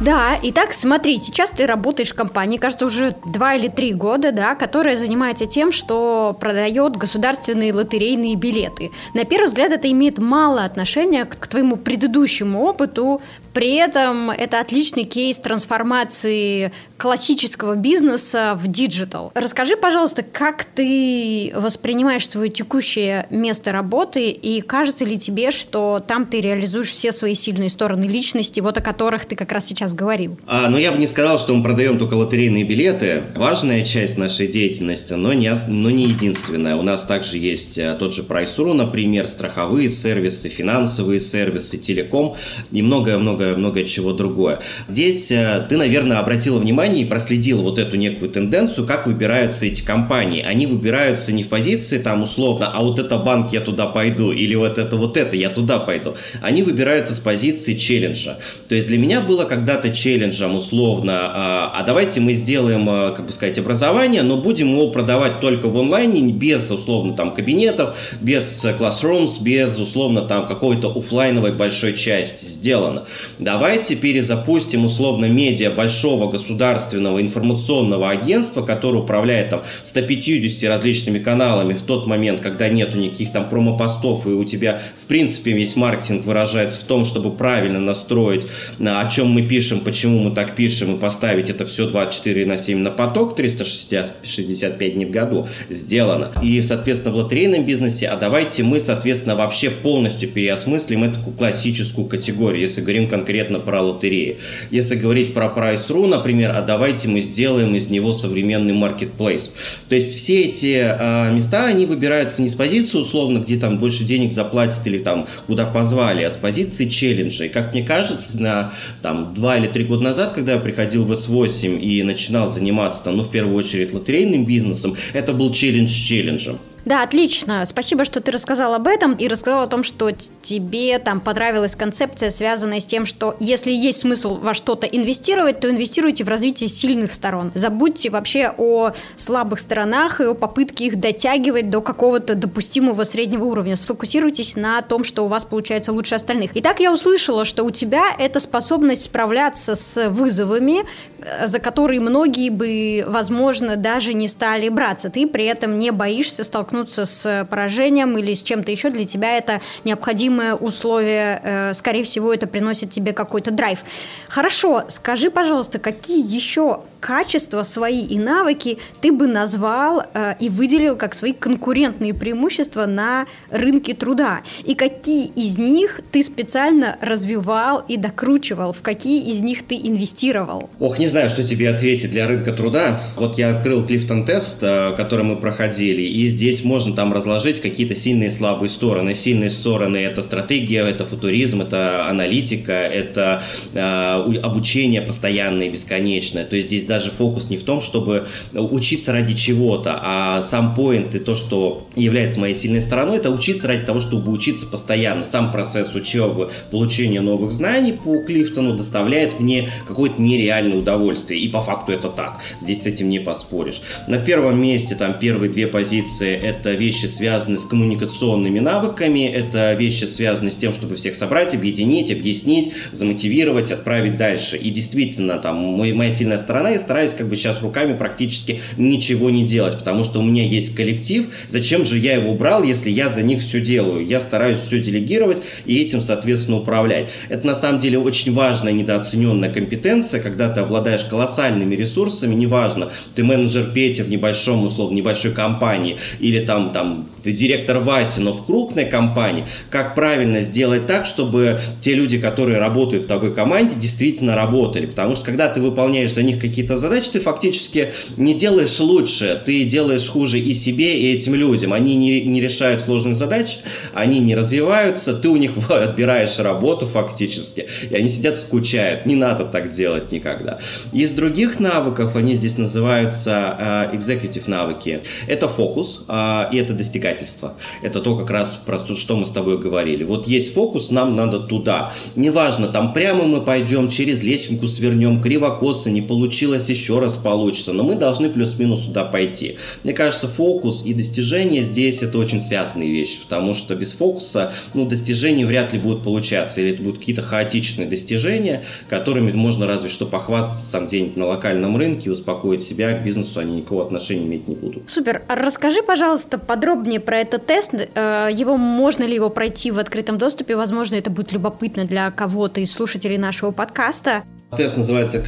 да, 0.00 0.36
итак, 0.42 0.72
смотри, 0.72 1.20
сейчас 1.20 1.50
ты 1.50 1.64
работаешь 1.64 2.10
в 2.10 2.16
компании, 2.16 2.58
кажется, 2.58 2.86
уже 2.86 3.14
два 3.24 3.54
или 3.54 3.68
три 3.68 3.92
года, 3.94 4.32
да, 4.32 4.56
которая 4.56 4.98
занимается 4.98 5.46
тем, 5.46 5.70
что 5.70 6.36
продает 6.40 6.96
государственные 6.96 7.72
лотерейные 7.72 8.34
билеты. 8.34 8.90
На 9.14 9.24
первый 9.24 9.46
взгляд 9.46 9.70
это 9.70 9.88
имеет 9.92 10.18
мало 10.18 10.64
отношения 10.64 11.24
к 11.24 11.46
твоему 11.46 11.76
предыдущему 11.76 12.64
опыту, 12.64 13.22
при 13.52 13.74
этом 13.74 14.30
это 14.30 14.60
отличный 14.60 15.04
кейс 15.04 15.38
трансформации 15.38 16.72
классического 16.96 17.74
бизнеса 17.74 18.56
в 18.56 18.68
digital. 18.68 19.32
Расскажи, 19.34 19.76
пожалуйста, 19.76 20.22
как 20.22 20.64
ты 20.64 21.52
воспринимаешь 21.56 22.28
свое 22.28 22.48
текущее 22.48 23.26
место 23.30 23.72
работы 23.72 24.30
и 24.30 24.60
кажется 24.60 25.04
ли 25.04 25.18
тебе, 25.18 25.50
что 25.50 26.02
там 26.06 26.26
ты 26.26 26.40
реализуешь 26.40 26.92
все 26.92 27.10
свои 27.10 27.34
сильные 27.34 27.70
стороны 27.70 28.04
личности, 28.04 28.60
вот 28.60 28.78
о 28.78 28.80
которых 28.80 29.24
ты 29.26 29.34
как 29.34 29.50
раз 29.50 29.66
сейчас 29.66 29.92
говорил? 29.92 30.38
А, 30.46 30.68
ну, 30.68 30.78
я 30.78 30.92
бы 30.92 30.98
не 30.98 31.08
сказал, 31.08 31.40
что 31.40 31.54
мы 31.54 31.64
продаем 31.64 31.98
только 31.98 32.14
лотерейные 32.14 32.62
билеты. 32.62 33.24
Важная 33.34 33.84
часть 33.84 34.16
нашей 34.16 34.46
деятельности, 34.46 35.14
но 35.14 35.32
не, 35.32 35.52
но 35.66 35.90
не 35.90 36.04
единственная. 36.04 36.76
У 36.76 36.82
нас 36.82 37.02
также 37.02 37.38
есть 37.38 37.78
э, 37.78 37.96
тот 37.98 38.14
же 38.14 38.22
Price.ru, 38.22 38.74
например, 38.74 39.26
страховые 39.26 39.88
сервисы, 39.88 40.48
финансовые 40.48 41.18
сервисы, 41.18 41.78
телеком 41.78 42.36
и 42.70 42.80
многое-многое 42.80 43.41
многое-многое 43.42 43.84
чего 43.84 44.12
другое. 44.12 44.60
Здесь 44.88 45.30
э, 45.30 45.66
ты, 45.68 45.76
наверное, 45.76 46.18
обратила 46.18 46.58
внимание 46.58 47.04
и 47.04 47.08
проследила 47.08 47.62
вот 47.62 47.78
эту 47.78 47.96
некую 47.96 48.30
тенденцию, 48.30 48.86
как 48.86 49.06
выбираются 49.06 49.66
эти 49.66 49.82
компании. 49.82 50.42
Они 50.42 50.66
выбираются 50.66 51.32
не 51.32 51.42
в 51.42 51.48
позиции 51.48 51.98
там 51.98 52.22
условно, 52.22 52.70
а 52.72 52.82
вот 52.82 52.98
это 52.98 53.18
банк, 53.18 53.52
я 53.52 53.60
туда 53.60 53.86
пойду, 53.86 54.32
или 54.32 54.54
вот 54.54 54.78
это 54.78 54.96
вот 54.96 55.16
это, 55.16 55.36
я 55.36 55.50
туда 55.50 55.78
пойду. 55.78 56.14
Они 56.40 56.62
выбираются 56.62 57.14
с 57.14 57.18
позиции 57.18 57.74
челленджа. 57.74 58.38
То 58.68 58.74
есть 58.74 58.88
для 58.88 58.98
меня 58.98 59.20
было 59.20 59.44
когда-то 59.44 59.92
челленджем 59.92 60.54
условно, 60.54 61.12
а, 61.24 61.72
а 61.74 61.82
давайте 61.84 62.20
мы 62.20 62.34
сделаем, 62.34 62.88
а, 62.88 63.12
как 63.12 63.26
бы 63.26 63.32
сказать, 63.32 63.58
образование, 63.58 64.22
но 64.22 64.36
будем 64.36 64.70
его 64.72 64.90
продавать 64.90 65.40
только 65.40 65.68
в 65.68 65.78
онлайне, 65.78 66.32
без 66.32 66.70
условно 66.70 67.14
там 67.14 67.34
кабинетов, 67.34 67.96
без 68.20 68.64
classrooms, 68.64 69.42
без 69.42 69.78
условно 69.78 70.22
там 70.22 70.46
какой-то 70.46 70.90
офлайновой 70.90 71.52
большой 71.52 71.94
части 71.94 72.44
сделано. 72.44 73.04
Давайте 73.38 73.96
перезапустим 73.96 74.84
условно 74.84 75.26
медиа 75.26 75.70
большого 75.70 76.30
государственного 76.30 77.20
информационного 77.20 78.10
агентства, 78.10 78.62
которое 78.62 78.98
управляет 79.02 79.50
там 79.50 79.62
150 79.82 80.68
различными 80.68 81.18
каналами 81.18 81.74
в 81.74 81.82
тот 81.82 82.06
момент, 82.06 82.40
когда 82.40 82.68
нету 82.68 82.98
никаких 82.98 83.32
там 83.32 83.48
промопостов 83.48 84.26
и 84.26 84.30
у 84.30 84.44
тебя 84.44 84.80
в 85.02 85.06
принципе 85.06 85.52
весь 85.52 85.76
маркетинг 85.76 86.24
выражается 86.24 86.80
в 86.80 86.84
том, 86.84 87.04
чтобы 87.04 87.30
правильно 87.30 87.80
настроить, 87.80 88.46
о 88.78 89.08
чем 89.08 89.28
мы 89.28 89.42
пишем, 89.42 89.80
почему 89.80 90.18
мы 90.18 90.30
так 90.30 90.54
пишем 90.54 90.96
и 90.96 90.98
поставить 90.98 91.50
это 91.50 91.66
все 91.66 91.88
24 91.88 92.46
на 92.46 92.58
7 92.58 92.78
на 92.78 92.90
поток 92.90 93.36
365 93.36 94.94
дней 94.94 95.06
в 95.06 95.10
году 95.10 95.46
сделано. 95.68 96.30
И, 96.42 96.60
соответственно, 96.62 97.14
в 97.14 97.16
лотерейном 97.16 97.64
бизнесе, 97.64 98.08
а 98.08 98.16
давайте 98.16 98.62
мы, 98.62 98.80
соответственно, 98.80 99.36
вообще 99.36 99.70
полностью 99.70 100.28
переосмыслим 100.28 101.04
эту 101.04 101.20
классическую 101.36 102.06
категорию, 102.06 102.60
если 102.60 102.80
говорим 102.80 103.08
конкретно 103.22 103.60
про 103.60 103.80
лотереи. 103.80 104.38
Если 104.70 104.96
говорить 104.96 105.32
про 105.32 105.46
Price.ru, 105.46 106.06
например, 106.08 106.50
а 106.54 106.62
давайте 106.62 107.08
мы 107.08 107.20
сделаем 107.20 107.74
из 107.76 107.88
него 107.88 108.14
современный 108.14 108.74
marketplace. 108.74 109.50
То 109.88 109.94
есть 109.94 110.16
все 110.16 110.42
эти 110.42 110.82
э, 110.82 111.32
места, 111.32 111.66
они 111.66 111.86
выбираются 111.86 112.42
не 112.42 112.48
с 112.48 112.54
позиции 112.54 112.98
условно, 112.98 113.38
где 113.38 113.58
там 113.58 113.78
больше 113.78 114.02
денег 114.04 114.32
заплатят 114.32 114.84
или 114.86 114.98
там 114.98 115.28
куда 115.46 115.66
позвали, 115.66 116.24
а 116.24 116.30
с 116.30 116.36
позиции 116.36 116.88
челленджа. 116.88 117.44
И 117.44 117.48
как 117.48 117.72
мне 117.72 117.84
кажется, 117.84 118.42
на 118.42 118.72
там 119.02 119.32
два 119.34 119.56
или 119.56 119.68
три 119.68 119.84
года 119.84 120.02
назад, 120.02 120.32
когда 120.32 120.54
я 120.54 120.58
приходил 120.58 121.04
в 121.04 121.12
S8 121.12 121.78
и 121.78 122.02
начинал 122.02 122.48
заниматься 122.48 123.04
там, 123.04 123.16
ну, 123.16 123.22
в 123.22 123.30
первую 123.30 123.56
очередь 123.56 123.92
лотерейным 123.92 124.44
бизнесом, 124.44 124.96
это 125.12 125.32
был 125.32 125.52
челлендж 125.52 125.88
с 125.88 125.92
челленджем. 125.92 126.58
Да, 126.84 127.02
отлично. 127.02 127.64
Спасибо, 127.64 128.04
что 128.04 128.20
ты 128.20 128.32
рассказал 128.32 128.74
об 128.74 128.88
этом 128.88 129.12
и 129.12 129.28
рассказал 129.28 129.62
о 129.62 129.66
том, 129.68 129.84
что 129.84 130.10
тебе 130.42 130.98
там 130.98 131.20
понравилась 131.20 131.76
концепция, 131.76 132.30
связанная 132.30 132.80
с 132.80 132.86
тем, 132.86 133.06
что 133.06 133.36
если 133.38 133.70
есть 133.70 134.00
смысл 134.00 134.38
во 134.38 134.52
что-то 134.52 134.86
инвестировать, 134.86 135.60
то 135.60 135.70
инвестируйте 135.70 136.24
в 136.24 136.28
развитие 136.28 136.68
сильных 136.68 137.12
сторон. 137.12 137.52
Забудьте 137.54 138.10
вообще 138.10 138.52
о 138.56 138.92
слабых 139.16 139.60
сторонах 139.60 140.20
и 140.20 140.24
о 140.24 140.34
попытке 140.34 140.86
их 140.86 140.98
дотягивать 140.98 141.70
до 141.70 141.80
какого-то 141.80 142.34
допустимого 142.34 143.04
среднего 143.04 143.44
уровня. 143.44 143.76
Сфокусируйтесь 143.76 144.56
на 144.56 144.82
том, 144.82 145.04
что 145.04 145.24
у 145.24 145.28
вас 145.28 145.44
получается 145.44 145.92
лучше 145.92 146.16
остальных. 146.16 146.50
Итак, 146.54 146.80
я 146.80 146.92
услышала, 146.92 147.44
что 147.44 147.62
у 147.62 147.70
тебя 147.70 148.06
это 148.18 148.40
способность 148.40 149.04
справляться 149.04 149.76
с 149.76 150.08
вызовами, 150.08 150.84
э, 151.20 151.46
за 151.46 151.60
которые 151.60 152.00
многие 152.00 152.50
бы, 152.50 153.04
возможно, 153.06 153.76
даже 153.76 154.14
не 154.14 154.26
стали 154.26 154.68
браться. 154.68 155.10
Ты 155.10 155.28
при 155.28 155.44
этом 155.44 155.78
не 155.78 155.92
боишься 155.92 156.42
столкнуться 156.42 156.71
столкнуться 156.72 157.04
с 157.04 157.46
поражением 157.50 158.16
или 158.16 158.34
с 158.34 158.42
чем-то 158.42 158.70
еще, 158.70 158.90
для 158.90 159.06
тебя 159.06 159.36
это 159.36 159.60
необходимое 159.84 160.54
условие. 160.54 161.40
Э, 161.42 161.74
скорее 161.74 162.02
всего, 162.02 162.32
это 162.32 162.46
приносит 162.46 162.90
тебе 162.90 163.12
какой-то 163.12 163.50
драйв. 163.50 163.80
Хорошо, 164.28 164.84
скажи, 164.88 165.30
пожалуйста, 165.30 165.78
какие 165.78 166.24
еще 166.24 166.80
качества 167.02 167.64
свои 167.64 168.04
и 168.04 168.18
навыки 168.18 168.78
ты 169.00 169.10
бы 169.12 169.26
назвал 169.26 170.04
э, 170.14 170.34
и 170.38 170.48
выделил 170.48 170.96
как 170.96 171.14
свои 171.14 171.32
конкурентные 171.32 172.14
преимущества 172.14 172.86
на 172.86 173.26
рынке 173.50 173.92
труда? 173.94 174.42
И 174.64 174.74
какие 174.74 175.26
из 175.26 175.58
них 175.58 176.00
ты 176.12 176.22
специально 176.22 176.96
развивал 177.00 177.84
и 177.88 177.96
докручивал? 177.96 178.72
В 178.72 178.82
какие 178.82 179.28
из 179.28 179.40
них 179.40 179.66
ты 179.66 179.74
инвестировал? 179.74 180.70
Ох, 180.78 181.00
не 181.00 181.08
знаю, 181.08 181.28
что 181.28 181.42
тебе 181.42 181.70
ответить 181.70 182.12
для 182.12 182.28
рынка 182.28 182.52
труда. 182.52 183.00
Вот 183.16 183.36
я 183.36 183.56
открыл 183.56 183.84
Клифтон 183.84 184.24
тест, 184.24 184.58
э, 184.62 184.94
который 184.96 185.24
мы 185.24 185.36
проходили, 185.36 186.02
и 186.02 186.28
здесь 186.28 186.62
можно 186.64 186.94
там 186.94 187.12
разложить 187.12 187.60
какие-то 187.60 187.96
сильные 187.96 188.28
и 188.28 188.30
слабые 188.30 188.70
стороны. 188.70 189.16
Сильные 189.16 189.50
стороны– 189.50 189.96
это 190.10 190.22
стратегия, 190.22 190.86
это 190.86 191.04
футуризм, 191.04 191.62
это 191.62 192.06
аналитика, 192.08 192.72
это 192.72 193.42
э, 193.74 194.38
обучение 194.40 195.02
постоянное 195.02 195.66
и 195.66 195.70
бесконечное. 195.70 196.44
То 196.44 196.54
есть 196.54 196.68
здесь 196.68 196.91
даже 196.92 197.10
фокус 197.10 197.48
не 197.48 197.56
в 197.56 197.62
том, 197.62 197.80
чтобы 197.80 198.26
учиться 198.52 199.12
ради 199.12 199.32
чего-то, 199.32 199.98
а 199.98 200.42
сам 200.42 200.74
поинт 200.74 201.14
и 201.14 201.18
то, 201.18 201.34
что 201.34 201.86
является 201.96 202.38
моей 202.38 202.54
сильной 202.54 202.82
стороной, 202.82 203.16
это 203.16 203.30
учиться 203.30 203.66
ради 203.66 203.86
того, 203.86 204.00
чтобы 204.00 204.30
учиться 204.30 204.66
постоянно. 204.66 205.24
Сам 205.24 205.50
процесс 205.52 205.94
учебы, 205.94 206.50
получения 206.70 207.22
новых 207.22 207.50
знаний 207.52 207.92
по 207.92 208.18
Клифтону 208.18 208.76
доставляет 208.76 209.40
мне 209.40 209.70
какое-то 209.88 210.20
нереальное 210.20 210.76
удовольствие. 210.76 211.40
И 211.40 211.48
по 211.48 211.62
факту 211.62 211.92
это 211.92 212.10
так. 212.10 212.40
Здесь 212.60 212.82
с 212.82 212.86
этим 212.86 213.08
не 213.08 213.20
поспоришь. 213.20 213.80
На 214.06 214.18
первом 214.18 214.60
месте, 214.60 214.94
там, 214.94 215.14
первые 215.18 215.50
две 215.50 215.66
позиции– 215.66 216.34
это 216.42 216.72
вещи, 216.72 217.06
связанные 217.06 217.58
с 217.58 217.64
коммуникационными 217.64 218.60
навыками, 218.60 219.26
это 219.26 219.72
вещи, 219.72 220.04
связанные 220.04 220.52
с 220.52 220.56
тем, 220.56 220.74
чтобы 220.74 220.96
всех 220.96 221.14
собрать, 221.14 221.54
объединить, 221.54 222.10
объяснить, 222.10 222.70
замотивировать, 222.92 223.70
отправить 223.70 224.18
дальше. 224.18 224.58
И 224.58 224.70
действительно, 224.70 225.38
там, 225.38 225.56
моя 225.56 226.10
сильная 226.10 226.38
сторона, 226.38 226.74
стараюсь 226.82 227.14
как 227.14 227.28
бы 227.28 227.36
сейчас 227.36 227.62
руками 227.62 227.96
практически 227.96 228.60
ничего 228.76 229.30
не 229.30 229.44
делать, 229.44 229.78
потому 229.78 230.04
что 230.04 230.20
у 230.20 230.22
меня 230.22 230.44
есть 230.44 230.74
коллектив, 230.74 231.26
зачем 231.48 231.84
же 231.84 231.98
я 231.98 232.14
его 232.14 232.34
брал, 232.34 232.62
если 232.62 232.90
я 232.90 233.08
за 233.08 233.22
них 233.22 233.40
все 233.40 233.60
делаю? 233.60 234.06
Я 234.06 234.20
стараюсь 234.20 234.60
все 234.60 234.80
делегировать 234.80 235.42
и 235.64 235.80
этим, 235.80 236.00
соответственно, 236.00 236.58
управлять. 236.58 237.08
Это 237.28 237.46
на 237.46 237.54
самом 237.54 237.80
деле 237.80 237.98
очень 237.98 238.32
важная 238.34 238.72
недооцененная 238.72 239.50
компетенция, 239.50 240.20
когда 240.20 240.50
ты 240.50 240.60
обладаешь 240.60 241.04
колоссальными 241.04 241.74
ресурсами, 241.74 242.34
неважно, 242.34 242.90
ты 243.14 243.24
менеджер 243.24 243.70
Петя 243.72 244.04
в 244.04 244.10
небольшом, 244.10 244.64
условно, 244.64 244.96
небольшой 244.96 245.32
компании, 245.32 245.96
или 246.20 246.44
там, 246.44 246.72
там 246.72 247.08
ты 247.22 247.32
директор 247.32 247.78
Вася, 247.78 248.20
но 248.20 248.32
в 248.32 248.44
крупной 248.44 248.86
компании, 248.86 249.46
как 249.70 249.94
правильно 249.94 250.40
сделать 250.40 250.86
так, 250.86 251.06
чтобы 251.06 251.60
те 251.80 251.94
люди, 251.94 252.18
которые 252.18 252.58
работают 252.58 253.04
в 253.04 253.06
такой 253.06 253.34
команде, 253.34 253.74
действительно 253.76 254.34
работали. 254.34 254.86
Потому 254.86 255.14
что 255.14 255.24
когда 255.24 255.48
ты 255.48 255.60
выполняешь 255.60 256.12
за 256.12 256.22
них 256.22 256.40
какие-то 256.40 256.71
задачи, 256.78 257.10
ты 257.12 257.20
фактически 257.20 257.92
не 258.16 258.34
делаешь 258.34 258.78
лучше, 258.78 259.40
ты 259.44 259.64
делаешь 259.64 260.08
хуже 260.08 260.38
и 260.38 260.54
себе, 260.54 260.98
и 260.98 261.14
этим 261.14 261.34
людям. 261.34 261.72
Они 261.72 261.96
не, 261.96 262.22
не 262.22 262.40
решают 262.40 262.82
сложных 262.82 263.16
задач, 263.16 263.58
они 263.94 264.20
не 264.20 264.34
развиваются, 264.34 265.14
ты 265.14 265.28
у 265.28 265.36
них 265.36 265.52
отбираешь 265.70 266.38
работу 266.38 266.86
фактически, 266.86 267.66
и 267.90 267.94
они 267.94 268.08
сидят 268.08 268.38
скучают. 268.38 269.06
Не 269.06 269.16
надо 269.16 269.44
так 269.44 269.70
делать 269.70 270.12
никогда. 270.12 270.58
Из 270.92 271.12
других 271.12 271.60
навыков, 271.60 272.16
они 272.16 272.34
здесь 272.34 272.58
называются 272.58 273.90
uh, 273.90 273.96
executive 273.96 274.44
навыки. 274.46 275.02
Это 275.26 275.48
фокус, 275.48 276.02
uh, 276.08 276.48
и 276.52 276.58
это 276.58 276.72
достигательство. 276.72 277.54
Это 277.82 278.00
то 278.00 278.16
как 278.16 278.30
раз 278.30 278.58
про 278.66 278.78
то, 278.78 278.96
что 278.96 279.16
мы 279.16 279.26
с 279.26 279.30
тобой 279.30 279.58
говорили. 279.58 280.04
Вот 280.04 280.26
есть 280.26 280.54
фокус, 280.54 280.90
нам 280.90 281.16
надо 281.16 281.40
туда. 281.40 281.92
Неважно, 282.16 282.68
там 282.68 282.92
прямо 282.92 283.24
мы 283.24 283.40
пойдем, 283.40 283.88
через 283.88 284.22
лесенку 284.22 284.66
свернем, 284.66 285.20
криво-косо, 285.20 285.90
не 285.90 286.02
получилось, 286.02 286.61
еще 286.68 286.98
раз 286.98 287.16
получится. 287.16 287.72
Но 287.72 287.82
мы 287.82 287.94
должны 287.94 288.28
плюс-минус 288.28 288.82
туда 288.82 289.04
пойти. 289.04 289.56
Мне 289.84 289.92
кажется, 289.92 290.28
фокус 290.28 290.84
и 290.84 290.94
достижение 290.94 291.62
здесь 291.62 292.02
это 292.02 292.18
очень 292.18 292.40
связанные 292.40 292.90
вещи, 292.90 293.20
потому 293.22 293.54
что 293.54 293.74
без 293.74 293.92
фокуса 293.92 294.52
ну, 294.74 294.86
достижения 294.86 295.46
вряд 295.46 295.72
ли 295.72 295.78
будут 295.78 296.04
получаться. 296.04 296.60
Или 296.60 296.72
это 296.72 296.82
будут 296.82 296.98
какие-то 296.98 297.22
хаотичные 297.22 297.88
достижения, 297.88 298.62
которыми 298.88 299.32
можно 299.32 299.66
разве 299.66 299.88
что 299.88 300.06
похвастаться 300.06 300.64
сам 300.66 300.86
где-нибудь 300.86 301.16
на 301.16 301.26
локальном 301.26 301.76
рынке 301.76 302.06
и 302.06 302.12
успокоить 302.12 302.62
себя 302.62 302.92
к 302.92 303.04
бизнесу, 303.04 303.40
они 303.40 303.56
никакого 303.56 303.84
отношения 303.84 304.24
иметь 304.24 304.48
не 304.48 304.54
будут. 304.54 304.90
Супер. 304.90 305.22
Расскажи, 305.28 305.82
пожалуйста, 305.82 306.38
подробнее 306.38 307.00
про 307.00 307.18
этот 307.18 307.46
тест. 307.46 307.74
Э, 307.74 308.28
его 308.32 308.56
можно 308.56 309.04
ли 309.04 309.14
его 309.14 309.30
пройти 309.30 309.70
в 309.70 309.78
открытом 309.78 310.18
доступе? 310.18 310.56
Возможно, 310.56 310.96
это 310.96 311.10
будет 311.10 311.32
любопытно 311.32 311.84
для 311.84 312.10
кого-то 312.10 312.60
из 312.60 312.72
слушателей 312.72 313.18
нашего 313.18 313.50
подкаста. 313.50 314.24
Тест 314.54 314.76
называется 314.76 315.16
э, 315.16 315.22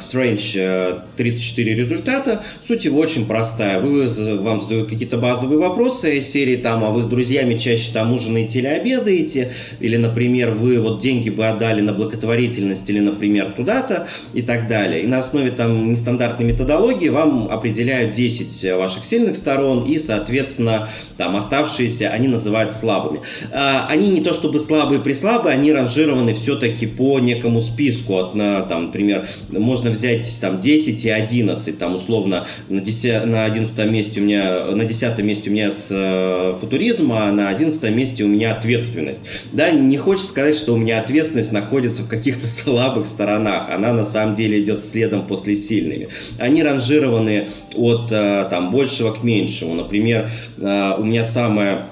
Strange 0.00 1.00
34 1.16 1.74
результата. 1.76 2.42
Суть 2.66 2.84
его 2.84 2.98
очень 2.98 3.24
простая. 3.24 3.78
Вы, 3.78 4.08
вам 4.38 4.60
задают 4.60 4.88
какие-то 4.88 5.16
базовые 5.16 5.60
вопросы 5.60 6.20
серии 6.20 6.56
там, 6.56 6.82
а 6.82 6.90
вы 6.90 7.04
с 7.04 7.06
друзьями 7.06 7.56
чаще 7.56 7.92
там 7.92 8.12
ужинаете 8.12 8.58
или 8.58 8.66
обедаете, 8.66 9.52
или, 9.78 9.96
например, 9.96 10.54
вы 10.54 10.80
вот 10.80 11.00
деньги 11.00 11.30
бы 11.30 11.46
отдали 11.46 11.82
на 11.82 11.92
благотворительность 11.92 12.90
или, 12.90 12.98
например, 12.98 13.52
туда-то 13.56 14.08
и 14.34 14.42
так 14.42 14.66
далее. 14.66 15.02
И 15.02 15.06
на 15.06 15.20
основе 15.20 15.52
там 15.52 15.92
нестандартной 15.92 16.46
методологии 16.46 17.10
вам 17.10 17.48
определяют 17.48 18.14
10 18.14 18.72
ваших 18.72 19.04
сильных 19.04 19.36
сторон 19.36 19.84
и, 19.84 20.00
соответственно, 20.00 20.88
там 21.16 21.36
оставшиеся 21.36 22.08
они 22.08 22.26
называют 22.26 22.72
слабыми. 22.72 23.20
А, 23.52 23.86
они 23.88 24.08
не 24.08 24.20
то 24.20 24.32
чтобы 24.32 24.58
слабые 24.58 25.00
при 25.00 25.12
слабые, 25.12 25.54
они 25.54 25.72
ранжированы 25.72 26.34
все-таки 26.34 26.86
по 26.86 27.20
некому 27.20 27.62
списку. 27.62 27.99
От, 28.08 28.34
на, 28.34 28.62
там, 28.62 28.86
например, 28.86 29.26
можно 29.50 29.90
взять 29.90 30.38
там 30.40 30.60
10 30.60 31.04
и 31.04 31.10
11, 31.10 31.78
там 31.78 31.96
условно 31.96 32.46
на, 32.68 32.80
10, 32.80 33.26
на 33.26 33.44
11 33.44 33.90
месте 33.90 34.20
у 34.20 34.24
меня, 34.24 34.66
на 34.66 34.84
10 34.84 35.18
месте 35.18 35.50
у 35.50 35.52
меня 35.52 35.70
с 35.70 35.88
э, 35.90 36.56
футуризм, 36.60 37.12
а 37.12 37.30
на 37.32 37.48
11 37.48 37.82
месте 37.94 38.24
у 38.24 38.28
меня 38.28 38.52
ответственность. 38.52 39.20
Да, 39.52 39.70
не 39.70 39.96
хочется 39.96 40.28
сказать, 40.28 40.56
что 40.56 40.74
у 40.74 40.76
меня 40.76 41.00
ответственность 41.00 41.52
находится 41.52 42.02
в 42.02 42.08
каких-то 42.08 42.46
слабых 42.46 43.06
сторонах. 43.06 43.70
Она 43.70 43.92
на 43.92 44.04
самом 44.04 44.34
деле 44.34 44.62
идет 44.62 44.80
следом 44.80 45.26
после 45.26 45.56
сильными. 45.56 46.08
Они 46.38 46.62
ранжированы 46.62 47.48
от 47.74 48.10
э, 48.10 48.46
там 48.50 48.70
большего 48.70 49.12
к 49.12 49.22
меньшему. 49.22 49.74
Например, 49.74 50.30
э, 50.58 50.94
у 50.98 51.04
меня 51.04 51.24
самая 51.24 51.89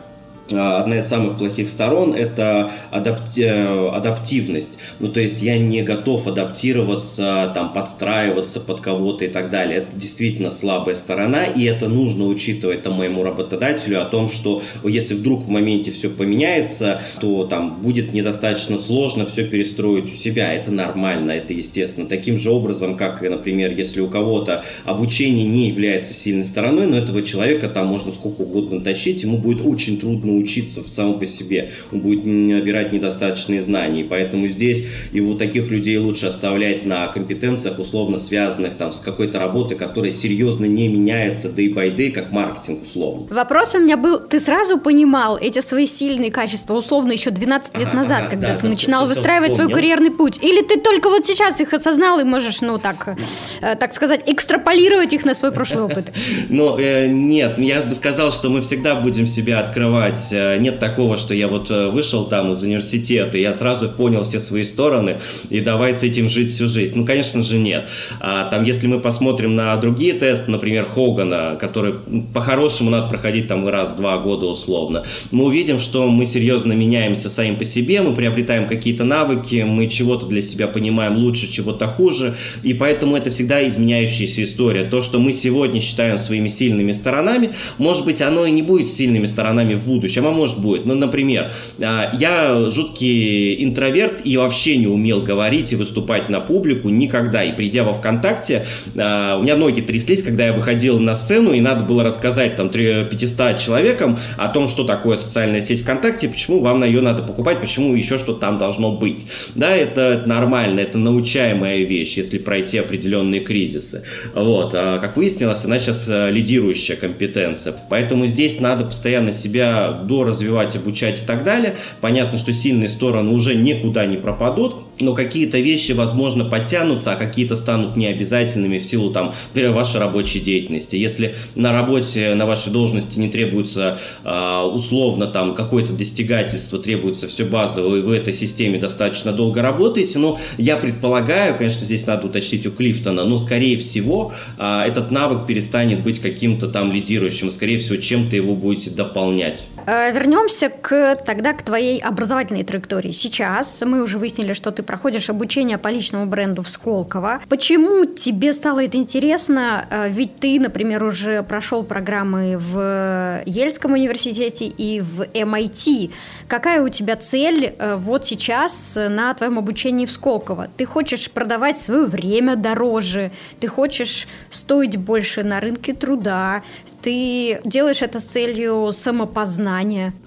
одна 0.53 0.99
из 0.99 1.07
самых 1.07 1.39
плохих 1.39 1.69
сторон– 1.69 2.15
это 2.17 2.71
адапти 2.91 3.49
адаптивность. 3.95 4.79
Ну, 5.01 5.09
то 5.09 5.21
есть 5.21 5.43
я 5.43 5.59
не 5.59 5.83
готов 5.83 6.27
адаптироваться, 6.27 7.53
там, 7.55 7.73
подстраиваться 7.73 8.61
под 8.61 8.81
кого-то 8.81 9.25
и 9.25 9.29
так 9.29 9.51
далее. 9.51 9.79
Это 9.79 9.89
действительно 9.95 10.51
слабая 10.51 10.95
сторона, 10.95 11.45
и 11.45 11.65
это 11.65 11.89
нужно 11.89 12.27
учитывать 12.27 12.83
там, 12.83 12.95
моему 12.95 13.23
работодателю 13.23 14.01
о 14.01 14.05
том, 14.05 14.29
что 14.29 14.63
если 14.85 15.15
вдруг 15.15 15.45
в 15.45 15.49
моменте 15.49 15.91
все 15.91 16.09
поменяется, 16.09 17.01
то 17.21 17.45
там 17.45 17.81
будет 17.81 18.13
недостаточно 18.13 18.79
сложно 18.79 19.27
все 19.27 19.45
перестроить 19.45 20.13
у 20.13 20.17
себя. 20.17 20.53
Это 20.53 20.71
нормально, 20.71 21.33
это 21.33 21.53
естественно. 21.53 22.07
Таким 22.07 22.39
же 22.39 22.51
образом, 22.51 22.97
как, 22.97 23.23
например, 23.23 23.73
если 23.73 24.01
у 24.01 24.09
кого-то 24.09 24.65
обучение 24.85 25.47
не 25.47 25.69
является 25.69 26.15
сильной 26.15 26.45
стороной, 26.45 26.87
но 26.87 26.97
этого 26.97 27.23
человека 27.23 27.69
там 27.69 27.87
можно 27.87 28.13
сколько 28.13 28.43
угодно 28.43 28.81
тащить, 28.81 29.23
ему 29.23 29.39
будет 29.39 29.65
очень 29.65 29.99
трудно 29.99 30.38
учиться 30.39 30.83
в 30.83 30.89
самом 30.89 31.19
по 31.19 31.27
себе, 31.27 31.71
он 31.93 32.01
будет 32.01 32.25
набирать 32.25 32.93
недостаточные 32.93 33.61
знания. 33.61 34.05
поэтому 34.09 34.49
здесь 34.49 34.85
его 35.13 35.35
таких 35.35 35.71
людей 35.71 35.99
лучше 35.99 36.27
оставлять 36.27 36.87
на 36.87 37.07
компетенциях, 37.09 37.79
условно 37.79 38.19
связанных 38.19 38.75
там, 38.75 38.93
с 38.93 39.01
какой-то 39.01 39.39
работой, 39.39 39.77
которая 39.77 40.13
серьезно 40.13 40.65
не 40.65 40.89
меняется 40.89 41.49
day 41.49 41.73
by 41.73 41.95
day, 41.95 42.11
как 42.11 42.33
маркетинг 42.33 42.83
условно. 42.83 43.27
Вопрос 43.31 43.75
у 43.75 43.81
меня 43.81 43.97
был, 43.97 44.21
ты 44.21 44.41
сразу 44.41 44.79
понимал 44.79 45.37
эти 45.39 45.61
свои 45.61 45.87
сильные 45.87 46.31
качества, 46.31 46.75
условно, 46.75 47.13
еще 47.13 47.31
12 47.31 47.79
лет 47.79 47.89
ага, 47.89 47.97
назад, 47.97 48.21
ага, 48.21 48.31
когда 48.31 48.49
да, 48.55 48.59
ты 48.59 48.69
начинал 48.69 49.07
выстраивать 49.07 49.55
свой 49.55 49.71
карьерный 49.73 50.11
путь? 50.11 50.39
Или 50.43 50.63
ты 50.63 50.81
только 50.81 51.09
вот 51.09 51.27
сейчас 51.27 51.61
их 51.61 51.73
осознал 51.73 52.21
и 52.21 52.25
можешь, 52.25 52.61
ну 52.61 52.79
так, 52.79 53.17
э, 53.61 53.77
так 53.77 53.93
сказать, 53.93 54.23
экстраполировать 54.27 55.13
их 55.13 55.25
на 55.25 55.35
свой 55.35 55.53
прошлый 55.53 55.85
опыт? 55.85 56.13
Ну, 56.49 56.79
э, 56.79 57.09
нет, 57.09 57.59
я 57.59 57.83
бы 57.83 57.95
сказал, 57.95 58.33
что 58.33 58.49
мы 58.49 58.63
всегда 58.63 58.95
будем 58.97 59.27
себя 59.27 59.61
открывать 59.61 60.28
есть 60.29 60.33
э, 60.33 60.59
нет 60.59 60.79
такого, 60.79 61.19
что 61.19 61.35
я 61.35 61.49
вот 61.49 61.71
э, 61.71 61.89
вышел 61.89 62.25
там 62.25 62.53
из 62.53 62.63
университета, 62.63 63.39
и 63.39 63.43
я 63.43 63.55
сразу 63.55 63.89
понял 63.89 64.25
все 64.25 64.41
свои 64.41 64.65
стороны, 64.65 65.19
и 65.51 65.61
давай 65.61 65.95
с 65.95 66.03
этим 66.03 66.29
жить 66.29 66.51
всю 66.51 66.69
жизнь. 66.69 66.99
Ну, 66.99 67.05
конечно 67.05 67.43
же, 67.43 67.59
нет. 67.59 67.87
А, 68.21 68.49
там, 68.51 68.65
если 68.65 68.87
мы 68.87 69.01
посмотрим 69.01 69.55
на 69.55 69.77
другие 69.77 70.13
тесты, 70.13 70.51
например, 70.51 70.87
Хогана, 70.87 71.57
который 71.61 71.95
по-хорошему 72.35 72.91
надо 72.91 73.09
проходить 73.09 73.49
там 73.49 73.67
раз-два 73.69 74.19
года 74.19 74.47
условно, 74.47 75.05
мы 75.31 75.47
увидим, 75.47 75.79
что 75.79 76.09
мы 76.09 76.27
серьезно 76.27 76.73
меняемся 76.73 77.31
сами 77.31 77.55
по 77.55 77.65
себе, 77.65 78.03
мы 78.03 78.15
приобретаем 78.15 78.67
какие-то 78.67 79.05
навыки, 79.05 79.65
мы 79.67 79.89
чего-то 79.89 80.27
для 80.27 80.43
себя 80.43 80.67
понимаем 80.67 81.17
лучше, 81.17 81.51
чего-то 81.51 81.87
хуже, 81.87 82.37
и 82.63 82.75
поэтому 82.75 83.17
это 83.17 83.31
всегда 83.31 83.67
изменяющаяся 83.67 84.43
история. 84.43 84.85
То, 84.85 85.03
что 85.03 85.19
мы 85.19 85.33
сегодня 85.33 85.81
считаем 85.81 86.19
своими 86.19 86.49
сильными 86.49 86.93
сторонами, 86.93 87.51
может 87.79 88.05
быть, 88.05 88.23
оно 88.23 88.45
и 88.47 88.51
не 88.51 88.63
будет 88.63 88.91
сильными 88.91 89.27
сторонами 89.27 89.75
в 89.75 89.87
будущем, 89.87 90.18
чем 90.19 90.27
оно 90.27 90.37
может 90.37 90.59
быть? 90.59 90.85
Ну, 90.85 90.97
например, 90.97 91.53
а, 91.81 92.11
я 92.13 92.71
жуткий 92.71 93.63
интроверт 93.63 94.21
и 94.25 94.37
вообще 94.37 94.77
не 94.77 94.89
умел 94.89 95.23
говорить 95.23 95.73
и 95.73 95.77
выступать 95.77 96.29
на 96.29 96.41
публику 96.41 96.89
никогда. 96.89 97.45
И 97.45 97.53
придя 97.53 97.85
во 97.85 97.95
ВКонтакте, 97.95 98.67
а, 98.97 99.39
у 99.39 99.43
меня 99.43 99.55
ноги 99.55 99.81
тряслись, 99.81 100.25
когда 100.25 100.47
я 100.47 100.53
выходил 100.53 100.99
на 100.99 101.15
сцену, 101.15 101.53
и 101.53 101.61
надо 101.61 101.85
было 101.85 102.03
рассказать 102.03 102.57
там 102.57 102.69
500 102.69 103.59
человекам 103.59 104.19
о 104.37 104.49
том, 104.49 104.67
что 104.69 104.83
такое 104.83 105.17
социальная 105.17 105.61
сеть 105.61 105.83
ВКонтакте, 105.83 106.29
почему 106.29 106.59
вам 106.59 106.81
на 106.81 106.85
ее 106.85 107.01
надо 107.01 107.23
покупать, 107.23 107.61
почему 107.61 107.95
еще 107.95 108.19
что 108.19 108.33
там 108.33 108.59
должно 108.59 108.91
быть. 108.91 109.19
Да, 109.55 109.77
это 109.77 110.25
нормально, 110.27 110.81
это 110.81 110.99
научаемая 110.99 111.85
вещь, 111.85 112.17
если 112.17 112.39
пройти 112.39 112.79
определенные 112.79 113.39
кризисы. 113.41 114.03
Вот. 114.35 114.73
А, 114.75 114.99
как 114.99 115.17
выяснилось, 115.17 115.65
она 115.65 115.79
сейчас 115.79 116.09
э, 116.09 116.33
лидирующая 116.33 116.97
компетенция. 116.97 117.73
Поэтому 117.89 118.27
здесь 118.27 118.59
надо 118.59 118.85
постоянно 118.85 119.31
себя 119.31 119.93
доразвивать, 120.09 120.75
обучать 120.75 121.23
и 121.23 121.27
так 121.27 121.45
далее. 121.45 121.77
Понятно, 122.01 122.39
что 122.39 122.53
сильные 122.53 122.89
стороны 122.89 123.31
уже 123.31 123.55
никуда 123.55 124.07
не 124.07 124.17
пропадут, 124.17 124.77
но 125.01 125.15
какие-то 125.15 125.59
вещи, 125.59 125.93
возможно, 125.93 126.45
подтянутся, 126.45 127.13
а 127.13 127.17
какие-то 127.17 127.55
станут 127.57 127.97
необязательными 127.97 128.79
в 128.79 128.85
силу 128.85 129.11
там 129.11 129.35
вашей 129.55 130.01
рабочей 130.01 130.41
деятельности. 130.41 130.97
Если 130.97 131.35
на 131.55 131.73
работе, 131.73 132.35
на 132.35 132.47
вашей 132.47 132.73
должности 132.73 133.19
не 133.19 133.29
требуется 133.29 133.99
э, 134.25 134.63
условно 134.73 135.27
там 135.27 135.55
какое-то 135.55 135.93
достигательство, 135.93 136.79
требуется 136.79 137.29
все 137.29 137.45
базовое, 137.45 137.99
и 137.99 138.03
вы 138.03 138.09
в 138.09 138.13
этой 138.13 138.33
системе 138.33 138.79
достаточно 138.79 139.33
долго 139.33 139.63
работаете, 139.63 140.19
но 140.19 140.39
я 140.57 140.77
предполагаю, 140.77 141.57
конечно, 141.57 141.85
здесь 141.85 142.07
надо 142.07 142.27
уточнить 142.27 142.67
у 142.67 142.71
Клифтона, 142.71 143.25
но 143.25 143.39
скорее 143.39 143.77
всего 143.77 144.33
э, 144.59 144.83
этот 144.87 145.11
навык 145.11 145.47
перестанет 145.47 146.03
быть 146.03 146.21
каким-то 146.21 146.69
там 146.69 146.93
лидирующим, 146.93 147.51
скорее 147.51 147.79
всего, 147.79 147.97
чем-то 147.97 148.37
его 148.37 148.55
будете 148.55 148.91
дополнять. 148.91 149.65
Э, 149.91 150.13
вернемся 150.13 150.69
к, 150.69 151.17
тогда 151.25 151.55
к 151.55 151.63
твоей 151.63 151.99
образовательной 151.99 152.63
траектории. 152.63 153.11
Сейчас 153.11 153.81
мы 153.81 154.03
уже 154.03 154.19
выяснили, 154.19 154.53
что 154.53 154.71
ты 154.71 154.83
проходишь 154.83 155.31
обучение 155.31 155.79
по 155.79 155.89
личному 155.89 156.27
бренду 156.27 156.63
в 156.63 156.69
Сколково. 156.69 157.41
Почему 157.49 158.05
тебе 158.05 158.53
стало 158.53 158.85
это 158.85 158.99
интересно? 158.99 159.87
Э, 159.91 160.11
ведь 160.11 160.41
ты, 160.41 160.61
например, 160.61 161.05
уже 161.05 161.43
прошел 161.43 161.85
программы 161.85 162.59
в 162.59 163.43
Ельском 163.47 163.93
университете 163.95 164.67
и 164.67 165.01
в 165.01 165.23
MIT. 165.23 166.13
Какая 166.49 166.83
у 166.83 166.91
тебя 166.91 167.17
цель 167.17 167.75
э, 167.79 167.97
вот 167.97 168.27
сейчас 168.27 168.95
на 168.95 169.33
твоем 169.33 169.57
обучении 169.59 170.05
в 170.05 170.11
Сколково? 170.11 170.69
Ты 170.77 170.85
хочешь 170.85 171.31
продавать 171.31 171.79
свое 171.79 172.05
время 172.05 172.57
дороже, 172.57 173.31
ты 173.59 173.69
хочешь 173.69 174.29
стоить 174.51 174.99
больше 174.99 175.45
на 175.45 175.61
рынке 175.61 175.95
труда, 175.95 176.63
ты 177.01 177.61
делаешь 177.65 178.03
это 178.03 178.21
с 178.21 178.25
целью 178.25 178.93
самопознания. 178.93 179.78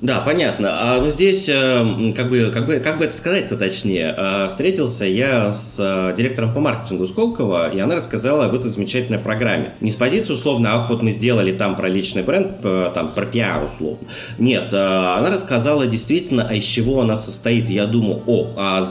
Да, 0.02 0.22
понятно. 0.22 0.70
А 0.72 1.00
вот 1.00 1.14
здесь, 1.14 1.48
э, 1.50 2.14
как 2.16 2.30
бы, 2.30 2.52
как 2.54 2.66
бы, 2.66 2.80
как 2.80 2.98
бы 2.98 3.06
это 3.06 3.16
сказать-то 3.16 3.58
точнее, 3.58 4.14
э, 4.18 4.48
встретился 4.50 5.06
я 5.06 5.54
с 5.54 5.78
э, 5.80 6.16
директором 6.16 6.54
по 6.54 6.60
маркетингу 6.60 7.08
Сколково, 7.08 7.70
и 7.70 7.80
она 7.80 7.96
рассказала 7.96 8.46
об 8.46 8.56
этой 8.56 8.72
замечательной 8.72 9.20
программе. 9.20 9.74
Не 9.82 9.92
с 9.92 9.96
позиции 9.96 10.34
условно, 10.34 10.74
а 10.74 10.88
вот 10.88 11.02
мы 11.02 11.12
сделали 11.12 11.52
там 11.52 11.76
про 11.76 11.88
личный 11.88 12.24
бренд, 12.24 12.62
там 12.62 13.12
про 13.14 13.26
пиар 13.26 13.64
условно. 13.64 14.08
Нет, 14.38 14.74
она 14.74 15.30
рассказала 15.30 15.88
действительно, 15.88 16.48
а 16.50 16.54
из 16.54 16.64
чего 16.64 17.02
она 17.02 17.16
состоит. 17.16 17.70
Я 17.70 17.86
думаю, 17.86 18.22
о, 18.28 18.48
а, 18.56 18.86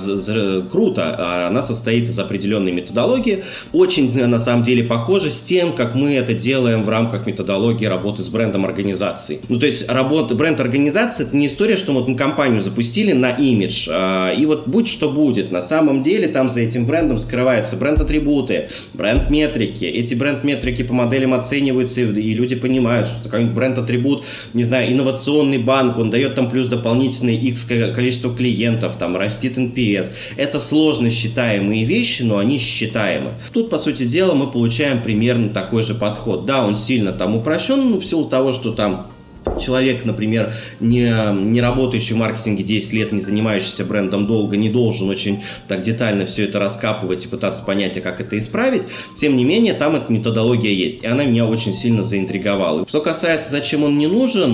круто, 0.71 1.15
а 1.19 1.49
она 1.49 1.63
состоит 1.63 2.09
из 2.09 2.19
определенной 2.19 2.73
методологии, 2.73 3.45
очень 3.73 4.27
на 4.27 4.39
самом 4.39 4.65
деле 4.65 4.85
похоже 4.85 5.31
с 5.31 5.41
тем, 5.41 5.73
как 5.73 5.95
мы 5.95 6.15
это 6.15 6.35
делаем 6.35 6.85
в 6.85 6.89
рамках 6.89 7.27
методологии 7.27 7.87
работы 7.87 8.23
с 8.23 8.29
брендом 8.29 8.65
организации. 8.65 9.41
Ну, 9.49 9.59
то 9.59 9.67
есть 9.67 9.89
работа, 9.89 10.35
бренд 10.35 10.50
организации 10.59 11.25
это 11.25 11.37
не 11.37 11.47
история, 11.47 11.77
что 11.77 11.93
вот 11.93 12.09
мы 12.09 12.17
компанию 12.17 12.63
запустили 12.63 13.13
на 13.13 13.31
имидж, 13.31 13.89
а, 13.91 14.33
и 14.33 14.47
вот 14.47 14.67
будь 14.67 14.89
что 14.89 15.11
будет. 15.11 15.53
На 15.53 15.63
самом 15.63 16.03
деле 16.03 16.27
там 16.29 16.49
за 16.49 16.61
этим 16.61 16.87
брендом 16.87 17.19
скрываются 17.19 17.77
бренд-атрибуты, 17.77 18.71
бренд-метрики. 18.95 19.85
Эти 19.85 20.15
бренд-метрики 20.15 20.83
по 20.83 20.95
моделям 20.95 21.35
оцениваются, 21.35 22.01
и 22.01 22.35
люди 22.35 22.57
понимают, 22.57 23.09
что 23.09 23.23
такой 23.23 23.45
бренд-атрибут, 23.45 24.25
не 24.55 24.65
знаю, 24.65 24.93
инновационный 24.93 25.59
банк, 25.59 25.99
он 25.99 26.11
дает 26.11 26.35
там 26.35 26.51
плюс 26.51 26.69
дополнительный 26.69 27.37
X 27.37 27.67
количество 27.95 28.35
клиентов, 28.35 28.97
там 28.99 29.17
растит 29.17 29.59
NPS. 29.59 30.11
Это 30.37 30.59
сложно 30.59 31.11
считаемые 31.11 31.85
вещи, 31.85 32.23
но 32.23 32.39
они 32.39 32.59
считаемы. 32.59 33.33
Тут, 33.53 33.71
по 33.71 33.79
сути 33.79 34.05
дела, 34.05 34.35
мы 34.35 34.47
получаем 34.47 35.03
примерно 35.03 35.51
такой 35.51 35.83
же 35.83 35.95
подход. 35.95 36.47
Да, 36.47 36.65
он 36.65 36.77
сильно 36.77 37.13
там 37.13 37.37
упрощен, 37.37 37.91
ну, 37.91 38.01
в 38.01 38.05
силу 38.05 38.25
того, 38.25 38.53
что 38.53 38.73
там 38.73 39.07
человек, 39.61 40.05
например, 40.05 40.53
не, 40.81 41.13
не 41.33 41.61
работающий 41.61 42.15
в 42.15 42.19
маркетинге 42.19 42.63
10 42.65 42.93
лет, 42.93 43.13
не 43.13 43.21
занимающийся 43.21 43.85
брендом 43.85 44.27
долго, 44.27 44.57
не 44.57 44.69
должен 44.69 45.09
очень 45.09 45.43
так 45.69 45.83
детально 45.83 46.27
все 46.27 46.45
это 46.45 46.59
раскапывать 46.59 47.25
и 47.25 47.29
пытаться 47.29 47.65
понять, 47.65 47.97
а 47.97 48.01
как 48.01 48.21
это 48.21 48.37
исправить. 48.39 48.83
Тем 49.17 49.37
не 49.37 49.45
менее, 49.45 49.75
там 49.75 49.97
эта 49.97 50.13
методология 50.13 50.73
есть, 50.73 51.03
и 51.03 51.07
она 51.07 51.25
меня 51.25 51.47
очень 51.47 51.75
сильно 51.75 52.03
заинтриговала. 52.03 52.87
Что 52.89 53.01
касается, 53.01 53.51
зачем 53.51 53.85
он 53.85 53.97
мне 53.97 54.09
нужен, 54.09 54.53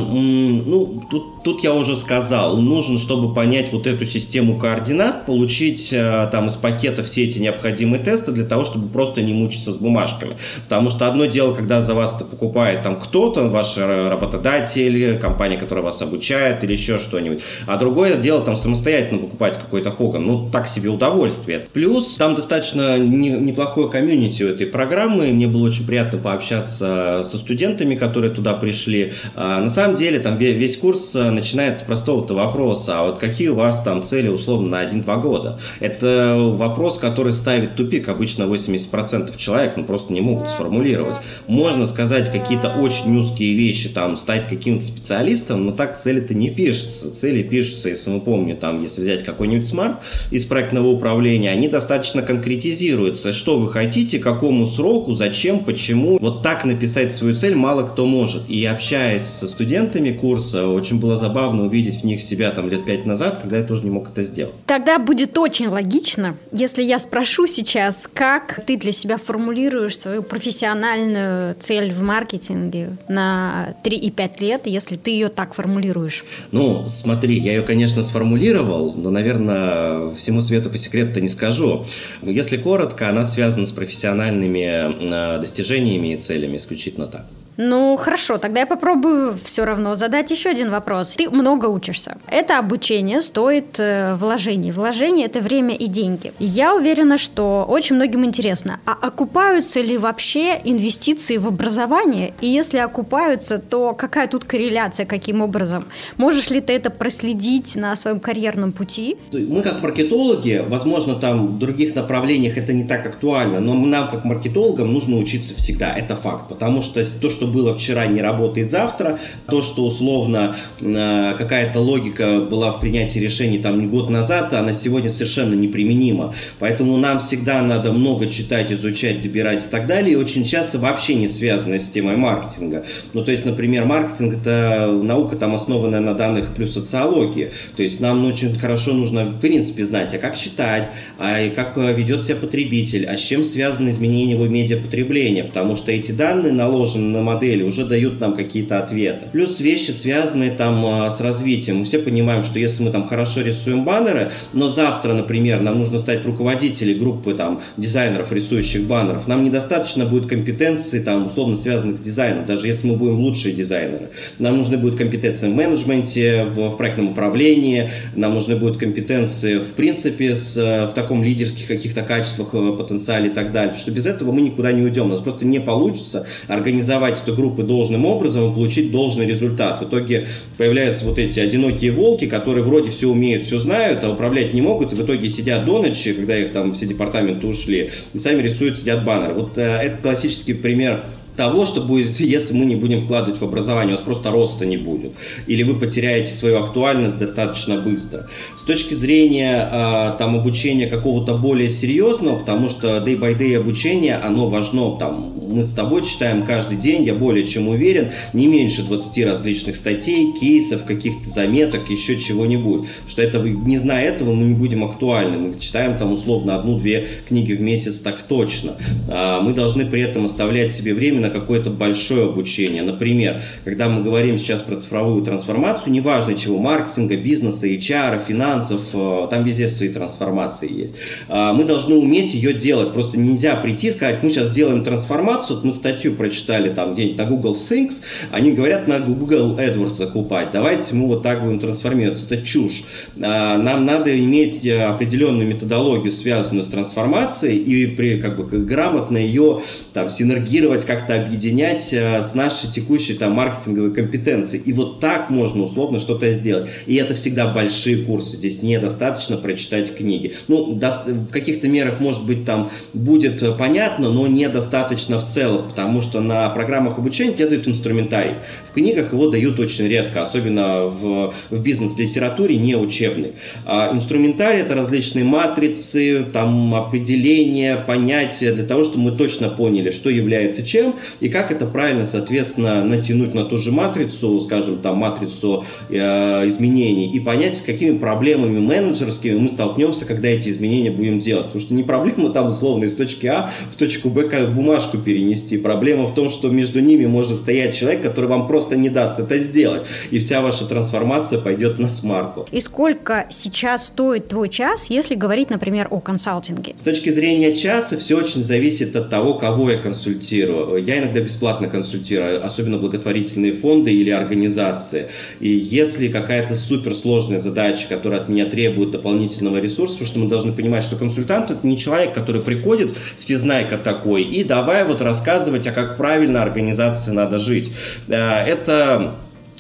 ну, 0.66 1.03
тут, 1.11 1.36
тут 1.47 1.63
я 1.63 1.73
уже 1.75 1.97
сказал, 1.97 2.57
нужен, 2.57 2.99
чтобы 2.99 3.33
понять 3.33 3.73
вот 3.73 3.87
эту 3.87 4.05
систему 4.05 4.59
координат, 4.59 5.27
получить 5.27 5.93
э, 5.93 6.29
там 6.33 6.49
из 6.49 6.57
пакета 6.57 7.05
все 7.05 7.23
эти 7.23 7.39
необходимые 7.39 8.03
тесты 8.03 8.33
для 8.33 8.45
того, 8.45 8.65
чтобы 8.65 8.89
просто 8.89 9.23
не 9.23 9.33
мучиться 9.33 9.73
с 9.73 9.77
бумажками. 9.77 10.33
Потому 10.65 10.91
что 10.91 11.07
одно 11.07 11.27
дело, 11.27 11.55
когда 11.55 11.83
за 11.83 11.95
вас 11.95 12.17
это 12.17 12.25
покупает 12.25 12.83
там 12.83 12.99
кто-то, 12.99 13.45
ваш 13.45 13.77
работодатель, 13.77 15.19
компания, 15.19 15.57
которая 15.57 15.85
вас 15.85 16.03
обучает, 16.03 16.65
или 16.65 16.73
еще 16.73 16.99
что-нибудь. 16.99 17.39
А 17.69 17.77
другое 17.77 18.17
дело 18.17 18.41
там 18.41 18.57
самостоятельно 18.57 19.21
покупать 19.21 19.57
какой-то 19.57 19.93
Хоган. 19.93 20.27
Ну, 20.27 20.51
так 20.51 20.67
себе 20.67 20.91
удовольствие. 20.91 21.65
Плюс 21.73 22.17
там 22.17 22.35
достаточно 22.35 22.99
не, 22.99 23.31
неплохое 23.31 23.89
комьюнити 23.89 24.43
у 24.43 24.49
этой 24.49 24.67
программы. 24.67 25.29
Мне 25.29 25.47
было 25.47 25.67
очень 25.67 25.87
приятно 25.87 26.19
пообщаться 26.19 27.23
со 27.23 27.39
студентами, 27.39 27.95
которые 27.95 28.35
туда 28.35 28.55
пришли. 28.55 29.13
А, 29.37 29.61
на 29.61 29.71
самом 29.71 29.95
деле 29.95 30.19
там 30.19 30.37
весь 30.37 30.77
курс 30.77 31.15
начинается 31.37 31.85
с 31.85 31.87
простого-то 31.87 32.35
вопроса. 32.35 32.99
А 32.99 33.05
вот 33.05 33.18
какие 33.18 33.49
у 33.49 33.55
вас 33.55 33.83
там 33.83 34.03
цели 34.03 34.29
условно 34.29 34.68
на 34.68 34.85
1-2 34.85 35.20
года? 35.20 35.61
Это 35.81 36.37
вопрос, 36.37 36.99
который 36.99 37.33
ставит 37.33 37.77
тупик. 37.77 38.09
Обычно 38.09 38.44
80% 38.44 39.37
человек 39.37 39.75
ну, 39.77 39.85
просто 39.85 40.12
не 40.12 40.20
могут 40.20 40.49
сформулировать. 40.49 41.16
Можно 41.46 41.87
сказать 41.87 42.33
какие-то 42.33 42.68
очень 42.70 43.16
узкие 43.16 43.55
вещи, 43.55 43.88
там, 43.88 44.16
стать 44.16 44.49
каким-то 44.49 44.85
специалистом, 44.85 45.66
но 45.66 45.72
так 45.72 45.96
цели-то 45.96 46.35
не 46.35 46.51
пишутся. 46.51 47.14
Цели 47.14 47.42
пишутся, 47.42 47.88
если 47.90 48.11
мы 48.11 48.20
помним, 48.20 48.57
там, 48.57 48.83
если 48.83 49.03
взять 49.03 49.25
какой-нибудь 49.25 49.66
смарт 49.66 49.96
из 50.31 50.44
проектного 50.44 50.88
управления, 50.88 51.51
они 51.51 51.68
достаточно 51.68 52.22
конкретизируются. 52.22 53.33
Что 53.33 53.59
вы 53.59 53.70
хотите, 53.70 54.18
какому 54.18 54.66
сроку, 54.66 55.14
зачем, 55.14 55.61
почему. 55.61 56.18
Вот 56.20 56.42
так 56.42 56.64
написать 56.64 57.14
свою 57.14 57.35
цель 57.35 57.55
мало 57.55 57.83
кто 57.83 58.07
может. 58.07 58.49
И 58.49 58.64
общаясь 58.64 59.22
со 59.22 59.49
студентами 59.49 60.12
курса, 60.12 60.66
очень 60.66 60.99
было 60.99 61.16
забавно 61.27 61.65
увидеть 61.65 62.03
в 62.03 62.05
них 62.05 62.23
себя 62.23 62.51
там 62.53 62.69
лет 62.69 62.85
пять 62.85 63.05
назад, 63.05 63.39
когда 63.43 63.59
я 63.59 63.65
тоже 63.65 63.83
не 63.83 63.91
мог 63.91 64.11
это 64.11 64.23
сделать. 64.23 64.55
Тогда 64.67 64.99
будет 64.99 65.37
очень 65.39 65.67
логично, 65.67 66.37
если 66.53 66.83
я 66.83 66.99
спрошу 66.99 67.47
сейчас, 67.47 68.09
как 68.12 68.65
ты 68.65 68.77
для 68.77 68.93
себя 68.93 69.17
формулируешь 69.17 69.99
свою 69.99 70.23
профессиональную 70.23 71.57
цель 71.59 71.93
в 71.93 72.03
маркетинге 72.03 72.97
на 73.09 73.75
3 73.83 73.97
и 73.97 74.11
5 74.11 74.41
лет, 74.41 74.62
если 74.67 74.97
ты 74.97 75.11
ее 75.11 75.29
так 75.29 75.55
формулируешь? 75.55 76.25
Ну, 76.53 76.85
смотри, 76.87 77.39
я 77.39 77.57
ее, 77.57 77.62
конечно, 77.62 78.05
сформулировал, 78.05 78.95
но, 78.97 79.11
наверное, 79.11 80.11
всему 80.11 80.41
свету 80.41 80.71
по 80.71 80.79
секрету-то 80.79 81.21
не 81.21 81.29
скажу. 81.29 81.85
Если 82.23 82.57
коротко, 82.57 83.09
она 83.09 83.25
связана 83.25 83.67
с 83.67 83.73
профессиональными 83.73 85.37
э, 85.37 85.41
достижениями 85.41 86.12
и 86.12 86.17
целями 86.17 86.57
исключительно 86.57 87.07
так. 87.07 87.27
Ну, 87.57 87.97
хорошо, 87.97 88.38
тогда 88.38 88.61
я 88.61 88.66
попробую 88.66 89.38
все 89.45 89.64
равно 89.64 89.95
задать 89.95 90.31
еще 90.31 90.51
один 90.51 90.71
вопрос. 90.71 91.14
Ты 91.16 91.31
много 91.31 91.66
учишься. 91.66 92.19
Это 92.29 92.59
обучение 92.59 93.23
стоит 93.23 93.79
э, 93.79 94.14
вложений. 94.14 94.73
Вложение– 94.73 95.27
это 95.31 95.40
время 95.40 95.75
и 95.75 95.87
деньги. 95.87 96.33
Я 96.38 96.75
уверена, 96.75 97.19
что 97.19 97.64
очень 97.69 97.97
многим 97.97 98.25
интересно, 98.25 98.81
а 98.85 98.92
окупаются 98.92 99.81
ли 99.81 99.97
вообще 99.97 100.61
инвестиции 100.64 101.38
в 101.38 101.47
образование? 101.47 102.35
И 102.40 102.47
если 102.49 102.79
окупаются, 102.79 103.59
то 103.59 103.95
какая 103.95 104.29
тут 104.29 104.45
корреляция, 104.45 105.07
каким 105.07 105.40
образом? 105.40 105.87
Можешь 106.19 106.51
ли 106.51 106.61
ты 106.61 106.75
это 106.75 106.90
проследить 106.90 107.77
на 107.77 107.97
своем 107.97 108.21
карьерном 108.21 108.73
пути? 108.73 109.16
Мы 109.33 109.62
как 109.62 109.83
маркетологи, 109.83 110.62
возможно, 110.69 111.14
там 111.14 111.47
в 111.47 111.59
других 111.59 111.95
направлениях 111.95 112.59
это 112.59 112.73
не 112.73 112.85
так 112.85 113.07
актуально, 113.07 113.61
но 113.61 113.75
нам 113.75 114.11
как 114.11 114.25
маркетологам 114.25 114.92
нужно 114.92 115.16
учиться 115.16 115.55
всегда, 115.55 115.95
это 115.97 116.16
факт. 116.16 116.49
Потому 116.49 116.83
что 116.83 117.03
то, 117.21 117.31
что 117.31 117.46
что 117.47 117.53
было 117.53 117.77
вчера, 117.77 118.07
не 118.07 118.21
работает 118.21 118.71
завтра. 118.71 119.19
То, 119.49 119.63
что 119.63 119.85
условно 119.85 120.57
э, 120.81 121.35
какая-то 121.39 121.81
логика 121.81 122.41
была 122.41 122.73
в 122.73 122.81
принятии 122.81 123.19
решений 123.19 123.59
там 123.59 123.89
год 123.89 124.11
назад, 124.11 124.53
она 124.53 124.73
сегодня 124.73 125.11
совершенно 125.11 125.55
неприменима. 125.55 126.35
Поэтому 126.59 126.97
нам 126.97 127.21
всегда 127.21 127.63
надо 127.63 127.93
много 127.93 128.27
читать, 128.27 128.73
изучать, 128.73 129.23
добирать 129.23 129.65
и 129.65 129.71
так 129.71 129.87
далее. 129.87 130.15
И 130.15 130.17
очень 130.17 130.45
часто 130.45 130.79
вообще 130.79 131.15
не 131.15 131.29
связано 131.29 131.79
с 131.79 131.89
темой 131.89 132.17
маркетинга. 132.17 132.85
Ну, 133.13 133.25
то 133.25 133.31
есть, 133.31 133.45
например, 133.45 133.85
маркетинг– 133.85 134.35
это 134.41 134.89
наука, 135.03 135.37
там, 135.37 135.55
основанная 135.55 136.01
на 136.01 136.15
данных 136.15 136.55
плюс 136.55 136.73
социологии. 136.73 137.51
То 137.77 137.83
есть, 137.83 138.01
нам 138.01 138.25
очень 138.27 138.59
хорошо 138.59 138.93
нужно, 138.93 139.25
в 139.25 139.41
принципе, 139.41 139.85
знать, 139.85 140.15
а 140.15 140.19
как 140.19 140.37
читать, 140.37 140.91
а 141.19 141.49
как 141.51 141.77
ведет 141.77 142.25
себя 142.25 142.37
потребитель, 142.37 143.07
а 143.07 143.17
с 143.17 143.21
чем 143.21 143.45
связано 143.45 143.91
изменение 143.91 144.33
его 144.33 144.47
медиапотребления. 144.47 145.45
Потому 145.45 145.77
что 145.77 145.93
эти 145.93 146.13
данные 146.13 146.53
наложены 146.53 147.07
на 147.09 147.23
модели 147.37 147.62
уже 147.62 147.85
дают 147.85 148.20
нам 148.20 148.35
какие-то 148.35 148.79
ответы. 148.79 149.27
Плюс 149.33 149.61
вещи, 149.61 149.90
связанные 149.90 150.51
там 150.51 150.85
а, 150.87 151.11
с 151.11 151.20
развитием. 151.20 151.79
Мы 151.79 151.85
все 151.85 151.99
понимаем, 151.99 152.42
что 152.42 152.59
если 152.59 152.83
мы 152.83 152.90
там 152.90 153.07
хорошо 153.07 153.42
рисуем 153.42 153.85
баннеры, 153.85 154.31
но 154.53 154.68
завтра, 154.68 155.12
например, 155.12 155.61
нам 155.61 155.79
нужно 155.79 155.99
стать 155.99 156.25
руководителем 156.25 156.99
группы 156.99 157.35
там 157.35 157.61
дизайнеров, 157.77 158.33
рисующих 158.33 158.83
баннеров, 158.85 159.29
нам 159.29 159.44
недостаточно 159.44 160.05
будет 160.05 160.27
компетенции 160.27 161.01
там 161.01 161.27
условно 161.27 161.57
связанных 161.57 161.99
с 161.99 162.01
дизайном, 162.01 162.46
даже 162.46 162.66
если 162.66 162.88
мы 162.88 162.96
будем 162.96 163.20
лучшие 163.20 163.55
дизайнеры. 163.55 164.09
Нам 164.38 164.57
нужны 164.57 164.79
будут 164.79 164.96
компетенции 164.99 165.49
в 165.49 165.55
менеджменте, 165.55 166.44
в, 166.44 166.70
в 166.70 166.77
проектном 166.77 167.09
управлении, 167.11 167.90
нам 168.14 168.35
нужны 168.35 168.57
будут 168.57 168.79
компетенции 168.79 169.59
в 169.59 169.72
принципе 169.75 170.35
с, 170.35 170.57
в 170.57 170.94
таком 170.94 171.22
лидерских 171.22 171.66
каких-то 171.66 172.03
качествах, 172.03 172.49
э, 172.55 172.72
потенциале 172.79 173.29
и 173.29 173.31
так 173.31 173.53
далее. 173.53 173.70
Потому 173.70 173.83
что 173.83 173.90
без 173.90 174.07
этого 174.07 174.33
мы 174.33 174.40
никуда 174.40 174.72
не 174.72 174.83
уйдем. 174.83 175.07
У 175.07 175.09
нас 175.09 175.20
просто 175.20 175.44
не 175.44 175.61
получится 175.61 176.27
организовать 176.49 177.18
эту 177.27 177.37
группы 177.37 177.62
должным 177.62 178.05
образом 178.05 178.51
и 178.51 178.55
получить 178.55 178.91
должный 178.91 179.27
результат. 179.27 179.81
В 179.81 179.89
итоге 179.89 180.27
появляются 180.57 181.05
вот 181.05 181.19
эти 181.19 181.41
одинокие 181.41 181.91
волки, 181.91 182.27
которые 182.27 182.65
вроде 182.65 182.91
все 182.91 183.09
умеют, 183.09 183.45
все 183.45 183.59
знают, 183.59 184.05
а 184.05 184.11
управлять 184.11 184.55
не 184.55 184.62
могут, 184.62 184.93
и 184.93 184.97
в 184.97 185.05
итоге 185.05 185.29
сидят 185.31 185.65
до 185.65 185.83
ночи, 185.83 186.12
когда 186.12 186.39
их 186.39 186.53
там 186.53 186.73
все 186.73 186.87
департаменты 186.87 187.47
ушли, 187.47 187.91
и 188.15 188.19
сами 188.19 188.43
рисуют, 188.43 188.79
сидят 188.79 189.05
баннеры. 189.05 189.35
Вот 189.35 189.59
э, 189.59 189.62
это 189.62 189.97
классический 190.03 190.55
пример 190.55 191.03
того, 191.37 191.64
что 191.64 191.81
будет, 191.81 192.18
если 192.20 192.55
мы 192.55 192.64
не 192.64 192.77
будем 192.77 193.03
вкладывать 193.03 193.40
в 193.40 193.44
образование, 193.44 193.94
у 193.94 193.96
вас 193.96 194.05
просто 194.05 194.31
роста 194.31 194.66
не 194.66 194.77
будет. 194.77 195.12
Или 195.46 195.62
вы 195.62 195.75
потеряете 195.79 196.33
свою 196.33 196.59
актуальность 196.62 197.18
достаточно 197.18 197.77
быстро. 197.77 198.27
С 198.59 198.64
точки 198.64 198.94
зрения 198.94 199.68
э, 199.70 200.18
там, 200.18 200.37
обучения 200.37 200.87
какого-то 200.87 201.35
более 201.35 201.68
серьезного, 201.68 202.38
потому 202.38 202.68
что 202.68 202.99
day 202.99 203.18
by 203.18 203.38
day 203.38 203.57
обучение, 203.57 204.16
оно 204.16 204.49
важно. 204.49 204.96
Там, 204.99 205.33
мы 205.49 205.62
с 205.62 205.72
тобой 205.72 206.05
читаем 206.05 206.44
каждый 206.44 206.77
день, 206.77 207.05
я 207.05 207.14
более 207.14 207.44
чем 207.44 207.68
уверен, 207.68 208.09
не 208.33 208.46
меньше 208.46 208.83
20 208.83 209.25
различных 209.25 209.77
статей, 209.77 210.33
кейсов, 210.38 210.85
каких-то 210.85 211.29
заметок, 211.29 211.90
еще 211.90 212.16
чего-нибудь. 212.16 212.88
Что 213.09 213.22
это, 213.22 213.38
не 213.40 213.77
зная 213.77 214.07
этого, 214.07 214.33
мы 214.33 214.46
не 214.46 214.55
будем 214.55 214.85
актуальны. 214.85 215.38
Мы 215.38 215.59
читаем 215.59 215.99
там 215.99 216.12
условно 216.12 216.57
одну-две 216.57 217.07
книги 217.29 217.53
в 217.53 217.61
месяц 217.61 218.01
так 218.01 218.22
точно. 218.22 218.72
Э, 219.09 219.40
мы 219.42 219.53
должны 219.53 219.87
при 219.87 220.03
этом 220.03 220.25
оставлять 220.25 220.72
себе 220.72 220.94
время 220.94 221.26
на 221.27 221.31
какое-то 221.31 221.71
большое 221.71 222.25
обучение. 222.27 222.83
Например, 222.83 223.41
когда 223.65 223.89
мы 223.89 224.03
говорим 224.03 224.39
сейчас 224.39 224.61
про 224.61 224.77
цифровую 224.77 225.23
трансформацию, 225.23 225.93
неважно 225.93 226.35
чего, 226.35 226.59
маркетинга, 226.59 227.17
бизнеса, 227.17 227.67
HR, 227.67 228.23
финансов, 228.27 228.83
э, 228.93 229.27
там 229.31 229.45
везде 229.45 229.69
свои 229.69 229.89
трансформации 229.89 230.73
есть. 230.73 230.95
А, 231.29 231.53
мы 231.53 231.65
должны 231.65 231.97
уметь 231.97 232.35
ее 232.35 232.53
делать. 232.53 232.93
Просто 232.93 233.19
нельзя 233.19 233.57
прийти 233.57 233.89
и 233.89 233.91
сказать, 233.91 234.23
мы 234.23 234.31
сейчас 234.31 234.51
делаем 234.51 234.85
трансформацию, 234.85 235.61
мы 235.62 235.73
статью 235.73 236.15
прочитали 236.15 236.73
там 236.73 236.95
где-нибудь 236.95 237.19
на 237.19 237.25
Google 237.25 237.57
Things, 237.69 238.03
они 238.31 238.53
говорят 238.53 238.87
на 238.89 239.01
Google 239.01 239.59
AdWords 239.59 239.95
закупать. 239.95 240.51
Давайте 240.53 240.95
мы 240.95 241.07
вот 241.07 241.23
так 241.23 241.43
будем 241.43 241.59
трансформироваться. 241.59 242.27
Это 242.27 242.45
чушь. 242.45 242.85
А, 243.21 243.59
нам 243.59 243.85
надо 243.85 244.17
иметь 244.19 244.65
э, 244.65 244.85
определенную 244.85 245.49
методологию, 245.49 246.12
связанную 246.12 246.65
с 246.65 246.69
трансформацией, 246.69 247.59
и 247.59 247.87
при, 247.87 248.21
как 248.21 248.37
бы, 248.37 248.45
грамотно 248.45 249.17
ее 249.17 249.62
там, 249.93 250.11
синергировать 250.11 250.85
как-то 250.85 251.16
объединять 251.17 251.93
э, 251.93 252.23
с 252.23 252.35
нашей 252.35 252.71
текущей 252.71 253.15
там 253.15 253.33
маркетинговой 253.33 253.93
компетенцией. 253.93 254.63
И 254.65 254.73
вот 254.73 255.01
так 255.01 255.31
можно 255.31 255.63
условно 255.63 255.99
что-то 255.99 256.31
сделать. 256.33 256.69
И 256.87 256.97
это 256.97 257.15
всегда 257.15 257.47
большие 257.47 258.05
курсы. 258.05 258.37
Здесь 258.37 258.63
недостаточно 258.63 259.37
прочитать 259.37 259.95
книги. 259.95 260.35
Ну, 260.49 260.75
в 260.75 261.31
каких-то 261.31 261.69
мерах, 261.69 262.01
может 262.01 262.25
быть, 262.25 262.45
там 262.45 262.71
будет 262.93 263.43
понятно, 263.57 264.11
но 264.11 264.27
недостаточно 264.27 265.19
в 265.19 265.25
целом, 265.25 265.69
потому 265.69 266.03
что 266.03 266.21
на 266.21 266.49
программах 266.51 266.99
обучения 266.99 267.33
тебе 267.33 267.49
дают 267.49 267.69
инструментарий. 267.69 268.35
В 268.71 268.75
книгах 268.75 269.13
его 269.13 269.29
дают 269.29 269.59
очень 269.59 269.87
редко, 269.87 270.23
особенно 270.23 270.87
в, 270.87 271.35
в 271.51 271.63
бизнес-литературе, 271.63 272.57
не 272.57 272.77
учебный. 272.77 273.33
А 273.65 273.91
инструментарий– 273.93 274.61
это 274.63 274.75
различные 274.75 275.25
матрицы, 275.25 276.25
там 276.33 276.75
определения, 276.75 277.77
понятия, 277.77 278.53
для 278.53 278.65
того, 278.65 278.85
чтобы 278.85 279.05
мы 279.05 279.13
точно 279.13 279.49
поняли, 279.49 279.91
что 279.91 280.11
является 280.11 280.63
чем, 280.63 280.97
и 281.21 281.29
как 281.29 281.51
это 281.51 281.66
правильно, 281.66 282.07
соответственно, 282.07 282.85
натянуть 282.85 283.35
на 283.35 283.45
ту 283.45 283.59
же 283.59 283.73
матрицу, 283.73 284.40
скажем, 284.40 284.79
там, 284.79 284.99
матрицу 284.99 285.64
э, 285.88 286.49
изменений, 286.49 287.11
и 287.12 287.21
понять, 287.21 287.57
с 287.57 287.61
какими 287.61 287.97
проблемами 287.97 288.59
менеджерскими 288.59 289.38
мы 289.38 289.49
столкнемся, 289.49 290.05
когда 290.05 290.29
эти 290.29 290.49
изменения 290.49 290.90
будем 290.90 291.21
делать. 291.21 291.47
Потому 291.47 291.61
что 291.61 291.75
не 291.75 291.83
проблема 291.83 292.31
там, 292.31 292.49
условно, 292.49 292.85
из 292.85 292.95
точки 292.95 293.27
А 293.27 293.51
в 293.71 293.77
точку 293.77 294.11
Б 294.11 294.29
как 294.29 294.55
бумажку 294.55 294.99
перенести. 294.99 295.59
Проблема 295.59 296.07
в 296.07 296.14
том, 296.14 296.31
что 296.31 296.49
между 296.49 296.81
ними 296.81 297.07
может 297.07 297.38
стоять 297.38 297.77
человек, 297.77 298.03
который 298.03 298.27
вам 298.27 298.47
просто 298.47 298.77
не 298.77 298.88
даст 298.88 299.19
это 299.19 299.38
сделать. 299.38 299.83
И 300.11 300.19
вся 300.19 300.40
ваша 300.40 300.66
трансформация 300.66 301.38
пойдет 301.38 301.79
на 301.79 301.88
смарку. 301.88 302.47
И 302.51 302.61
сколько 302.61 303.27
сейчас 303.31 303.87
стоит 303.87 304.29
твой 304.29 304.49
час, 304.49 304.90
если 304.90 305.14
говорить, 305.14 305.51
например, 305.51 305.88
о 305.90 306.01
консалтинге? 306.01 306.75
С 306.81 306.85
точки 306.85 307.11
зрения 307.11 307.55
часа 307.55 307.97
все 307.97 308.16
очень 308.16 308.42
зависит 308.42 308.97
от 308.97 309.11
того, 309.11 309.35
кого 309.35 309.71
я 309.71 309.79
консультирую. 309.79 310.83
Я 310.83 310.96
иногда 310.99 311.21
бесплатно 311.21 311.69
консультирую, 311.69 312.45
особенно 312.45 312.79
благотворительные 312.79 313.53
фонды 313.53 313.93
или 313.93 314.11
организации. 314.11 315.07
И 315.41 315.49
если 315.49 316.09
какая-то 316.09 316.57
суперсложная 316.57 317.39
задача, 317.39 317.87
которая 317.89 318.21
от 318.21 318.29
меня 318.29 318.47
требует 318.47 318.91
дополнительного 318.91 319.59
ресурса, 319.59 319.95
потому 319.95 320.09
что 320.09 320.19
мы 320.19 320.29
должны 320.29 320.53
понимать, 320.53 320.85
что 320.85 320.97
консультант 320.97 321.51
это 321.51 321.67
не 321.67 321.77
человек, 321.79 322.15
который 322.15 322.41
приходит, 322.41 322.95
все 323.19 323.39
знают, 323.39 323.69
как 323.69 323.83
такой, 323.83 324.23
и 324.23 324.45
давай 324.45 324.85
вот 324.85 325.01
рассказывать, 325.01 325.67
а 325.67 325.73
как 325.73 325.97
правильно 325.97 326.43
организации 326.43 327.11
надо 327.11 327.39
жить. 327.39 327.73
Э, 328.09 328.45
это 328.45 329.15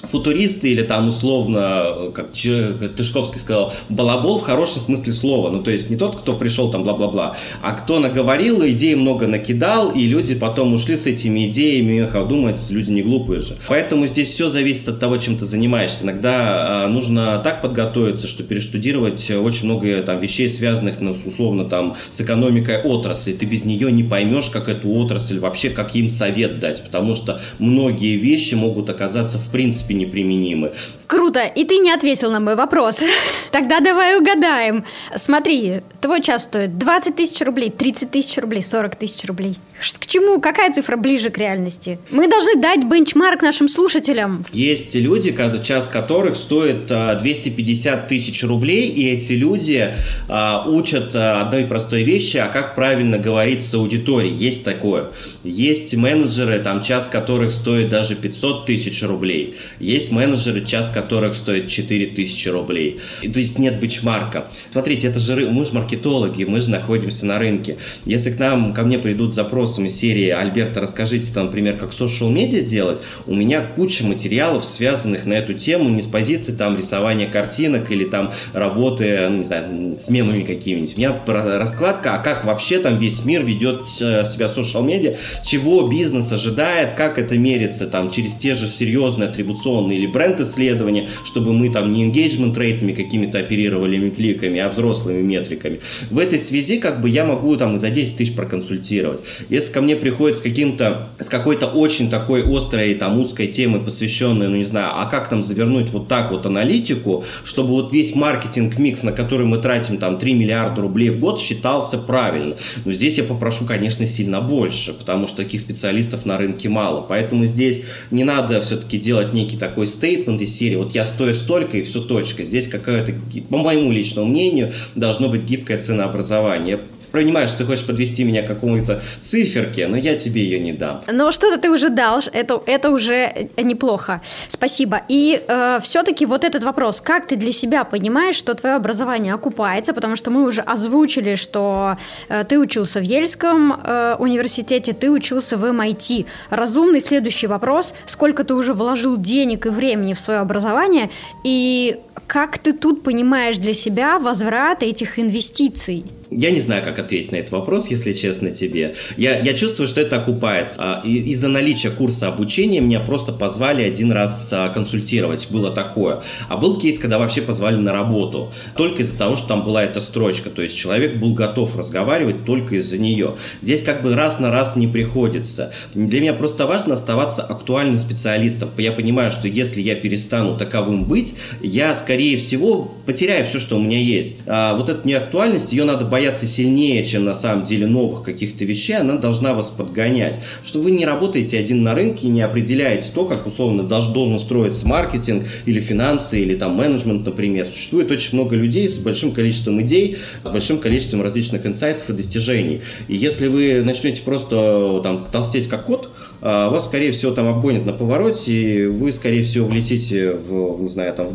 футуристы 0.06 0.70
или 0.70 0.82
там 0.82 1.08
условно, 1.08 2.10
как 2.14 2.30
Тышковский 2.30 3.40
сказал, 3.40 3.72
балабол 3.88 4.40
в 4.40 4.42
хорошем 4.42 4.80
смысле 4.80 5.12
слова. 5.12 5.50
Ну, 5.50 5.62
то 5.62 5.70
есть 5.70 5.90
не 5.90 5.96
тот, 5.96 6.16
кто 6.16 6.34
пришел 6.34 6.70
там 6.70 6.84
бла-бла-бла, 6.84 7.36
а 7.62 7.72
кто 7.72 7.98
наговорил, 7.98 8.66
идей 8.66 8.94
много 8.94 9.26
накидал, 9.26 9.90
и 9.90 10.06
люди 10.06 10.34
потом 10.34 10.74
ушли 10.74 10.96
с 10.96 11.06
этими 11.06 11.48
идеями, 11.48 12.00
эх, 12.00 12.28
думать, 12.28 12.64
люди 12.70 12.90
не 12.90 13.02
глупые 13.02 13.42
же. 13.42 13.56
Поэтому 13.68 14.06
здесь 14.06 14.30
все 14.30 14.48
зависит 14.48 14.88
от 14.88 15.00
того, 15.00 15.18
чем 15.18 15.36
ты 15.36 15.44
занимаешься. 15.46 16.04
Иногда 16.04 16.84
а, 16.84 16.88
нужно 16.88 17.40
так 17.42 17.62
подготовиться, 17.62 18.26
что 18.26 18.42
перештудировать 18.42 19.30
очень 19.30 19.64
много 19.64 20.02
там 20.02 20.18
вещей, 20.18 20.48
связанных, 20.48 21.00
ну, 21.00 21.16
условно, 21.24 21.64
там, 21.64 21.96
с 22.10 22.20
экономикой 22.20 22.80
отрасли. 22.80 23.32
Ты 23.32 23.46
без 23.46 23.64
нее 23.64 23.90
не 23.92 24.02
поймешь, 24.02 24.46
как 24.46 24.68
эту 24.68 24.90
отрасль 24.92 25.38
вообще, 25.38 25.70
как 25.70 25.94
им 25.94 26.08
совет 26.08 26.60
дать, 26.60 26.82
потому 26.82 27.14
что 27.14 27.40
многие 27.58 28.16
вещи 28.16 28.54
могут 28.54 28.90
оказаться 28.90 29.38
в 29.38 29.48
принципе 29.50 29.94
неприменимы. 29.96 30.72
Круто, 31.06 31.44
и 31.44 31.64
ты 31.64 31.78
не 31.78 31.92
ответил 31.92 32.30
на 32.30 32.40
мой 32.40 32.56
вопрос. 32.56 33.00
Тогда 33.52 33.80
давай 33.80 34.18
угадаем. 34.18 34.84
Смотри, 35.14 35.80
твой 36.00 36.20
час 36.20 36.42
стоит 36.42 36.78
20 36.78 37.16
тысяч 37.16 37.40
рублей, 37.40 37.70
30 37.70 38.10
тысяч 38.10 38.36
рублей, 38.38 38.62
40 38.62 38.96
тысяч 38.96 39.24
рублей. 39.24 39.56
К 39.78 40.06
чему? 40.06 40.40
Какая 40.40 40.72
цифра 40.72 40.96
ближе 40.96 41.30
к 41.30 41.38
реальности? 41.38 41.98
Мы 42.10 42.28
должны 42.28 42.56
дать 42.60 42.84
бенчмарк 42.84 43.42
нашим 43.42 43.68
слушателям. 43.68 44.44
Есть 44.52 44.94
люди, 44.94 45.36
час 45.62 45.88
которых 45.88 46.36
стоит 46.36 46.86
250 46.86 47.94
а, 47.94 48.08
тысяч 48.08 48.42
рублей, 48.42 48.88
и 48.88 49.08
эти 49.10 49.32
люди 49.32 49.94
а, 50.28 50.66
учат 50.66 51.14
а, 51.14 51.42
одной 51.42 51.64
простой 51.64 52.04
вещи, 52.04 52.38
а 52.38 52.48
как 52.48 52.74
правильно 52.74 53.18
говорить 53.18 53.62
с 53.62 53.74
аудиторией. 53.74 54.34
Есть 54.34 54.64
такое. 54.64 55.08
Есть 55.44 55.94
менеджеры, 55.94 56.58
там 56.60 56.82
час 56.82 57.08
которых 57.08 57.52
стоит 57.52 57.90
даже 57.90 58.14
500 58.14 58.66
тысяч 58.66 59.02
рублей. 59.02 59.56
Есть 59.78 60.10
менеджеры, 60.10 60.64
час 60.64 60.88
которых 60.96 61.34
стоит 61.34 61.68
4 61.68 62.06
тысячи 62.06 62.48
рублей. 62.48 63.00
И, 63.20 63.28
то 63.28 63.38
есть 63.38 63.58
нет 63.58 63.78
бенчмарка. 63.78 64.46
Смотрите, 64.72 65.08
это 65.08 65.20
же 65.20 65.50
мы 65.50 65.66
же 65.66 65.74
маркетологи, 65.74 66.44
мы 66.44 66.58
же 66.58 66.70
находимся 66.70 67.26
на 67.26 67.38
рынке. 67.38 67.76
Если 68.06 68.30
к 68.30 68.38
нам, 68.38 68.72
ко 68.72 68.82
мне 68.82 68.98
придут 68.98 69.34
запросами 69.34 69.88
серии 69.88 70.30
«Альберта, 70.30 70.80
расскажите, 70.80 71.30
там, 71.34 71.46
например, 71.46 71.76
как 71.76 71.90
social 71.90 72.30
медиа 72.30 72.62
делать», 72.62 72.98
у 73.26 73.34
меня 73.34 73.60
куча 73.60 74.06
материалов, 74.06 74.64
связанных 74.64 75.26
на 75.26 75.34
эту 75.34 75.52
тему, 75.52 75.90
не 75.90 76.00
с 76.00 76.06
позиции 76.06 76.52
там 76.52 76.78
рисования 76.78 77.28
картинок 77.28 77.92
или 77.92 78.06
там 78.06 78.32
работы, 78.54 79.28
не 79.30 79.44
знаю, 79.44 79.98
с 79.98 80.08
мемами 80.08 80.44
какими-нибудь. 80.44 80.96
У 80.96 80.98
меня 80.98 81.20
раскладка, 81.26 82.14
а 82.14 82.18
как 82.18 82.46
вообще 82.46 82.78
там 82.78 82.96
весь 82.96 83.22
мир 83.26 83.44
ведет 83.44 83.82
э, 84.00 84.24
себя 84.24 84.46
social 84.46 84.82
медиа, 84.82 85.16
чего 85.44 85.86
бизнес 85.88 86.32
ожидает, 86.32 86.94
как 86.94 87.18
это 87.18 87.36
мерится 87.36 87.86
там 87.86 88.10
через 88.10 88.34
те 88.34 88.54
же 88.54 88.66
серьезные 88.66 89.28
атрибуционные 89.28 89.98
или 89.98 90.06
бренд-исследования, 90.06 90.85
исследования, 90.86 91.08
чтобы 91.24 91.52
мы 91.52 91.70
там 91.70 91.92
не 91.92 92.08
engagement 92.08 92.56
рейтами 92.56 92.92
какими-то 92.92 93.38
оперировали 93.38 94.10
кликами, 94.10 94.60
а 94.60 94.68
взрослыми 94.68 95.22
метриками. 95.22 95.80
В 96.10 96.18
этой 96.18 96.38
связи 96.38 96.78
как 96.78 97.00
бы 97.00 97.08
я 97.08 97.24
могу 97.24 97.56
там 97.56 97.78
за 97.78 97.90
10 97.90 98.16
тысяч 98.16 98.34
проконсультировать. 98.34 99.20
Если 99.48 99.72
ко 99.72 99.80
мне 99.80 99.96
приходит 99.96 100.38
с 100.38 100.40
каким-то, 100.40 101.08
с 101.18 101.28
какой-то 101.28 101.66
очень 101.66 102.10
такой 102.10 102.42
острой 102.42 102.94
там 102.94 103.18
узкой 103.18 103.48
темой, 103.48 103.80
посвященной, 103.80 104.48
ну 104.48 104.56
не 104.56 104.64
знаю, 104.64 104.92
а 104.94 105.06
как 105.06 105.28
там 105.28 105.42
завернуть 105.42 105.90
вот 105.90 106.08
так 106.08 106.30
вот 106.30 106.46
аналитику, 106.46 107.24
чтобы 107.44 107.70
вот 107.70 107.92
весь 107.92 108.14
маркетинг-микс, 108.14 109.02
на 109.02 109.12
который 109.12 109.46
мы 109.46 109.58
тратим 109.58 109.98
там 109.98 110.18
3 110.18 110.34
миллиарда 110.34 110.82
рублей 110.82 111.10
в 111.10 111.20
год, 111.20 111.40
считался 111.40 111.98
правильно. 111.98 112.56
Но 112.84 112.92
здесь 112.92 113.18
я 113.18 113.24
попрошу, 113.24 113.64
конечно, 113.64 114.06
сильно 114.06 114.40
больше, 114.40 114.92
потому 114.92 115.26
что 115.26 115.38
таких 115.38 115.60
специалистов 115.60 116.26
на 116.26 116.38
рынке 116.38 116.68
мало. 116.68 117.04
Поэтому 117.08 117.46
здесь 117.46 117.82
не 118.10 118.24
надо 118.24 118.60
все-таки 118.60 118.98
делать 118.98 119.32
некий 119.32 119.56
такой 119.56 119.86
стейтмент 119.86 120.40
из 120.40 120.54
серии 120.56 120.75
вот 120.76 120.94
я 120.94 121.04
стою 121.04 121.34
столько 121.34 121.78
и 121.78 121.82
все 121.82 122.00
точка. 122.00 122.44
Здесь 122.44 122.68
какое-то, 122.68 123.12
по 123.48 123.58
моему 123.58 123.90
личному 123.92 124.26
мнению, 124.26 124.72
должно 124.94 125.28
быть 125.28 125.42
гибкое 125.42 125.78
ценообразование 125.78 126.80
понимаю, 127.10 127.48
что 127.48 127.58
ты 127.58 127.64
хочешь 127.64 127.86
подвести 127.86 128.24
меня 128.24 128.42
к 128.42 128.46
какому-то 128.46 129.02
циферке, 129.20 129.86
но 129.88 129.96
я 129.96 130.16
тебе 130.16 130.42
ее 130.42 130.60
не 130.60 130.72
дам. 130.72 131.02
Но 131.10 131.32
что-то 131.32 131.58
ты 131.58 131.70
уже 131.70 131.90
дал, 131.90 132.20
это, 132.32 132.62
это 132.66 132.90
уже 132.90 133.48
неплохо. 133.56 134.20
Спасибо. 134.48 135.00
И 135.08 135.42
э, 135.46 135.78
все-таки 135.82 136.26
вот 136.26 136.44
этот 136.44 136.64
вопрос, 136.64 137.00
как 137.00 137.26
ты 137.26 137.36
для 137.36 137.52
себя 137.52 137.84
понимаешь, 137.84 138.36
что 138.36 138.54
твое 138.54 138.76
образование 138.76 139.34
окупается, 139.34 139.94
потому 139.94 140.16
что 140.16 140.30
мы 140.30 140.44
уже 140.44 140.62
озвучили, 140.62 141.34
что 141.34 141.96
э, 142.28 142.44
ты 142.48 142.58
учился 142.58 143.00
в 143.00 143.02
Ельском 143.02 143.72
э, 143.72 144.16
университете, 144.18 144.92
ты 144.92 145.10
учился 145.10 145.56
в 145.56 145.64
MIT. 145.64 146.20
Эм 146.20 146.26
Разумный 146.50 147.00
следующий 147.00 147.46
вопрос, 147.46 147.94
сколько 148.06 148.44
ты 148.44 148.54
уже 148.54 148.72
вложил 148.72 149.16
денег 149.16 149.66
и 149.66 149.68
времени 149.68 150.12
в 150.14 150.20
свое 150.20 150.40
образование, 150.40 151.10
и 151.44 151.96
как 152.26 152.58
ты 152.58 152.72
тут 152.72 153.02
понимаешь 153.02 153.56
для 153.56 153.74
себя 153.74 154.18
возврат 154.18 154.82
этих 154.82 155.18
инвестиций? 155.18 156.04
Я 156.30 156.50
не 156.50 156.60
знаю, 156.60 156.82
как 156.82 156.98
ответить 156.98 157.32
на 157.32 157.36
этот 157.36 157.52
вопрос, 157.52 157.88
если 157.88 158.12
честно 158.12 158.50
тебе. 158.50 158.94
Я, 159.16 159.38
я 159.38 159.54
чувствую, 159.54 159.88
что 159.88 160.00
это 160.00 160.16
окупается. 160.16 160.76
А, 160.78 161.02
из-за 161.04 161.48
наличия 161.48 161.90
курса 161.90 162.28
обучения 162.28 162.80
меня 162.80 163.00
просто 163.00 163.32
позвали 163.32 163.82
один 163.82 164.12
раз 164.12 164.52
а, 164.52 164.68
консультировать. 164.70 165.48
Было 165.50 165.70
такое. 165.70 166.22
А 166.48 166.56
был 166.56 166.80
кейс, 166.80 166.98
когда 166.98 167.18
вообще 167.18 167.42
позвали 167.42 167.76
на 167.76 167.92
работу. 167.92 168.52
Только 168.76 169.02
из-за 169.02 169.16
того, 169.16 169.36
что 169.36 169.48
там 169.48 169.62
была 169.64 169.84
эта 169.84 170.00
строчка. 170.00 170.50
То 170.50 170.62
есть 170.62 170.76
человек 170.76 171.16
был 171.16 171.34
готов 171.34 171.76
разговаривать 171.76 172.44
только 172.44 172.76
из-за 172.76 172.98
нее. 172.98 173.36
Здесь 173.62 173.82
как 173.82 174.02
бы 174.02 174.14
раз 174.14 174.40
на 174.40 174.50
раз 174.50 174.76
не 174.76 174.88
приходится. 174.88 175.72
Для 175.94 176.20
меня 176.20 176.32
просто 176.32 176.66
важно 176.66 176.94
оставаться 176.94 177.42
актуальным 177.42 177.98
специалистом. 177.98 178.70
Я 178.78 178.92
понимаю, 178.92 179.30
что 179.30 179.46
если 179.48 179.80
я 179.80 179.94
перестану 179.94 180.56
таковым 180.56 181.04
быть, 181.04 181.34
я, 181.60 181.94
скорее 181.94 182.38
всего, 182.38 182.92
потеряю 183.06 183.46
все, 183.46 183.58
что 183.58 183.76
у 183.76 183.80
меня 183.80 183.98
есть. 183.98 184.42
А 184.46 184.74
вот 184.74 184.88
эту 184.88 185.06
неактуальность, 185.06 185.72
ее 185.72 185.84
надо 185.84 186.04
бояться 186.16 186.46
сильнее, 186.46 187.04
чем 187.04 187.26
на 187.26 187.34
самом 187.34 187.66
деле 187.66 187.86
новых 187.86 188.22
каких-то 188.22 188.64
вещей, 188.64 188.96
она 188.96 189.16
должна 189.16 189.52
вас 189.52 189.68
подгонять. 189.68 190.38
Что 190.64 190.80
вы 190.80 190.90
не 190.90 191.04
работаете 191.04 191.58
один 191.58 191.82
на 191.82 191.94
рынке 191.94 192.28
и 192.28 192.30
не 192.30 192.40
определяете 192.40 193.10
то, 193.14 193.26
как 193.26 193.46
условно 193.46 193.82
должен 193.82 194.38
строиться 194.38 194.88
маркетинг 194.88 195.44
или 195.66 195.78
финансы, 195.78 196.40
или 196.40 196.54
там 196.54 196.74
менеджмент, 196.74 197.26
например. 197.26 197.66
Существует 197.66 198.10
очень 198.10 198.32
много 198.32 198.56
людей 198.56 198.88
с 198.88 198.96
большим 198.96 199.32
количеством 199.32 199.82
идей, 199.82 200.16
с 200.42 200.48
большим 200.48 200.78
количеством 200.78 201.20
различных 201.20 201.66
инсайтов 201.66 202.08
и 202.08 202.14
достижений. 202.14 202.80
И 203.08 203.16
если 203.16 203.48
вы 203.48 203.82
начнете 203.84 204.22
просто 204.22 205.02
там 205.02 205.26
толстеть 205.30 205.68
как 205.68 205.84
кот, 205.84 206.08
а, 206.40 206.70
вас, 206.70 206.86
скорее 206.86 207.12
всего, 207.12 207.32
там 207.32 207.46
обгонят 207.46 207.84
на 207.84 207.92
повороте, 207.92 208.54
и 208.54 208.86
вы, 208.86 209.12
скорее 209.12 209.44
всего, 209.44 209.66
влетите 209.66 210.30
в, 210.30 210.80
не 210.80 210.88
знаю, 210.88 211.12
там, 211.12 211.28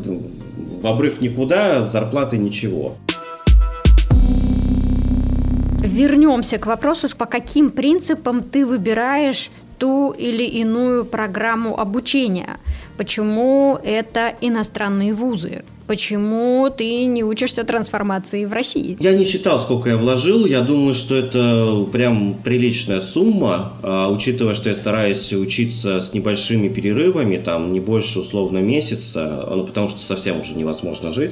в 0.82 0.88
обрыв 0.88 1.22
никуда, 1.22 1.84
с 1.84 1.92
зарплатой 1.92 2.40
ничего 2.40 2.98
вернемся 5.92 6.58
к 6.58 6.66
вопросу, 6.66 7.10
по 7.16 7.26
каким 7.26 7.70
принципам 7.70 8.44
ты 8.44 8.66
выбираешь 8.66 9.52
ту 9.78 10.12
или 10.12 10.44
иную 10.44 11.06
программу 11.06 11.80
обучения. 11.80 12.58
Почему 12.98 13.80
это 13.84 14.34
иностранные 14.42 15.14
вузы? 15.14 15.64
Почему 15.92 16.70
ты 16.70 17.04
не 17.04 17.22
учишься 17.22 17.66
трансформации 17.66 18.46
в 18.46 18.54
России? 18.54 18.96
Я 19.02 19.12
не 19.12 19.26
считал, 19.26 19.60
сколько 19.60 19.90
я 19.90 19.98
вложил. 19.98 20.46
Я 20.46 20.62
думаю, 20.62 20.94
что 20.94 21.18
это 21.18 21.86
прям 21.92 22.36
приличная 22.36 23.02
сумма, 23.02 23.74
а, 23.84 24.10
учитывая, 24.10 24.56
что 24.56 24.70
я 24.70 24.76
стараюсь 24.76 25.34
учиться 25.34 26.00
с 26.00 26.14
небольшими 26.14 26.70
перерывами, 26.70 27.36
там 27.36 27.74
не 27.74 27.82
больше 27.82 28.20
условно 28.20 28.60
месяца, 28.60 29.46
ну, 29.50 29.66
потому 29.66 29.90
что 29.90 30.00
совсем 30.00 30.40
уже 30.40 30.54
невозможно 30.54 31.12
жить. 31.12 31.32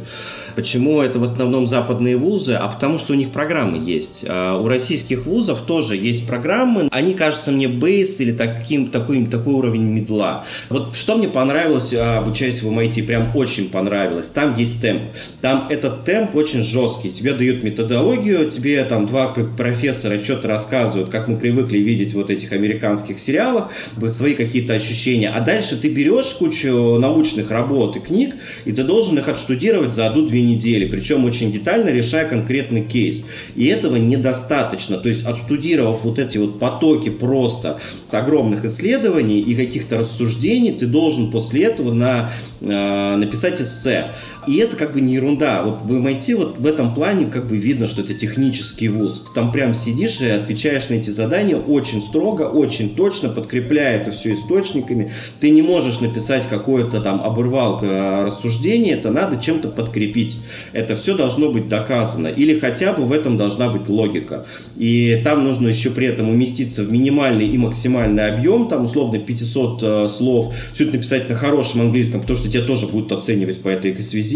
Почему 0.57 1.01
это 1.01 1.20
в 1.20 1.24
основном 1.24 1.66
западные 1.66 2.18
вузы? 2.18 2.55
А 2.55 2.68
потому 2.68 2.97
что 2.97 3.14
у 3.14 3.16
них 3.16 3.30
программы 3.30 3.78
есть. 3.78 4.26
А 4.28 4.60
у 4.60 4.68
российских 4.68 5.26
вузов 5.26 5.62
тоже 5.62 5.95
есть 5.95 6.28
программы. 6.28 6.89
Они 6.91 7.14
кажутся 7.14 7.53
мне 7.53 7.70
бейс 7.70 8.20
или 8.20 8.34
таким, 8.34 8.88
такой, 8.88 9.26
такой 9.26 9.53
уровень 9.53 9.84
медла. 9.84 10.43
Вот 10.68 10.97
что 10.97 11.16
мне 11.16 11.30
понравилось, 11.30 11.93
а, 11.93 12.18
обучаясь 12.18 12.62
в 12.62 12.68
MIT, 12.68 13.03
прям 13.03 13.34
очень 13.38 13.70
понравилось. 13.70 14.30
Там 14.32 14.49
есть 14.58 14.82
темп. 14.82 15.02
Там 15.41 15.68
этот 15.70 16.06
темп 16.06 16.36
очень 16.36 16.64
жесткий. 16.64 17.12
Тебе 17.12 17.34
дают 17.34 17.64
методологию, 17.64 18.50
тебе 18.50 18.84
там 18.84 19.06
два 19.06 19.28
профессора 19.30 20.20
что-то 20.22 20.47
рассказывают, 20.47 21.10
как 21.10 21.28
мы 21.28 21.38
привыкли 21.38 21.78
видеть 21.78 22.14
вот 22.14 22.30
этих 22.30 22.52
американских 22.52 23.20
сериалах, 23.20 23.70
свои 24.08 24.34
какие-то 24.34 24.74
ощущения. 24.74 25.30
А 25.30 25.39
дальше 25.41 25.78
ты 25.78 25.89
берешь 25.89 26.34
кучу 26.38 26.97
научных 26.97 27.52
работ 27.52 27.95
и 27.95 28.00
книг, 28.00 28.36
и 28.66 28.72
ты 28.72 28.84
должен 28.84 29.18
их 29.18 29.28
отштудировать 29.28 29.93
за 29.93 30.08
одну-две 30.08 30.41
недели. 30.41 30.86
Причем 30.86 31.26
очень 31.26 31.52
детально 31.52 31.89
решая 31.89 32.28
конкретный 32.28 32.84
кейс. 32.84 33.24
И 33.56 33.66
этого 33.68 33.97
недостаточно. 33.97 34.97
То 34.97 35.10
есть 35.10 35.26
отштудировав 35.26 36.04
вот 36.04 36.20
эти 36.20 36.38
вот 36.38 36.60
потоки 36.60 37.10
просто 37.10 37.80
с 38.08 38.14
огромных 38.14 38.66
исследований 38.66 39.39
и 39.39 39.56
каких-то 39.56 40.00
рассуждений, 40.00 40.72
ты 40.72 40.86
должен 40.86 41.32
после 41.32 41.64
этого 41.64 41.93
на, 41.93 42.32
э, 42.62 43.16
написать 43.16 43.62
эссе. 43.62 44.12
И 44.48 44.58
это 44.58 44.78
как 44.78 44.94
бы 44.94 45.02
не 45.02 45.14
ерунда. 45.14 45.64
Вот 45.64 45.82
в 45.84 45.94
MIT 45.94 46.36
вот 46.36 46.58
в 46.58 46.66
этом 46.66 46.94
плане 46.94 47.26
как 47.26 47.48
бы 47.48 47.58
видно, 47.58 47.88
что 47.88 48.02
это 48.02 48.14
технический 48.14 48.88
вуз. 48.88 49.24
Ты 49.28 49.34
там 49.34 49.52
прям 49.52 49.74
сидишь 49.74 50.22
и 50.22 50.28
отвечаешь 50.28 50.90
на 50.90 50.96
эти 50.96 51.10
задания 51.10 51.58
очень 51.58 52.02
строго, 52.02 52.44
очень 52.44 52.96
точно, 52.96 53.30
подкрепляя 53.30 54.00
это 54.00 54.12
все 54.12 54.34
источниками. 54.34 55.12
Ты 55.40 55.50
не 55.50 55.62
можешь 55.62 56.00
написать 56.00 56.48
какое-то 56.48 57.02
там 57.02 57.22
оборвалка 57.22 57.86
э, 57.86 58.26
рассуждение, 58.28 58.94
это 58.94 59.12
надо 59.12 59.42
чем-то 59.42 59.68
подкрепить. 59.68 60.38
Это 60.72 60.96
все 60.96 61.16
должно 61.18 61.52
быть 61.52 61.68
доказано. 61.68 62.28
Или 62.28 62.58
хотя 62.60 62.94
бы 62.94 63.04
в 63.04 63.12
этом 63.12 63.38
должна 63.38 63.70
быть 63.70 63.90
логика. 63.90 64.46
И 64.78 65.22
там 65.24 65.44
нужно 65.44 65.68
еще 65.68 65.90
при 65.92 66.08
этом 66.08 66.30
уместиться 66.30 66.84
в 66.84 66.92
минимальный 66.92 67.48
и 67.48 67.58
максимальный 67.58 68.28
объем, 68.28 68.70
там 68.70 68.86
условно 68.86 69.20
500 69.20 69.84
э, 69.84 70.08
слов, 70.08 70.54
все 70.74 70.86
это 70.86 70.94
написать 70.94 71.30
на 71.30 71.36
хорошем 71.36 71.82
английском, 71.82 72.22
потому 72.22 72.40
что 72.40 72.50
тебя 72.50 72.64
тоже 72.64 72.88
будут 72.88 73.12
оценивать 73.12 73.62
по 73.62 73.70
этой 73.70 74.02
связи 74.02 74.29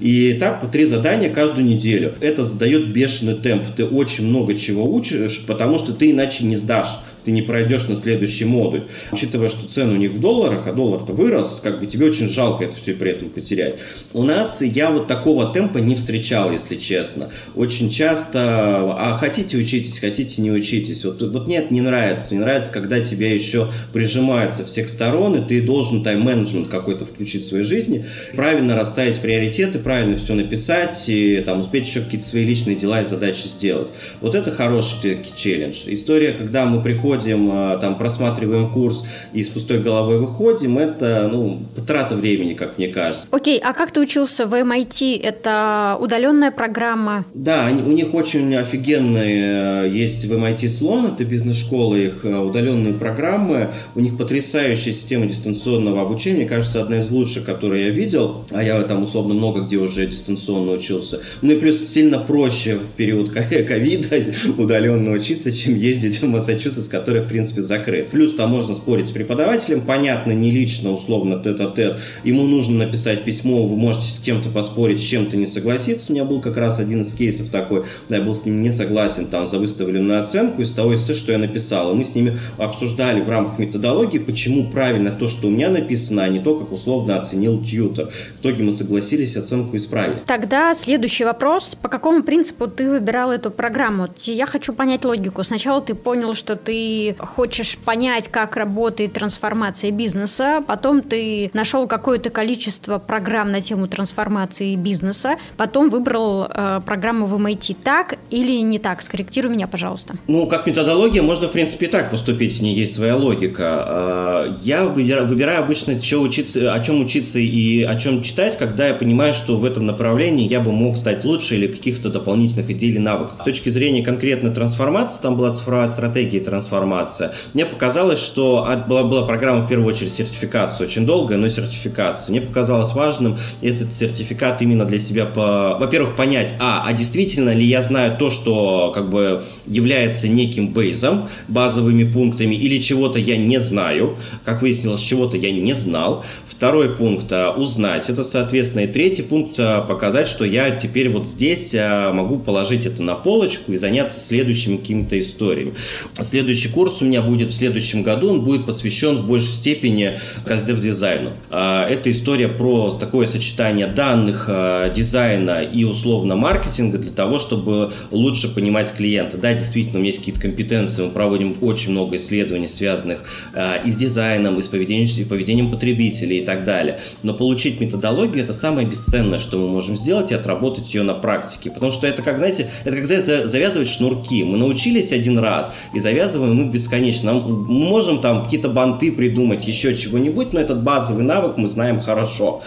и 0.00 0.36
так 0.38 0.60
по 0.60 0.66
три 0.66 0.84
задания 0.84 1.30
каждую 1.30 1.66
неделю. 1.66 2.14
Это 2.20 2.44
задает 2.44 2.88
бешеный 2.88 3.34
темп. 3.34 3.64
Ты 3.76 3.84
очень 3.84 4.26
много 4.26 4.54
чего 4.54 4.92
учишь, 4.92 5.44
потому 5.46 5.78
что 5.78 5.92
ты 5.92 6.10
иначе 6.10 6.44
не 6.44 6.56
сдашь 6.56 6.98
ты 7.24 7.32
не 7.32 7.42
пройдешь 7.42 7.88
на 7.88 7.96
следующий 7.96 8.44
модуль. 8.44 8.82
Учитывая, 9.12 9.48
что 9.48 9.66
цены 9.66 9.94
у 9.94 9.96
них 9.96 10.12
в 10.12 10.20
долларах, 10.20 10.66
а 10.66 10.72
доллар-то 10.72 11.12
вырос, 11.12 11.60
как 11.62 11.80
бы 11.80 11.86
тебе 11.86 12.06
очень 12.06 12.28
жалко 12.28 12.64
это 12.64 12.76
все 12.76 12.94
при 12.94 13.12
этом 13.12 13.30
потерять. 13.30 13.76
У 14.12 14.22
нас 14.22 14.62
я 14.62 14.90
вот 14.90 15.06
такого 15.06 15.52
темпа 15.52 15.78
не 15.78 15.94
встречал, 15.94 16.52
если 16.52 16.76
честно. 16.76 17.30
Очень 17.54 17.88
часто, 17.88 18.94
а 18.96 19.16
хотите 19.18 19.56
учитесь, 19.56 19.98
хотите 19.98 20.42
не 20.42 20.50
учитесь. 20.50 21.04
Вот, 21.04 21.22
вот 21.22 21.46
мне 21.46 21.64
не 21.70 21.80
нравится. 21.80 22.34
Не 22.34 22.40
нравится, 22.40 22.72
когда 22.72 23.00
тебя 23.00 23.32
еще 23.32 23.68
прижимают 23.92 24.52
со 24.52 24.64
всех 24.64 24.88
сторон, 24.88 25.36
и 25.36 25.48
ты 25.48 25.62
должен 25.62 26.02
тайм-менеджмент 26.02 26.68
какой-то 26.68 27.06
включить 27.06 27.44
в 27.44 27.48
своей 27.48 27.64
жизни, 27.64 28.04
правильно 28.34 28.76
расставить 28.76 29.18
приоритеты, 29.18 29.78
правильно 29.78 30.18
все 30.18 30.34
написать, 30.34 31.08
и 31.08 31.42
там 31.44 31.60
успеть 31.60 31.86
еще 31.86 32.00
какие-то 32.00 32.26
свои 32.26 32.44
личные 32.44 32.76
дела 32.76 33.02
и 33.02 33.04
задачи 33.04 33.46
сделать. 33.46 33.88
Вот 34.20 34.34
это 34.34 34.50
хороший 34.50 35.18
челлендж. 35.36 35.84
История, 35.86 36.32
когда 36.32 36.66
мы 36.66 36.82
приходим 36.82 37.13
приходим, 37.14 37.50
а, 37.52 37.78
там, 37.78 37.96
просматриваем 37.96 38.70
курс 38.70 39.04
и 39.32 39.42
с 39.42 39.48
пустой 39.48 39.80
головой 39.80 40.18
выходим, 40.18 40.78
это, 40.78 41.28
ну, 41.30 41.60
трата 41.86 42.14
времени, 42.14 42.54
как 42.54 42.78
мне 42.78 42.88
кажется. 42.88 43.26
Окей, 43.30 43.60
а 43.62 43.72
как 43.72 43.90
ты 43.90 44.00
учился 44.00 44.46
в 44.46 44.54
MIT? 44.54 45.20
Это 45.22 45.96
удаленная 46.00 46.50
программа? 46.50 47.24
Да, 47.34 47.68
у 47.70 47.90
них 47.90 48.14
очень 48.14 48.54
офигенные 48.56 49.86
э, 49.86 49.90
есть 49.90 50.24
в 50.24 50.32
MIT 50.32 50.68
слон, 50.68 51.06
это 51.06 51.24
бизнес-школа, 51.24 51.96
их 51.96 52.24
э, 52.24 52.36
удаленные 52.36 52.94
программы, 52.94 53.70
у 53.94 54.00
них 54.00 54.16
потрясающая 54.16 54.92
система 54.92 55.26
дистанционного 55.26 56.02
обучения, 56.02 56.38
мне 56.38 56.48
кажется, 56.48 56.80
одна 56.80 56.98
из 56.98 57.10
лучших, 57.10 57.44
которую 57.44 57.84
я 57.84 57.90
видел, 57.90 58.44
а 58.50 58.62
я 58.62 58.82
там 58.82 59.02
условно 59.02 59.34
много 59.34 59.62
где 59.62 59.76
уже 59.76 60.06
дистанционно 60.06 60.72
учился. 60.72 61.20
Ну 61.42 61.52
и 61.52 61.56
плюс 61.56 61.86
сильно 61.86 62.18
проще 62.18 62.76
в 62.76 62.86
период 62.96 63.30
ковида 63.68 64.20
удаленно 64.58 65.12
учиться, 65.12 65.52
чем 65.52 65.76
ездить 65.76 66.20
в 66.20 66.26
Массачусетс, 66.26 66.88
который, 67.04 67.20
в 67.20 67.28
принципе, 67.28 67.60
закрыт. 67.60 68.08
Плюс 68.08 68.34
там 68.34 68.48
можно 68.48 68.74
спорить 68.74 69.08
с 69.08 69.10
преподавателем, 69.10 69.82
понятно, 69.82 70.32
не 70.32 70.50
лично, 70.50 70.90
условно, 70.90 71.38
тет-а-тет. 71.38 71.98
Ему 72.24 72.44
нужно 72.44 72.86
написать 72.86 73.24
письмо, 73.24 73.66
вы 73.66 73.76
можете 73.76 74.06
с 74.06 74.18
кем-то 74.18 74.48
поспорить, 74.48 75.00
с 75.00 75.02
чем-то 75.02 75.36
не 75.36 75.44
согласиться. 75.44 76.10
У 76.10 76.14
меня 76.14 76.24
был 76.24 76.40
как 76.40 76.56
раз 76.56 76.78
один 76.78 77.02
из 77.02 77.12
кейсов 77.12 77.50
такой, 77.50 77.84
да, 78.08 78.16
я 78.16 78.22
был 78.22 78.34
с 78.34 78.46
ним 78.46 78.62
не 78.62 78.72
согласен 78.72 79.26
там 79.26 79.46
за 79.46 79.58
выставленную 79.58 80.18
оценку 80.18 80.62
из 80.62 80.72
того 80.72 80.94
эссе, 80.94 81.12
что 81.12 81.32
я 81.32 81.36
написал. 81.36 81.92
И 81.92 81.94
мы 81.94 82.06
с 82.06 82.14
ними 82.14 82.38
обсуждали 82.56 83.20
в 83.20 83.28
рамках 83.28 83.58
методологии, 83.58 84.18
почему 84.18 84.64
правильно 84.64 85.10
то, 85.10 85.28
что 85.28 85.48
у 85.48 85.50
меня 85.50 85.68
написано, 85.68 86.24
а 86.24 86.28
не 86.30 86.38
то, 86.38 86.56
как 86.58 86.72
условно 86.72 87.18
оценил 87.18 87.62
тьютер. 87.62 88.12
В 88.38 88.40
итоге 88.40 88.64
мы 88.64 88.72
согласились 88.72 89.36
оценку 89.36 89.76
исправить. 89.76 90.24
Тогда 90.24 90.72
следующий 90.72 91.24
вопрос. 91.24 91.76
По 91.82 91.90
какому 91.90 92.22
принципу 92.22 92.66
ты 92.66 92.88
выбирал 92.88 93.30
эту 93.30 93.50
программу? 93.50 94.08
Я 94.24 94.46
хочу 94.46 94.72
понять 94.72 95.04
логику. 95.04 95.44
Сначала 95.44 95.82
ты 95.82 95.94
понял, 95.94 96.32
что 96.32 96.56
ты 96.56 96.93
хочешь 97.18 97.78
понять, 97.78 98.28
как 98.28 98.56
работает 98.56 99.12
трансформация 99.12 99.90
бизнеса, 99.90 100.62
потом 100.66 101.02
ты 101.02 101.50
нашел 101.52 101.86
какое-то 101.86 102.30
количество 102.30 102.98
программ 102.98 103.52
на 103.52 103.60
тему 103.60 103.88
трансформации 103.88 104.74
бизнеса, 104.76 105.36
потом 105.56 105.90
выбрал 105.90 106.46
э, 106.48 106.80
программу 106.84 107.26
в 107.26 107.34
MIT. 107.40 107.76
Так 107.82 108.16
или 108.30 108.60
не 108.60 108.78
так? 108.78 109.02
Скорректируй 109.02 109.52
меня, 109.52 109.66
пожалуйста. 109.66 110.14
Ну, 110.26 110.46
как 110.46 110.66
методология, 110.66 111.22
можно, 111.22 111.48
в 111.48 111.52
принципе, 111.52 111.86
и 111.86 111.88
так 111.88 112.10
поступить, 112.10 112.58
в 112.58 112.62
ней 112.62 112.74
есть 112.74 112.94
своя 112.94 113.16
логика. 113.16 113.84
Э, 113.86 114.56
я 114.62 114.84
выбираю 114.84 115.60
обычно, 115.60 116.00
что 116.00 116.18
учиться, 116.18 116.72
о 116.72 116.80
чем 116.80 117.00
учиться 117.00 117.38
и 117.38 117.82
о 117.82 117.96
чем 117.96 118.22
читать, 118.22 118.58
когда 118.58 118.88
я 118.88 118.94
понимаю, 118.94 119.34
что 119.34 119.56
в 119.56 119.64
этом 119.64 119.86
направлении 119.86 120.48
я 120.48 120.60
бы 120.60 120.72
мог 120.72 120.96
стать 120.96 121.24
лучше 121.24 121.56
или 121.56 121.66
каких-то 121.66 122.10
дополнительных 122.10 122.70
идей 122.70 122.90
или 122.90 122.98
навыков. 122.98 123.36
С 123.40 123.44
точки 123.44 123.70
зрения 123.70 124.02
конкретной 124.02 124.52
трансформации, 124.52 125.20
там 125.20 125.36
была 125.36 125.52
цифровая 125.52 125.88
стратегия 125.88 126.40
трансформации, 126.40 126.83
информация. 126.84 127.32
Мне 127.54 127.66
показалось, 127.66 128.20
что 128.20 128.66
была, 128.86 129.04
была 129.04 129.26
программа 129.26 129.64
в 129.64 129.68
первую 129.68 129.88
очередь 129.88 130.12
сертификация, 130.12 130.86
очень 130.86 131.06
долгая, 131.06 131.38
но 131.38 131.48
сертификация. 131.48 132.32
Мне 132.32 132.40
показалось 132.40 132.92
важным 132.92 133.38
этот 133.62 133.94
сертификат 133.94 134.60
именно 134.62 134.84
для 134.84 134.98
себя, 134.98 135.24
по, 135.24 135.76
во-первых, 135.78 136.14
понять, 136.14 136.54
а, 136.58 136.84
а 136.86 136.92
действительно 136.92 137.54
ли 137.54 137.64
я 137.64 137.82
знаю 137.82 138.16
то, 138.18 138.30
что 138.30 138.92
как 138.94 139.10
бы 139.10 139.44
является 139.66 140.28
неким 140.28 140.68
бейзом, 140.68 141.28
базовыми 141.48 142.04
пунктами, 142.04 142.54
или 142.54 142.78
чего-то 142.78 143.18
я 143.18 143.36
не 143.36 143.60
знаю. 143.60 144.16
Как 144.44 144.62
выяснилось, 144.62 145.00
чего-то 145.00 145.36
я 145.36 145.50
не 145.50 145.72
знал. 145.72 146.24
Второй 146.46 146.90
пункт 146.90 147.32
а,– 147.32 147.52
узнать 147.56 148.10
это, 148.10 148.24
соответственно. 148.24 148.82
И 148.82 148.86
третий 148.86 149.22
пункт 149.22 149.56
а,– 149.58 149.80
показать, 149.88 150.28
что 150.28 150.44
я 150.44 150.70
теперь 150.70 151.08
вот 151.08 151.26
здесь 151.26 151.74
а, 151.74 152.12
могу 152.12 152.38
положить 152.38 152.86
это 152.86 153.02
на 153.02 153.14
полочку 153.14 153.72
и 153.72 153.76
заняться 153.76 154.20
следующими 154.20 154.76
какими-то 154.76 155.18
историями. 155.18 155.74
Следующий 156.22 156.68
курс 156.74 157.00
у 157.00 157.04
меня 157.04 157.22
будет 157.22 157.50
в 157.50 157.54
следующем 157.54 158.02
году, 158.02 158.30
он 158.30 158.40
будет 158.40 158.66
посвящен 158.66 159.18
в 159.18 159.26
большей 159.26 159.52
степени 159.52 160.18
каздев-дизайну. 160.44 161.30
А, 161.50 161.88
это 161.88 162.10
история 162.10 162.48
про 162.48 162.90
такое 162.90 163.26
сочетание 163.26 163.86
данных, 163.86 164.46
а, 164.48 164.90
дизайна 164.90 165.62
и 165.62 165.84
условно 165.84 166.36
маркетинга 166.36 166.98
для 166.98 167.12
того, 167.12 167.38
чтобы 167.38 167.92
лучше 168.10 168.52
понимать 168.52 168.92
клиента. 168.92 169.38
Да, 169.38 169.54
действительно, 169.54 169.98
у 169.98 170.02
меня 170.02 170.08
есть 170.08 170.18
какие-то 170.18 170.40
компетенции, 170.40 171.02
мы 171.04 171.10
проводим 171.10 171.56
очень 171.60 171.92
много 171.92 172.16
исследований, 172.16 172.68
связанных 172.68 173.24
а, 173.54 173.76
и 173.76 173.92
с 173.92 173.96
дизайном, 173.96 174.58
и 174.58 174.62
с 174.62 174.66
поведением, 174.66 175.08
и 175.16 175.24
поведением 175.24 175.70
потребителей 175.70 176.38
и 176.38 176.44
так 176.44 176.64
далее. 176.64 177.00
Но 177.22 177.34
получить 177.34 177.80
методологию– 177.80 178.42
это 178.44 178.52
самое 178.52 178.86
бесценное, 178.86 179.38
что 179.38 179.58
мы 179.58 179.68
можем 179.68 179.96
сделать, 179.96 180.32
и 180.32 180.34
отработать 180.34 180.92
ее 180.92 181.02
на 181.02 181.14
практике. 181.14 181.70
Потому 181.70 181.92
что 181.92 182.06
это 182.06 182.22
как, 182.22 182.38
знаете, 182.38 182.70
это 182.84 182.96
как 182.96 183.06
завязывать 183.06 183.88
шнурки. 183.88 184.42
Мы 184.42 184.58
научились 184.58 185.12
один 185.12 185.38
раз 185.38 185.70
и 185.94 186.00
завязываем 186.00 186.53
мы 186.54 186.70
бесконечно. 186.70 187.34
Мы 187.34 187.42
можем 187.68 188.20
там 188.20 188.44
какие-то 188.44 188.68
банты 188.68 189.12
придумать, 189.12 189.66
еще 189.66 189.96
чего-нибудь, 189.96 190.52
но 190.52 190.60
этот 190.60 190.82
базовый 190.82 191.24
навык 191.24 191.56
мы 191.56 191.66
знаем 191.66 192.00
хорошо. 192.00 192.62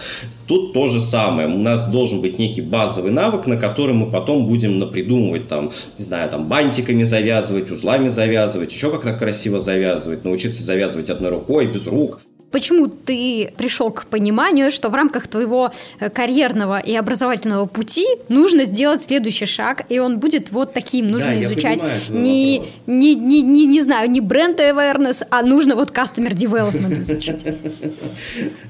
Тут 0.46 0.72
то 0.72 0.88
же 0.88 1.00
самое. 1.00 1.48
У 1.48 1.58
нас 1.58 1.88
должен 1.88 2.20
быть 2.20 2.38
некий 2.38 2.62
базовый 2.62 3.10
навык, 3.10 3.46
на 3.46 3.56
который 3.56 3.94
мы 3.94 4.10
потом 4.10 4.46
будем 4.46 4.78
напридумывать, 4.78 5.48
там, 5.48 5.72
не 5.98 6.04
знаю, 6.04 6.30
там, 6.30 6.48
бантиками 6.48 7.02
завязывать, 7.02 7.70
узлами 7.70 8.08
завязывать, 8.08 8.72
еще 8.72 8.90
как-то 8.90 9.14
красиво 9.14 9.58
завязывать, 9.58 10.24
научиться 10.24 10.62
завязывать 10.62 11.10
одной 11.10 11.30
рукой, 11.30 11.66
без 11.66 11.86
рук. 11.86 12.20
Почему 12.50 12.88
ты 12.88 13.52
пришел 13.56 13.90
к 13.90 14.06
пониманию, 14.06 14.70
что 14.70 14.88
в 14.88 14.94
рамках 14.94 15.28
твоего 15.28 15.72
э, 16.00 16.10
карьерного 16.10 16.78
и 16.78 16.94
образовательного 16.94 17.66
пути 17.66 18.06
нужно 18.28 18.64
сделать 18.64 19.02
следующий 19.02 19.46
шаг, 19.46 19.84
и 19.88 19.98
он 19.98 20.18
будет 20.18 20.50
вот 20.50 20.72
таким, 20.72 21.10
нужно 21.10 21.30
да, 21.30 21.42
изучать 21.42 21.82
не, 22.08 22.62
не, 22.86 23.14
не, 23.14 23.42
не, 23.42 23.66
не 23.66 23.80
знаю, 23.80 24.10
не 24.10 24.20
бренд 24.20 24.60
awareness, 24.60 25.26
а 25.30 25.42
нужно 25.42 25.76
вот 25.76 25.90
customer 25.90 26.30
development 26.30 26.98
изучить. 26.98 27.44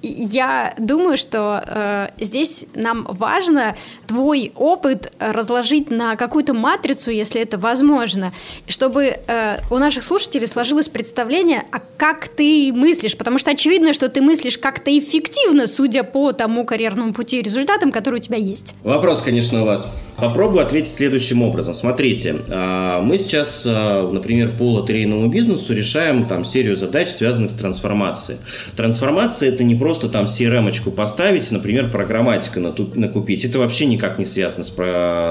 Я 0.03 0.74
думаю, 0.79 1.16
что 1.16 1.62
э, 1.66 2.09
здесь 2.18 2.66
нам 2.74 3.07
важно 3.09 3.76
твой 4.07 4.53
опыт 4.57 5.12
разложить 5.18 5.91
на 5.91 6.16
какую-то 6.16 6.55
матрицу, 6.55 7.11
если 7.11 7.41
это 7.41 7.59
возможно, 7.59 8.33
чтобы 8.66 9.16
э, 9.26 9.59
у 9.70 9.79
наших 9.79 10.03
слушателей 10.03 10.47
сложилось 10.49 10.89
представление, 10.89 11.64
а 11.70 11.81
как 11.97 12.29
ты 12.29 12.72
мыслишь, 12.72 13.16
потому 13.16 13.39
что 13.39 13.51
очевидно, 13.51 13.68
что 13.93 14.09
ты 14.09 14.21
мыслишь 14.21 14.59
как-то 14.59 14.97
эффективно, 14.97 15.66
судя 15.66 16.03
по 16.05 16.33
тому 16.33 16.64
карьерному 16.64 17.12
пути 17.12 17.39
и 17.39 17.43
результатам, 17.43 17.93
которые 17.93 18.21
у 18.21 18.23
тебя 18.23 18.37
есть. 18.37 18.75
Вопрос, 18.83 19.23
конечно, 19.23 19.62
у 19.62 19.66
вас. 19.66 19.87
Попробую 20.19 20.64
ответить 20.64 20.93
следующим 20.93 21.43
образом. 21.43 21.75
Смотрите, 21.75 22.39
а, 22.49 23.01
мы 23.01 23.19
сейчас, 23.19 23.62
а, 23.64 24.11
например, 24.11 24.57
по 24.59 24.73
лотерейному 24.73 25.29
бизнесу 25.29 25.73
решаем 25.73 26.27
там 26.27 26.45
серию 26.45 26.77
задач, 26.77 27.09
связанных 27.09 27.53
с 27.53 27.55
трансформацией. 27.55 28.39
Трансформация– 28.77 29.49
это 29.51 29.62
не 29.62 29.77
просто 29.77 30.09
там 30.09 30.25
CRM-очку 30.25 30.91
поставить, 30.91 31.49
например, 31.53 31.89
программатика 31.91 32.59
накупить. 32.59 33.45
Это 33.45 33.61
вообще 33.61 33.87
никак 33.87 34.19
не 34.19 34.25
связано 34.25 34.64
с, 34.64 34.73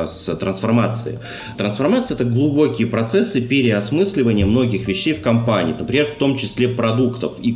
с 0.10 0.36
трансформацией. 0.38 1.20
Трансформация– 1.58 2.16
это 2.16 2.24
глубокие 2.24 2.88
процессы 2.88 3.42
переосмысливания 3.42 4.46
многих 4.46 4.88
вещей 4.88 5.14
в 5.14 5.22
компании, 5.22 5.76
например, 5.78 6.06
в 6.06 6.14
том 6.14 6.38
числе 6.38 6.70
продуктов 6.70 7.34
и 7.42 7.52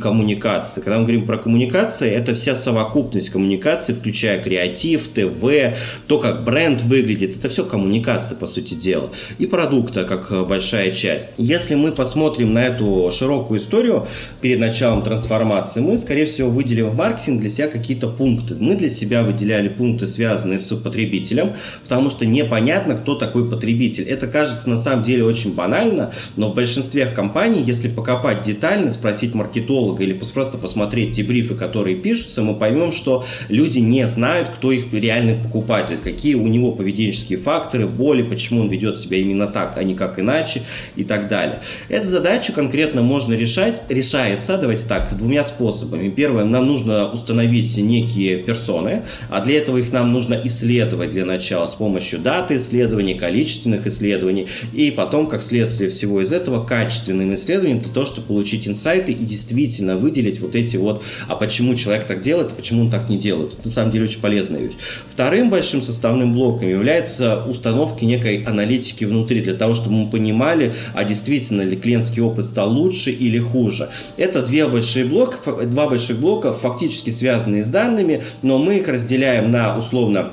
коммуникации. 0.72 0.80
Когда 0.80 0.98
мы 0.98 1.04
говорим 1.04 1.26
про 1.26 1.38
коммуникации, 1.38 2.10
это 2.10 2.34
вся 2.34 2.54
совокупность 2.54 3.30
коммуникаций, 3.30 3.94
включая 3.94 4.42
креатив, 4.42 5.08
ТВ, 5.08 5.76
то, 6.06 6.18
как 6.18 6.44
бренд 6.44 6.82
выглядит, 6.82 7.12
выглядит. 7.12 7.36
Это 7.36 7.48
все 7.48 7.64
коммуникация, 7.64 8.36
по 8.36 8.46
сути 8.46 8.74
дела. 8.74 9.10
И 9.38 9.46
продукта, 9.46 10.04
как 10.04 10.30
э, 10.32 10.44
большая 10.44 10.92
часть. 10.92 11.26
Если 11.38 11.74
мы 11.74 11.92
посмотрим 11.92 12.52
на 12.52 12.64
эту 12.64 13.10
широкую 13.12 13.60
историю 13.60 14.06
перед 14.40 14.58
началом 14.58 15.02
трансформации, 15.02 15.80
мы, 15.80 15.98
скорее 15.98 16.26
всего, 16.26 16.50
выделим 16.50 16.88
в 16.88 16.96
маркетинг 16.96 17.40
для 17.40 17.50
себя 17.50 17.68
какие-то 17.68 18.08
пункты. 18.08 18.56
Мы 18.58 18.76
для 18.76 18.88
себя 18.88 19.22
выделяли 19.22 19.68
пункты, 19.68 20.06
связанные 20.06 20.58
с 20.58 20.74
потребителем, 20.74 21.52
потому 21.82 22.10
что 22.10 22.26
непонятно, 22.26 22.94
кто 22.94 23.14
такой 23.14 23.48
потребитель. 23.48 24.04
Это 24.04 24.26
кажется 24.26 24.68
на 24.68 24.76
самом 24.76 25.04
деле 25.04 25.24
очень 25.24 25.54
банально, 25.54 26.12
но 26.36 26.48
в 26.50 26.54
большинстве 26.54 27.06
компаний, 27.06 27.62
если 27.62 27.88
покопать 27.88 28.42
детально, 28.42 28.90
спросить 28.90 29.34
маркетолога 29.34 30.02
или 30.02 30.12
просто 30.12 30.58
посмотреть 30.62 31.16
те 31.16 31.22
брифы, 31.22 31.54
которые 31.54 31.96
пишутся, 31.96 32.42
мы 32.42 32.54
поймем, 32.54 32.92
что 32.92 33.24
люди 33.48 33.80
не 33.80 34.06
знают, 34.06 34.48
кто 34.48 34.72
их 34.72 34.92
реальный 34.92 35.34
покупатель, 35.34 35.98
какие 36.02 36.34
у 36.34 36.46
него 36.46 36.72
поведенческие 36.72 37.38
факторы, 37.38 37.86
боли, 37.86 38.22
почему 38.22 38.62
он 38.62 38.68
ведет 38.68 38.98
себя 38.98 39.18
именно 39.18 39.46
так, 39.48 39.76
а 39.76 39.82
не 39.82 39.94
как 39.94 40.18
иначе 40.18 40.62
и 40.96 41.04
так 41.04 41.28
далее. 41.28 41.60
Эту 41.88 42.06
задачу 42.06 42.52
конкретно 42.52 43.02
можно 43.02 43.34
решать, 43.34 43.82
решается, 43.88 44.56
давайте 44.56 44.86
так, 44.86 45.16
двумя 45.16 45.44
способами. 45.44 46.08
Первое, 46.08 46.44
нам 46.44 46.66
нужно 46.66 47.10
установить 47.10 47.76
некие 47.76 48.38
персоны, 48.38 49.02
а 49.28 49.40
для 49.44 49.58
этого 49.58 49.78
их 49.78 49.92
нам 49.92 50.12
нужно 50.12 50.40
исследовать 50.44 51.10
для 51.10 51.24
начала 51.24 51.66
с 51.66 51.74
помощью 51.74 52.20
даты 52.20 52.56
исследований, 52.56 53.14
количественных 53.14 53.86
исследований, 53.86 54.46
и 54.72 54.90
потом, 54.90 55.26
как 55.26 55.42
следствие 55.42 55.90
всего 55.90 56.20
из 56.22 56.32
этого, 56.32 56.64
качественным 56.64 57.34
исследованием 57.34 57.80
для 57.80 57.92
того, 57.92 58.06
чтобы 58.06 58.28
получить 58.28 58.68
инсайты 58.68 59.12
и 59.12 59.24
действительно 59.24 59.96
выделить 59.96 60.40
вот 60.40 60.51
эти 60.54 60.76
вот, 60.76 61.02
а 61.28 61.36
почему 61.36 61.74
человек 61.74 62.06
так 62.06 62.20
делает, 62.20 62.52
а 62.52 62.54
почему 62.54 62.82
он 62.82 62.90
так 62.90 63.08
не 63.08 63.18
делает. 63.18 63.52
Это 63.54 63.66
на 63.66 63.70
самом 63.70 63.92
деле 63.92 64.04
очень 64.04 64.20
полезная 64.20 64.60
вещь. 64.60 64.76
Вторым 65.12 65.50
большим 65.50 65.82
составным 65.82 66.32
блоком 66.32 66.68
является 66.68 67.42
установкой 67.44 68.08
некой 68.08 68.42
аналитики 68.44 69.04
внутри, 69.04 69.40
для 69.40 69.54
того, 69.54 69.74
чтобы 69.74 69.96
мы 69.96 70.10
понимали, 70.10 70.74
а 70.94 71.04
действительно 71.04 71.62
ли 71.62 71.76
клиентский 71.76 72.22
опыт 72.22 72.46
стал 72.46 72.70
лучше 72.70 73.10
или 73.10 73.38
хуже. 73.38 73.90
Это 74.16 74.42
две 74.42 74.68
большие 74.68 75.04
блока, 75.04 75.64
два 75.64 75.88
больших 75.88 76.18
блока, 76.18 76.52
фактически 76.52 77.10
связанные 77.10 77.64
с 77.64 77.68
данными, 77.68 78.22
но 78.42 78.58
мы 78.58 78.78
их 78.78 78.88
разделяем 78.88 79.50
на 79.50 79.78
условно 79.78 80.32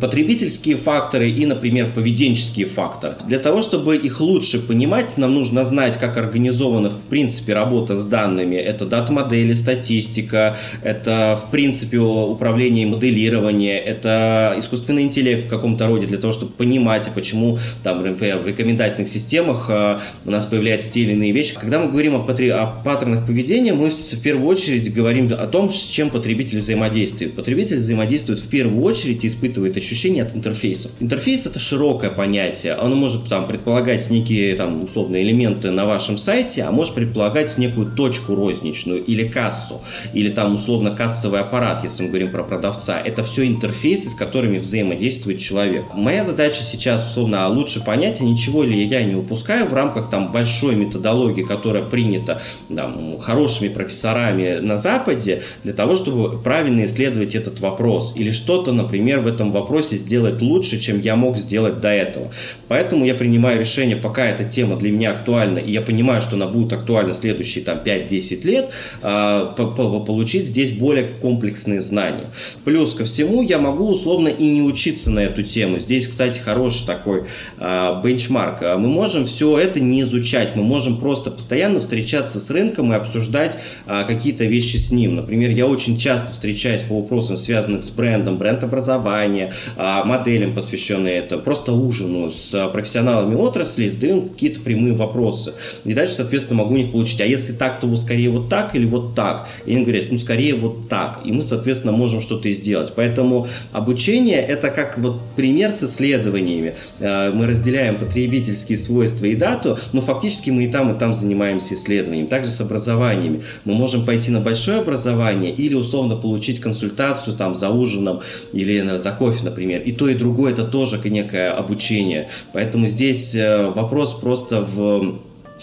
потребительские 0.00 0.76
факторы 0.76 1.30
и, 1.30 1.46
например, 1.46 1.92
поведенческие 1.92 2.66
факторы. 2.66 3.16
Для 3.26 3.38
того, 3.38 3.62
чтобы 3.62 3.96
их 3.96 4.20
лучше 4.20 4.58
понимать, 4.60 5.16
нам 5.16 5.34
нужно 5.34 5.64
знать, 5.64 5.98
как 5.98 6.16
организована 6.16 6.90
в 6.90 7.00
принципе 7.08 7.54
работа 7.54 7.96
с 7.96 8.04
данными. 8.04 8.56
Это 8.56 8.86
дата-модели, 8.86 9.52
статистика, 9.52 10.56
это 10.82 11.40
в 11.46 11.50
принципе 11.50 11.98
управление 11.98 12.84
и 12.84 12.86
моделирование, 12.86 13.78
это 13.78 14.54
искусственный 14.58 15.02
интеллект 15.02 15.46
в 15.46 15.48
каком-то 15.48 15.86
роде 15.86 16.06
для 16.06 16.18
того, 16.18 16.32
чтобы 16.32 16.52
понимать, 16.52 17.10
почему 17.14 17.58
там, 17.82 18.04
например, 18.04 18.38
в 18.38 18.46
рекомендательных 18.46 19.08
системах 19.08 19.66
э, 19.68 19.98
у 20.24 20.30
нас 20.30 20.44
появляются 20.46 20.90
те 20.90 21.00
или 21.00 21.12
иные 21.12 21.32
вещи. 21.32 21.54
Когда 21.54 21.78
мы 21.78 21.90
говорим 21.90 22.14
о, 22.14 22.20
патри... 22.20 22.48
о 22.48 22.66
паттернах 22.66 23.26
поведения, 23.26 23.72
мы 23.72 23.90
в 23.90 24.22
первую 24.22 24.48
очередь 24.48 24.92
говорим 24.92 25.32
о 25.32 25.46
том, 25.46 25.70
с 25.70 25.86
чем 25.86 26.10
потребитель 26.10 26.58
взаимодействует. 26.58 27.34
Потребитель 27.34 27.78
взаимодействует 27.78 28.40
в 28.40 28.48
первую 28.48 28.82
очередь 28.82 29.24
и 29.24 29.28
испытывает 29.28 29.76
ощущение 29.82 30.22
от 30.22 30.34
интерфейсов. 30.34 30.90
Интерфейс 31.00 31.46
это 31.46 31.58
широкое 31.58 32.10
понятие. 32.10 32.74
Оно 32.74 32.96
может 32.96 33.28
там 33.28 33.46
предполагать 33.46 34.08
некие 34.10 34.54
там 34.54 34.84
условные 34.84 35.22
элементы 35.22 35.70
на 35.70 35.84
вашем 35.84 36.18
сайте, 36.18 36.62
а 36.62 36.70
может 36.70 36.94
предполагать 36.94 37.58
некую 37.58 37.94
точку 37.94 38.34
розничную 38.34 39.04
или 39.04 39.28
кассу, 39.28 39.80
или 40.14 40.30
там 40.30 40.54
условно 40.54 40.94
кассовый 40.94 41.40
аппарат, 41.40 41.84
если 41.84 42.04
мы 42.04 42.08
говорим 42.08 42.30
про 42.30 42.42
продавца. 42.42 43.00
Это 43.00 43.24
все 43.24 43.46
интерфейсы, 43.46 44.10
с 44.10 44.14
которыми 44.14 44.58
взаимодействует 44.58 45.40
человек. 45.40 45.84
Моя 45.94 46.24
задача 46.24 46.62
сейчас 46.62 47.10
условно 47.10 47.44
а 47.44 47.48
лучше 47.48 47.84
понять, 47.84 48.20
ничего 48.20 48.62
ли 48.62 48.84
я 48.84 49.02
не 49.02 49.14
упускаю 49.16 49.66
в 49.66 49.74
рамках 49.74 50.10
там 50.10 50.30
большой 50.30 50.76
методологии, 50.76 51.42
которая 51.42 51.82
принята 51.82 52.42
там, 52.74 53.18
хорошими 53.18 53.68
профессорами 53.68 54.58
на 54.60 54.76
Западе, 54.76 55.42
для 55.64 55.72
того, 55.72 55.96
чтобы 55.96 56.38
правильно 56.38 56.84
исследовать 56.84 57.34
этот 57.34 57.60
вопрос. 57.60 58.12
Или 58.16 58.30
что-то, 58.30 58.72
например, 58.72 59.20
в 59.20 59.26
этом 59.26 59.50
вопросе 59.50 59.71
вопросе 59.72 59.96
сделать 59.96 60.42
лучше, 60.42 60.78
чем 60.78 61.00
я 61.00 61.16
мог 61.16 61.38
сделать 61.38 61.80
до 61.80 61.88
этого. 61.88 62.30
Поэтому 62.68 63.06
я 63.06 63.14
принимаю 63.14 63.58
решение, 63.58 63.96
пока 63.96 64.26
эта 64.26 64.44
тема 64.44 64.76
для 64.76 64.90
меня 64.90 65.12
актуальна, 65.12 65.58
и 65.58 65.72
я 65.72 65.80
понимаю, 65.80 66.20
что 66.20 66.36
она 66.36 66.46
будет 66.46 66.74
актуальна 66.74 67.14
следующие 67.14 67.64
там, 67.64 67.78
5-10 67.82 68.44
лет, 68.44 68.70
а, 69.00 69.46
получить 69.56 70.46
здесь 70.46 70.72
более 70.72 71.06
комплексные 71.22 71.80
знания. 71.80 72.24
Плюс 72.64 72.92
ко 72.92 73.04
всему 73.04 73.42
я 73.42 73.58
могу 73.58 73.88
условно 73.88 74.28
и 74.28 74.44
не 74.44 74.62
учиться 74.62 75.10
на 75.10 75.20
эту 75.20 75.42
тему. 75.42 75.78
Здесь, 75.78 76.06
кстати, 76.06 76.38
хороший 76.38 76.84
такой 76.84 77.22
а, 77.58 78.02
бенчмарк. 78.02 78.60
Мы 78.60 78.88
можем 78.88 79.26
все 79.26 79.58
это 79.58 79.80
не 79.80 80.02
изучать, 80.02 80.54
мы 80.54 80.62
можем 80.62 80.98
просто 80.98 81.30
постоянно 81.30 81.80
встречаться 81.80 82.40
с 82.40 82.50
рынком 82.50 82.92
и 82.92 82.96
обсуждать 82.96 83.58
а, 83.86 84.04
какие-то 84.04 84.44
вещи 84.44 84.76
с 84.76 84.90
ним. 84.90 85.16
Например, 85.16 85.50
я 85.50 85.66
очень 85.66 85.96
часто 85.96 86.34
встречаюсь 86.34 86.82
по 86.82 87.00
вопросам, 87.00 87.38
связанных 87.38 87.84
с 87.84 87.90
брендом, 87.90 88.36
бренд-образования, 88.36 89.50
а, 89.50 89.51
моделям, 89.76 90.54
посвященные 90.54 91.18
это, 91.18 91.38
просто 91.38 91.72
ужину 91.72 92.30
с 92.30 92.68
профессионалами 92.68 93.34
отрасли, 93.34 93.88
задаем 93.88 94.28
какие-то 94.28 94.60
прямые 94.60 94.94
вопросы. 94.94 95.54
И 95.84 95.94
дальше, 95.94 96.14
соответственно, 96.14 96.62
могу 96.62 96.74
у 96.74 96.76
них 96.76 96.92
получить, 96.92 97.20
а 97.20 97.26
если 97.26 97.52
так, 97.52 97.80
то 97.80 97.94
скорее 97.96 98.30
вот 98.30 98.48
так 98.48 98.74
или 98.74 98.86
вот 98.86 99.14
так? 99.14 99.48
И 99.66 99.74
они 99.74 99.82
говорят, 99.84 100.06
ну, 100.10 100.18
скорее 100.18 100.54
вот 100.54 100.88
так. 100.88 101.20
И 101.24 101.32
мы, 101.32 101.42
соответственно, 101.42 101.92
можем 101.92 102.20
что-то 102.20 102.48
и 102.48 102.54
сделать. 102.54 102.92
Поэтому 102.94 103.48
обучение– 103.72 104.40
это 104.48 104.70
как 104.70 104.98
вот 104.98 105.20
пример 105.36 105.70
с 105.70 105.82
исследованиями. 105.82 106.74
А, 107.00 107.32
мы 107.32 107.46
разделяем 107.46 107.96
потребительские 107.96 108.78
свойства 108.78 109.26
и 109.26 109.34
дату, 109.34 109.78
но 109.92 110.00
фактически 110.00 110.50
мы 110.50 110.64
и 110.64 110.68
там, 110.68 110.94
и 110.94 110.98
там 110.98 111.14
занимаемся 111.14 111.74
исследованием. 111.74 112.26
Также 112.26 112.50
с 112.50 112.60
образованиями. 112.60 113.42
Мы 113.64 113.74
можем 113.74 114.04
пойти 114.04 114.30
на 114.30 114.40
большое 114.40 114.80
образование 114.80 115.52
или 115.52 115.74
условно 115.74 116.16
получить 116.16 116.60
консультацию 116.60 117.36
там 117.36 117.54
за 117.54 117.70
ужином 117.70 118.20
или 118.52 118.98
за 118.98 119.12
кофе, 119.12 119.41
например. 119.42 119.82
И 119.82 119.92
то, 119.92 120.08
и 120.08 120.14
другое 120.14 120.52
это 120.52 120.64
тоже 120.64 120.98
некое 121.10 121.50
обучение. 121.50 122.28
Поэтому 122.52 122.88
здесь 122.88 123.34
э, 123.34 123.68
вопрос 123.68 124.12
просто 124.14 124.60
в 124.60 125.18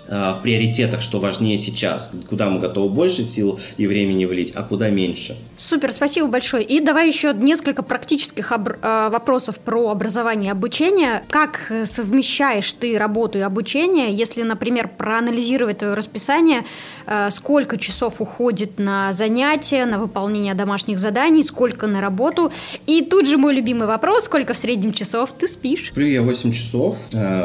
в 0.09 0.39
приоритетах, 0.41 1.01
что 1.01 1.19
важнее 1.19 1.57
сейчас, 1.57 2.11
куда 2.29 2.49
мы 2.49 2.59
готовы 2.59 2.89
больше 2.89 3.23
сил 3.23 3.59
и 3.77 3.85
времени 3.85 4.25
влить, 4.25 4.51
а 4.55 4.63
куда 4.63 4.89
меньше. 4.89 5.37
Супер, 5.57 5.91
спасибо 5.91 6.27
большое. 6.27 6.63
И 6.63 6.79
давай 6.79 7.07
еще 7.07 7.33
несколько 7.33 7.83
практических 7.83 8.51
а, 8.51 9.09
вопросов 9.09 9.59
про 9.59 9.89
образование 9.89 10.49
и 10.49 10.51
обучение. 10.51 11.23
Как 11.29 11.71
совмещаешь 11.85 12.73
ты 12.73 12.97
работу 12.97 13.37
и 13.37 13.41
обучение, 13.41 14.13
если, 14.13 14.41
например, 14.43 14.89
проанализировать 14.97 15.79
твое 15.79 15.93
расписание, 15.93 16.65
сколько 17.29 17.77
часов 17.77 18.21
уходит 18.21 18.79
на 18.79 19.13
занятия, 19.13 19.85
на 19.85 19.99
выполнение 19.99 20.53
домашних 20.53 20.99
заданий, 20.99 21.43
сколько 21.43 21.87
на 21.87 22.01
работу? 22.01 22.51
И 22.87 23.01
тут 23.01 23.27
же 23.27 23.37
мой 23.37 23.53
любимый 23.53 23.87
вопрос, 23.87 24.25
сколько 24.25 24.53
в 24.53 24.57
среднем 24.57 24.93
часов 24.93 25.31
ты 25.37 25.47
спишь? 25.47 25.89
Сплю 25.91 26.07
я 26.07 26.21
8 26.21 26.51
часов, 26.51 26.97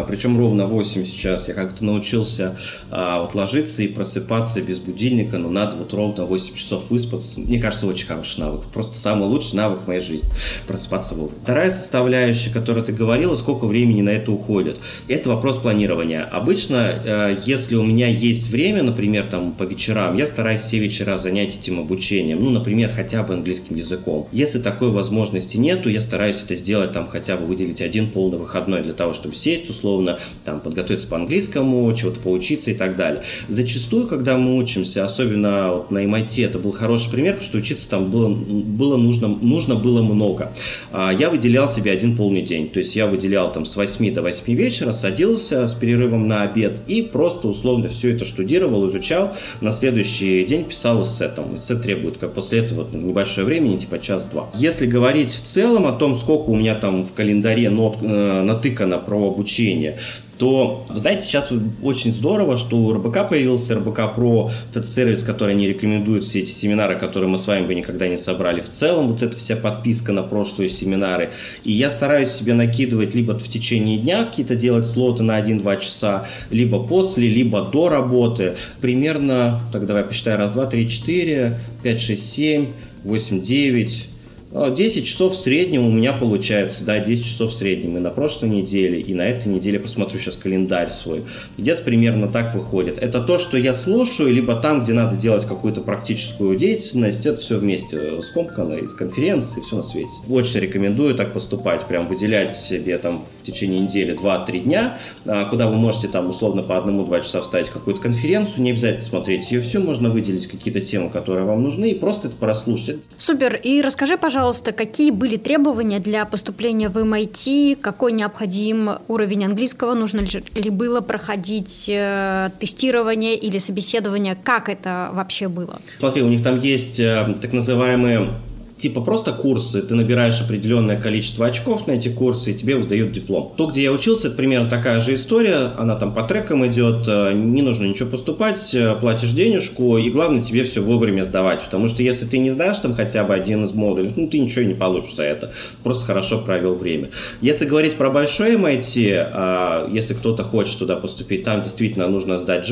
причем 0.08 0.38
ровно 0.38 0.66
8 0.66 1.06
сейчас. 1.06 1.48
Я 1.48 1.54
как-то 1.54 1.84
научился 1.84 2.53
А 2.90 3.20
вот 3.20 3.34
ложиться 3.34 3.82
и 3.82 3.88
просыпаться 3.88 4.60
без 4.60 4.78
будильника, 4.78 5.38
ну, 5.38 5.50
надо 5.50 5.76
вот 5.76 5.92
ровно 5.92 6.24
8 6.24 6.54
часов 6.54 6.90
выспаться. 6.90 7.40
Мне 7.40 7.60
кажется, 7.60 7.86
очень 7.86 8.06
хороший 8.06 8.40
навык. 8.40 8.62
Просто 8.72 8.94
самый 8.94 9.28
лучший 9.28 9.56
навык 9.56 9.80
в 9.84 9.88
моей 9.88 10.00
жизни. 10.00 10.28
Просыпаться 10.66 11.14
вовремя. 11.14 11.40
Вторая 11.42 11.70
составляющая, 11.70 12.50
которую 12.50 12.84
ты 12.84 12.92
говорила, 12.92 13.36
сколько 13.36 13.66
времени 13.66 14.02
на 14.02 14.10
это 14.10 14.32
уходит. 14.32 14.78
Это 15.08 15.30
вопрос 15.30 15.58
планирования. 15.58 16.24
Обычно, 16.24 17.00
э, 17.04 17.36
если 17.44 17.76
у 17.76 17.82
меня 17.82 18.08
есть 18.08 18.50
время, 18.50 18.82
например, 18.82 19.26
там 19.26 19.52
по 19.52 19.64
вечерам, 19.64 20.16
я 20.16 20.26
стараюсь 20.26 20.62
все 20.62 20.78
вечера 20.78 21.18
занять 21.18 21.56
этим 21.56 21.80
обучением. 21.80 22.42
Ну, 22.42 22.50
например, 22.50 22.90
хотя 22.94 23.22
бы 23.22 23.34
английским 23.34 23.76
языком. 23.76 24.28
Если 24.32 24.58
такой 24.60 24.90
возможности 24.90 25.56
нету, 25.56 25.88
я 25.88 26.00
стараюсь 26.00 26.42
это 26.42 26.54
сделать 26.54 26.92
там 26.92 27.08
хотя 27.08 27.36
бы 27.36 27.46
выделить 27.46 27.82
один 27.82 28.10
полный 28.10 28.38
выходной 28.38 28.82
для 28.82 28.92
того, 28.92 29.14
чтобы 29.14 29.34
сесть 29.34 29.68
условно, 29.70 30.18
там 30.44 30.60
подготовиться 30.60 31.06
по 31.06 31.16
английскому, 31.16 31.92
чего-то 31.94 32.20
поучиться 32.44 32.70
и 32.70 32.74
так 32.74 32.96
далее. 32.96 33.22
Зачастую, 33.48 34.06
когда 34.06 34.36
мы 34.36 34.56
учимся, 34.56 35.04
особенно 35.04 35.72
вот 35.72 35.90
на 35.90 36.04
MIT, 36.04 36.44
это 36.44 36.58
был 36.58 36.72
хороший 36.72 37.10
пример, 37.10 37.34
потому 37.34 37.48
что 37.48 37.58
учиться 37.58 37.88
там 37.88 38.10
было, 38.10 38.28
было 38.28 38.96
нужно, 38.96 39.28
нужно 39.28 39.74
было 39.74 40.02
много. 40.02 40.52
А, 40.92 41.12
я 41.12 41.30
выделял 41.30 41.68
себе 41.68 41.92
один 41.92 42.16
полный 42.16 42.42
день, 42.42 42.68
то 42.68 42.80
есть 42.80 42.96
я 42.96 43.06
выделял 43.06 43.52
там 43.52 43.64
с 43.64 43.76
8 43.76 44.14
до 44.14 44.22
8 44.22 44.54
вечера, 44.54 44.92
садился 44.92 45.66
с 45.66 45.74
перерывом 45.74 46.28
на 46.28 46.42
обед 46.42 46.80
и 46.86 47.02
просто 47.02 47.48
условно 47.48 47.88
все 47.88 48.10
это 48.10 48.24
штудировал, 48.24 48.88
изучал, 48.88 49.32
на 49.60 49.72
следующий 49.72 50.44
день 50.44 50.64
писал 50.64 51.02
эссе, 51.02 51.28
там, 51.28 51.56
эссе 51.56 51.76
требует, 51.76 52.18
как 52.18 52.32
после 52.34 52.58
этого 52.58 52.86
ну, 52.92 53.00
небольшое 53.00 53.46
времени, 53.46 53.78
типа 53.78 53.98
час-два. 53.98 54.48
Если 54.54 54.86
говорить 54.86 55.32
в 55.32 55.42
целом 55.42 55.86
о 55.86 55.92
том, 55.92 56.16
сколько 56.16 56.50
у 56.50 56.56
меня 56.56 56.74
там 56.74 57.04
в 57.04 57.12
календаре 57.12 57.70
нот, 57.70 57.96
э, 58.02 58.42
натыкано 58.42 58.98
про 58.98 59.28
обучение, 59.28 59.96
то, 60.38 60.86
знаете, 60.90 61.22
сейчас 61.22 61.50
очень 61.82 62.12
здорово, 62.12 62.56
что 62.56 62.76
у 62.76 62.92
РБК 62.92 63.28
появился 63.28 63.76
РБК 63.76 64.14
Про, 64.14 64.50
этот 64.70 64.88
сервис, 64.88 65.22
который 65.22 65.54
они 65.54 65.68
рекомендуют, 65.68 66.24
все 66.24 66.40
эти 66.40 66.50
семинары, 66.50 66.98
которые 66.98 67.28
мы 67.28 67.38
с 67.38 67.46
вами 67.46 67.66
бы 67.66 67.74
никогда 67.74 68.08
не 68.08 68.16
собрали. 68.16 68.60
В 68.60 68.68
целом, 68.68 69.08
вот 69.08 69.22
эта 69.22 69.36
вся 69.36 69.56
подписка 69.56 70.12
на 70.12 70.22
прошлые 70.22 70.68
семинары. 70.68 71.30
И 71.62 71.72
я 71.72 71.90
стараюсь 71.90 72.30
себе 72.30 72.54
накидывать 72.54 73.14
либо 73.14 73.38
в 73.38 73.48
течение 73.48 73.98
дня 73.98 74.24
какие-то 74.24 74.56
делать 74.56 74.86
слоты 74.86 75.22
на 75.22 75.40
1-2 75.40 75.80
часа, 75.80 76.26
либо 76.50 76.82
после, 76.82 77.28
либо 77.28 77.62
до 77.62 77.88
работы. 77.88 78.56
Примерно, 78.80 79.60
так 79.72 79.86
давай 79.86 80.04
посчитай, 80.04 80.36
раз, 80.36 80.52
два, 80.52 80.66
три, 80.66 80.88
четыре, 80.88 81.60
пять, 81.82 82.00
шесть, 82.00 82.32
семь, 82.32 82.68
восемь, 83.04 83.40
девять, 83.40 84.06
10 84.54 85.02
а, 85.02 85.06
часов 85.06 85.34
в 85.34 85.36
среднем 85.36 85.84
у 85.84 85.90
меня 85.90 86.12
получается, 86.12 86.84
да, 86.84 87.00
10 87.00 87.24
часов 87.24 87.50
в 87.50 87.54
среднем. 87.54 87.96
И 87.96 88.00
на 88.00 88.10
прошлой 88.10 88.50
неделе, 88.50 89.00
и 89.00 89.12
на 89.12 89.22
этой 89.22 89.48
неделе, 89.48 89.80
посмотрю 89.80 90.20
сейчас 90.20 90.36
календарь 90.36 90.92
свой. 90.92 91.24
Где-то 91.58 91.82
примерно 91.82 92.28
так 92.28 92.54
выходит. 92.54 92.98
Это 92.98 93.20
то, 93.20 93.38
что 93.38 93.56
я 93.56 93.74
слушаю, 93.74 94.32
либо 94.32 94.54
там, 94.54 94.84
где 94.84 94.92
надо 94.92 95.16
делать 95.16 95.44
какую-то 95.44 95.80
практическую 95.80 96.56
деятельность, 96.56 97.26
это 97.26 97.38
все 97.38 97.58
вместе 97.58 98.22
скомкано, 98.22 98.74
из 98.74 98.94
конференции, 98.94 99.60
все 99.60 99.76
на 99.76 99.82
свете. 99.82 100.10
Очень 100.28 100.60
рекомендую 100.60 101.16
так 101.16 101.32
поступать, 101.32 101.86
прям 101.86 102.06
выделять 102.06 102.56
себе 102.56 102.96
там 102.98 103.24
течение 103.44 103.80
недели 103.80 104.14
2-3 104.14 104.60
дня, 104.60 104.98
а, 105.26 105.44
куда 105.46 105.68
вы 105.68 105.76
можете 105.76 106.08
там 106.08 106.30
условно 106.30 106.62
по 106.62 106.76
одному-два 106.76 107.20
часа 107.20 107.40
вставить 107.42 107.68
какую-то 107.68 108.00
конференцию, 108.00 108.62
не 108.62 108.70
обязательно 108.70 109.04
смотреть 109.04 109.50
ее 109.50 109.60
все, 109.60 109.78
можно 109.78 110.10
выделить 110.10 110.46
какие-то 110.46 110.80
темы, 110.80 111.10
которые 111.10 111.44
вам 111.44 111.62
нужны, 111.62 111.90
и 111.90 111.94
просто 111.94 112.28
это 112.28 112.36
прослушать. 112.36 112.98
Супер, 113.18 113.54
и 113.56 113.80
расскажи, 113.80 114.16
пожалуйста, 114.16 114.34
пожалуйста, 114.34 114.72
какие 114.72 115.10
были 115.10 115.36
требования 115.36 116.00
для 116.00 116.24
поступления 116.24 116.88
в 116.88 116.96
MIT, 116.96 117.76
какой 117.76 118.12
необходим 118.12 118.90
уровень 119.08 119.44
английского, 119.44 119.94
нужно 119.94 120.20
ли 120.54 120.70
было 120.70 121.00
проходить 121.00 121.86
э, 121.88 122.50
тестирование 122.58 123.36
или 123.36 123.58
собеседование, 123.58 124.36
как 124.42 124.68
это 124.68 125.10
вообще 125.12 125.48
было? 125.48 125.80
Смотри, 125.98 126.22
у 126.22 126.28
них 126.28 126.42
там 126.42 126.58
есть 126.60 127.00
э, 127.00 127.34
так 127.40 127.52
называемые 127.52 128.32
типа 128.76 129.00
просто 129.00 129.32
курсы, 129.32 129.82
ты 129.82 129.94
набираешь 129.94 130.40
определенное 130.40 131.00
количество 131.00 131.46
очков 131.46 131.86
на 131.86 131.92
эти 131.92 132.08
курсы, 132.08 132.50
и 132.50 132.54
тебе 132.54 132.76
выдают 132.76 133.12
диплом. 133.12 133.52
То, 133.56 133.66
где 133.66 133.82
я 133.82 133.92
учился, 133.92 134.28
это 134.28 134.36
примерно 134.36 134.68
такая 134.68 135.00
же 135.00 135.14
история, 135.14 135.70
она 135.78 135.96
там 135.96 136.12
по 136.12 136.22
трекам 136.24 136.66
идет, 136.66 137.06
э, 137.06 137.32
не 137.32 137.62
нужно 137.62 137.86
ничего 137.86 138.10
поступать, 138.10 138.74
э, 138.74 138.96
платишь 139.00 139.30
денежку, 139.30 139.96
и 139.98 140.10
главное 140.10 140.42
тебе 140.42 140.64
все 140.64 140.80
вовремя 140.80 141.24
сдавать, 141.24 141.62
потому 141.62 141.88
что 141.88 142.02
если 142.02 142.26
ты 142.26 142.38
не 142.38 142.50
знаешь 142.50 142.78
там 142.78 142.94
хотя 142.94 143.24
бы 143.24 143.34
один 143.34 143.64
из 143.64 143.72
модулей, 143.72 144.12
ну 144.16 144.28
ты 144.28 144.38
ничего 144.38 144.64
не 144.64 144.74
получишь 144.74 145.14
за 145.14 145.22
это, 145.22 145.52
просто 145.82 146.04
хорошо 146.04 146.38
провел 146.38 146.74
время. 146.74 147.10
Если 147.40 147.66
говорить 147.66 147.94
про 147.94 148.10
большой 148.10 148.54
MIT, 148.56 149.28
а, 149.32 149.88
если 149.90 150.14
кто-то 150.14 150.42
хочет 150.42 150.78
туда 150.78 150.96
поступить, 150.96 151.44
там 151.44 151.62
действительно 151.62 152.08
нужно 152.08 152.38
сдать 152.38 152.64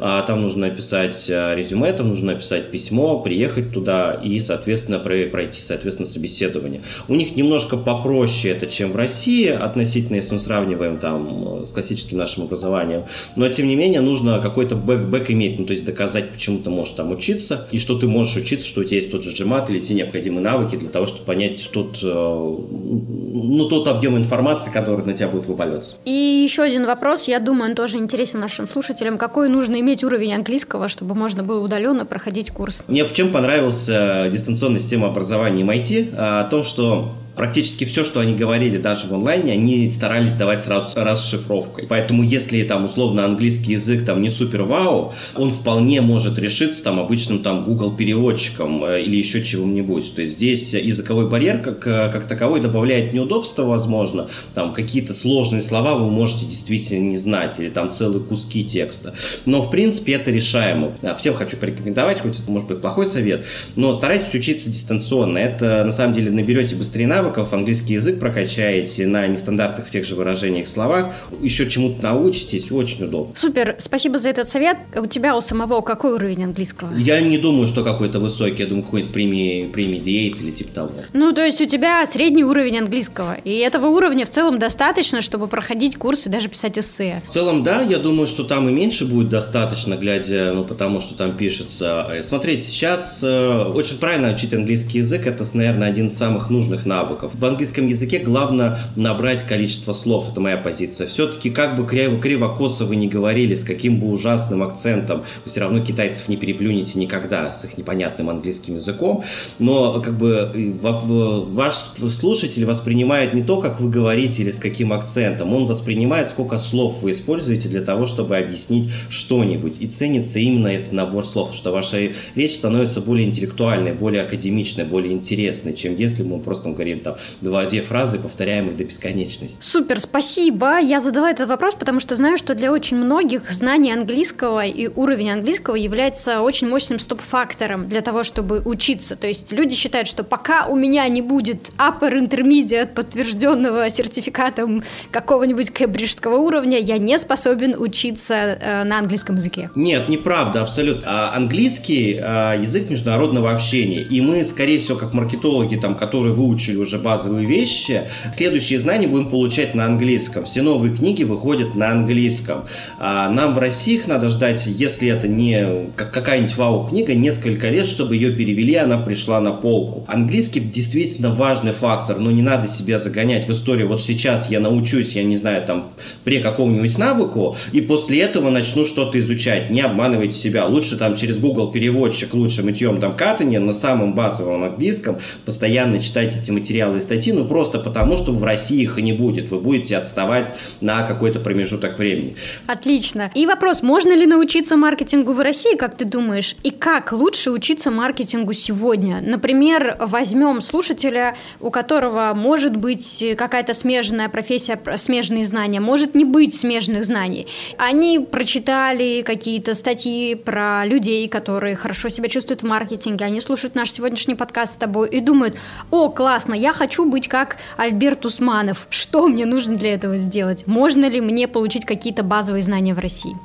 а, 0.00 0.22
там 0.22 0.42
нужно 0.42 0.68
написать 0.68 1.26
э, 1.28 1.54
резюме, 1.56 1.92
там 1.92 2.08
нужно 2.08 2.32
написать 2.32 2.70
письмо, 2.70 3.18
приехать 3.20 3.72
туда 3.72 4.14
и, 4.22 4.38
соответственно, 4.40 4.98
пройти, 4.98 5.30
соответственно, 5.52 6.08
собеседование. 6.08 6.80
У 7.08 7.14
них 7.14 7.36
немножко 7.36 7.76
попроще 7.76 8.54
это, 8.54 8.66
чем 8.66 8.92
в 8.92 8.96
России, 8.96 9.48
относительно, 9.48 10.16
если 10.16 10.34
мы 10.34 10.40
сравниваем 10.40 10.98
там 10.98 11.64
с 11.66 11.70
классическим 11.70 12.18
нашим 12.18 12.44
образованием. 12.44 13.04
Но, 13.36 13.48
тем 13.48 13.66
не 13.66 13.76
менее, 13.76 14.00
нужно 14.00 14.40
какой-то 14.40 14.76
бэк, 14.76 15.06
бэк 15.06 15.30
иметь, 15.30 15.58
ну, 15.58 15.66
то 15.66 15.72
есть 15.72 15.84
доказать, 15.84 16.30
почему 16.30 16.58
ты 16.58 16.70
можешь 16.70 16.94
там 16.94 17.10
учиться, 17.10 17.66
и 17.70 17.78
что 17.78 17.98
ты 17.98 18.06
можешь 18.06 18.36
учиться, 18.36 18.66
что 18.66 18.82
у 18.82 18.84
тебя 18.84 18.96
есть 18.98 19.10
тот 19.10 19.24
же 19.24 19.30
GMAT 19.30 19.70
или 19.70 19.80
те 19.80 19.94
необходимые 19.94 20.42
навыки 20.42 20.76
для 20.76 20.88
того, 20.88 21.06
чтобы 21.06 21.24
понять 21.24 21.68
тот, 21.72 21.98
э, 22.02 22.06
ну, 22.06 23.68
тот 23.68 23.88
объем 23.88 24.16
информации, 24.16 24.70
который 24.70 25.04
на 25.04 25.14
тебя 25.14 25.28
будет 25.28 25.46
выпаливаться. 25.46 25.96
И 26.04 26.10
еще 26.10 26.62
один 26.62 26.86
вопрос, 26.86 27.28
я 27.28 27.40
думаю, 27.40 27.70
он 27.70 27.76
тоже 27.76 27.98
интересен 27.98 28.40
нашим 28.40 28.68
слушателям. 28.68 29.18
Какой 29.18 29.48
нужно 29.48 29.80
иметь 29.80 30.04
уровень 30.04 30.34
английского, 30.34 30.88
чтобы 30.88 31.14
можно 31.14 31.42
было 31.42 31.64
удаленно 31.64 32.06
проходить 32.06 32.50
курс? 32.50 32.84
Мне 32.86 33.04
чем 33.12 33.30
понравился 33.30 34.28
дистанционная 34.30 34.78
система 34.78 35.08
образования 35.08 35.23
образовании 35.24 35.64
MIT 35.64 36.14
о 36.16 36.44
том, 36.44 36.64
что 36.64 37.12
практически 37.34 37.84
все, 37.84 38.04
что 38.04 38.20
они 38.20 38.34
говорили 38.34 38.78
даже 38.78 39.06
в 39.06 39.14
онлайне, 39.14 39.52
они 39.52 39.90
старались 39.90 40.34
давать 40.34 40.62
сразу 40.62 40.88
расшифровкой. 40.96 41.86
Поэтому 41.88 42.22
если 42.22 42.62
там 42.62 42.84
условно 42.84 43.24
английский 43.24 43.72
язык 43.72 44.04
там 44.04 44.22
не 44.22 44.30
супер 44.30 44.62
вау, 44.62 45.14
он 45.34 45.50
вполне 45.50 46.00
может 46.00 46.38
решиться 46.38 46.82
там 46.82 47.00
обычным 47.00 47.40
там 47.40 47.64
Google 47.64 47.92
переводчиком 47.92 48.84
э, 48.84 49.02
или 49.02 49.16
еще 49.16 49.42
чего-нибудь. 49.42 50.14
То 50.14 50.22
есть 50.22 50.34
здесь 50.34 50.74
языковой 50.74 51.28
барьер 51.28 51.58
как, 51.58 51.86
э, 51.86 52.10
как 52.12 52.26
таковой 52.26 52.60
добавляет 52.60 53.12
неудобства, 53.12 53.64
возможно. 53.64 54.28
Там 54.54 54.72
какие-то 54.72 55.12
сложные 55.14 55.62
слова 55.62 55.94
вы 55.94 56.10
можете 56.10 56.46
действительно 56.46 57.10
не 57.10 57.16
знать 57.16 57.58
или 57.58 57.68
там 57.68 57.90
целые 57.90 58.22
куски 58.22 58.64
текста. 58.64 59.14
Но 59.44 59.62
в 59.62 59.70
принципе 59.70 60.12
это 60.12 60.30
решаемо. 60.30 60.92
Всем 61.18 61.34
хочу 61.34 61.56
порекомендовать, 61.56 62.20
хоть 62.20 62.38
это 62.38 62.50
может 62.50 62.68
быть 62.68 62.80
плохой 62.80 63.06
совет, 63.06 63.44
но 63.76 63.92
старайтесь 63.94 64.34
учиться 64.34 64.70
дистанционно. 64.70 65.38
Это 65.38 65.84
на 65.84 65.92
самом 65.92 66.14
деле 66.14 66.30
наберете 66.30 66.74
быстрее 66.74 67.06
навык, 67.06 67.23
навыков, 67.24 67.52
английский 67.52 67.94
язык 67.94 68.20
прокачаете 68.20 69.06
на 69.06 69.26
нестандартных 69.26 69.90
тех 69.90 70.04
же 70.04 70.14
выражениях, 70.14 70.68
словах, 70.68 71.08
еще 71.40 71.68
чему-то 71.68 72.02
научитесь, 72.02 72.70
очень 72.70 73.04
удобно. 73.04 73.34
Супер, 73.34 73.76
спасибо 73.78 74.18
за 74.18 74.28
этот 74.28 74.48
совет. 74.48 74.76
У 74.96 75.06
тебя 75.06 75.36
у 75.36 75.40
самого 75.40 75.80
какой 75.80 76.14
уровень 76.14 76.44
английского? 76.44 76.94
Я 76.96 77.20
не 77.20 77.38
думаю, 77.38 77.66
что 77.66 77.82
какой-то 77.82 78.20
высокий, 78.20 78.62
я 78.62 78.68
думаю, 78.68 78.84
какой-то 78.84 79.08
диет 79.14 80.40
или 80.40 80.50
типа 80.50 80.74
того. 80.74 80.90
Ну, 81.12 81.32
то 81.32 81.44
есть 81.44 81.60
у 81.60 81.66
тебя 81.66 82.04
средний 82.06 82.44
уровень 82.44 82.78
английского, 82.78 83.36
и 83.44 83.56
этого 83.58 83.86
уровня 83.86 84.26
в 84.26 84.30
целом 84.30 84.58
достаточно, 84.58 85.22
чтобы 85.22 85.46
проходить 85.46 85.96
курсы, 85.96 86.28
даже 86.28 86.48
писать 86.48 86.78
эссе. 86.78 87.22
В 87.26 87.30
целом, 87.30 87.62
да, 87.62 87.80
я 87.80 87.98
думаю, 87.98 88.26
что 88.26 88.44
там 88.44 88.68
и 88.68 88.72
меньше 88.72 89.04
будет 89.06 89.28
достаточно, 89.28 89.96
глядя, 89.96 90.52
ну, 90.54 90.64
потому 90.64 91.00
что 91.00 91.14
там 91.14 91.32
пишется. 91.32 92.06
Э, 92.10 92.22
смотрите, 92.22 92.66
сейчас 92.66 93.20
э, 93.22 93.64
очень 93.74 93.98
правильно 93.98 94.32
учить 94.32 94.52
английский 94.52 94.98
язык, 94.98 95.26
это, 95.26 95.44
наверное, 95.54 95.88
один 95.88 96.06
из 96.06 96.16
самых 96.16 96.50
нужных 96.50 96.84
навыков 96.86 97.13
навыков. 97.14 97.32
В 97.34 97.44
английском 97.44 97.86
языке 97.86 98.18
главное 98.18 98.78
набрать 98.96 99.44
количество 99.44 99.92
слов, 99.92 100.30
это 100.30 100.40
моя 100.40 100.56
позиция. 100.56 101.06
Все-таки 101.06 101.50
как 101.50 101.76
бы 101.76 101.86
криво, 101.86 102.20
криво-косо 102.20 102.84
вы 102.84 102.96
не 102.96 103.08
говорили, 103.08 103.54
с 103.54 103.62
каким 103.62 103.98
бы 104.00 104.08
ужасным 104.08 104.62
акцентом, 104.62 105.22
вы 105.44 105.50
все 105.50 105.60
равно 105.60 105.80
китайцев 105.80 106.28
не 106.28 106.36
переплюнете 106.36 106.98
никогда 106.98 107.50
с 107.50 107.64
их 107.64 107.78
непонятным 107.78 108.30
английским 108.30 108.74
языком, 108.76 109.24
но 109.58 110.00
как 110.00 110.14
бы 110.14 110.74
ваш 110.82 111.74
слушатель 111.74 112.64
воспринимает 112.64 113.34
не 113.34 113.42
то, 113.42 113.60
как 113.60 113.80
вы 113.80 113.90
говорите 113.90 114.42
или 114.42 114.50
с 114.50 114.58
каким 114.58 114.92
акцентом, 114.92 115.52
он 115.52 115.66
воспринимает, 115.66 116.28
сколько 116.28 116.58
слов 116.58 117.02
вы 117.02 117.12
используете 117.12 117.68
для 117.68 117.82
того, 117.82 118.06
чтобы 118.06 118.36
объяснить 118.36 118.90
что-нибудь. 119.08 119.76
И 119.80 119.86
ценится 119.86 120.38
именно 120.38 120.68
этот 120.68 120.92
набор 120.92 121.26
слов, 121.26 121.54
что 121.54 121.70
ваша 121.70 122.10
речь 122.34 122.56
становится 122.56 123.00
более 123.00 123.28
интеллектуальной, 123.28 123.92
более 123.92 124.22
академичной, 124.22 124.84
более 124.84 125.12
интересной, 125.12 125.74
чем 125.74 125.96
если 125.96 126.22
мы 126.22 126.40
просто 126.40 126.70
говорим 126.70 127.00
там 127.04 127.16
два-две 127.40 127.82
фразы, 127.82 128.18
повторяемые 128.18 128.74
до 128.74 128.84
бесконечности. 128.84 129.58
Супер, 129.60 130.00
спасибо. 130.00 130.78
Я 130.80 131.00
задала 131.00 131.30
этот 131.30 131.48
вопрос, 131.48 131.74
потому 131.74 132.00
что 132.00 132.16
знаю, 132.16 132.38
что 132.38 132.54
для 132.54 132.72
очень 132.72 132.96
многих 132.96 133.50
знание 133.50 133.94
английского 133.94 134.64
и 134.64 134.88
уровень 134.88 135.30
английского 135.30 135.76
является 135.76 136.40
очень 136.40 136.68
мощным 136.68 136.98
стоп-фактором 136.98 137.88
для 137.88 138.00
того, 138.00 138.24
чтобы 138.24 138.62
учиться. 138.64 139.16
То 139.16 139.26
есть 139.26 139.52
люди 139.52 139.74
считают, 139.74 140.08
что 140.08 140.24
пока 140.24 140.66
у 140.66 140.76
меня 140.76 141.06
не 141.08 141.22
будет 141.22 141.70
upper 141.78 142.12
intermediate, 142.12 142.94
подтвержденного 142.94 143.88
сертификатом 143.90 144.82
какого-нибудь 145.10 145.72
кембриджского 145.72 146.36
уровня, 146.36 146.78
я 146.78 146.98
не 146.98 147.18
способен 147.18 147.74
учиться 147.78 148.34
э, 148.34 148.84
на 148.84 148.98
английском 148.98 149.36
языке. 149.36 149.70
Нет, 149.74 150.08
неправда, 150.08 150.62
абсолютно. 150.62 151.02
А 151.06 151.36
английский 151.36 152.18
а, 152.20 152.54
язык 152.54 152.90
международного 152.90 153.50
общения. 153.50 154.02
И 154.02 154.20
мы, 154.20 154.44
скорее 154.44 154.78
всего, 154.78 154.96
как 154.96 155.14
маркетологи, 155.14 155.76
там, 155.76 155.94
которые 155.96 156.34
выучили 156.34 156.76
уже 156.76 156.93
базовые 156.98 157.46
вещи, 157.46 158.02
следующие 158.32 158.78
знания 158.78 159.06
будем 159.06 159.28
получать 159.28 159.74
на 159.74 159.86
английском. 159.86 160.44
Все 160.44 160.62
новые 160.62 160.94
книги 160.94 161.24
выходят 161.24 161.74
на 161.74 161.90
английском. 161.90 162.62
А 162.98 163.28
нам 163.28 163.54
в 163.54 163.58
России 163.58 163.94
их 163.94 164.06
надо 164.06 164.28
ждать, 164.28 164.66
если 164.66 165.08
это 165.08 165.28
не 165.28 165.90
какая-нибудь 165.96 166.56
вау-книга, 166.56 167.14
несколько 167.14 167.68
лет, 167.68 167.86
чтобы 167.86 168.16
ее 168.16 168.32
перевели, 168.32 168.74
она 168.74 168.98
пришла 168.98 169.40
на 169.40 169.52
полку. 169.52 170.04
Английский 170.08 170.60
действительно 170.60 171.30
важный 171.30 171.72
фактор, 171.72 172.18
но 172.18 172.30
не 172.30 172.42
надо 172.42 172.68
себя 172.68 172.98
загонять 172.98 173.48
в 173.48 173.52
историю. 173.52 173.88
Вот 173.88 174.00
сейчас 174.00 174.50
я 174.50 174.60
научусь, 174.60 175.12
я 175.12 175.22
не 175.22 175.36
знаю, 175.36 175.64
там, 175.66 175.88
при 176.24 176.40
какому-нибудь 176.40 176.98
навыку, 176.98 177.56
и 177.72 177.80
после 177.80 178.20
этого 178.20 178.50
начну 178.50 178.84
что-то 178.84 179.18
изучать. 179.20 179.70
Не 179.70 179.80
обманывайте 179.80 180.36
себя. 180.36 180.66
Лучше 180.66 180.96
там 180.96 181.16
через 181.16 181.38
Google 181.38 181.70
переводчик, 181.70 182.34
лучше 182.34 182.62
мытьем 182.62 183.00
там 183.00 183.14
катания 183.14 183.60
на 183.60 183.72
самом 183.72 184.14
базовом 184.14 184.64
английском, 184.64 185.16
постоянно 185.44 186.00
читать 186.00 186.36
эти 186.36 186.50
материалы 186.50 186.83
и 186.96 187.00
статьи, 187.00 187.32
ну 187.32 187.44
просто 187.44 187.78
потому, 187.78 188.16
что 188.16 188.32
в 188.32 188.42
России 188.44 188.82
их 188.82 188.98
и 188.98 189.02
не 189.02 189.12
будет. 189.12 189.50
Вы 189.50 189.60
будете 189.60 189.96
отставать 189.96 190.54
на 190.80 191.02
какой-то 191.02 191.40
промежуток 191.40 191.98
времени. 191.98 192.36
Отлично. 192.66 193.30
И 193.34 193.46
вопрос, 193.46 193.82
можно 193.82 194.14
ли 194.14 194.26
научиться 194.26 194.76
маркетингу 194.76 195.32
в 195.32 195.40
России, 195.40 195.76
как 195.76 195.96
ты 195.96 196.04
думаешь? 196.04 196.56
И 196.62 196.70
как 196.70 197.12
лучше 197.12 197.50
учиться 197.50 197.90
маркетингу 197.90 198.52
сегодня? 198.52 199.20
Например, 199.20 199.96
возьмем 200.00 200.60
слушателя, 200.60 201.36
у 201.60 201.70
которого 201.70 202.32
может 202.34 202.76
быть 202.76 203.24
какая-то 203.36 203.74
смежная 203.74 204.28
профессия, 204.28 204.78
смежные 204.96 205.46
знания, 205.46 205.80
может 205.80 206.14
не 206.14 206.24
быть 206.24 206.54
смежных 206.54 207.04
знаний. 207.04 207.46
Они 207.78 208.18
прочитали 208.18 209.22
какие-то 209.22 209.74
статьи 209.74 210.34
про 210.34 210.84
людей, 210.84 211.28
которые 211.28 211.76
хорошо 211.76 212.08
себя 212.08 212.28
чувствуют 212.28 212.62
в 212.62 212.66
маркетинге, 212.66 213.24
они 213.24 213.40
слушают 213.40 213.74
наш 213.74 213.92
сегодняшний 213.92 214.34
подкаст 214.34 214.74
с 214.74 214.76
тобой 214.76 215.08
и 215.08 215.20
думают, 215.20 215.56
о, 215.90 216.08
классно, 216.08 216.54
я 216.64 216.72
хочу 216.72 217.04
быть 217.04 217.28
как 217.28 217.58
Альберт 217.76 218.24
Усманов. 218.24 218.86
Что 218.88 219.28
мне 219.28 219.44
нужно 219.44 219.76
для 219.76 219.92
этого 219.92 220.16
сделать? 220.16 220.66
Можно 220.66 221.10
ли 221.10 221.20
мне 221.20 221.46
получить 221.46 221.84
какие-то 221.84 222.22
базовые 222.22 222.62
знания 222.62 222.94
в 222.94 222.98
России? 222.98 223.36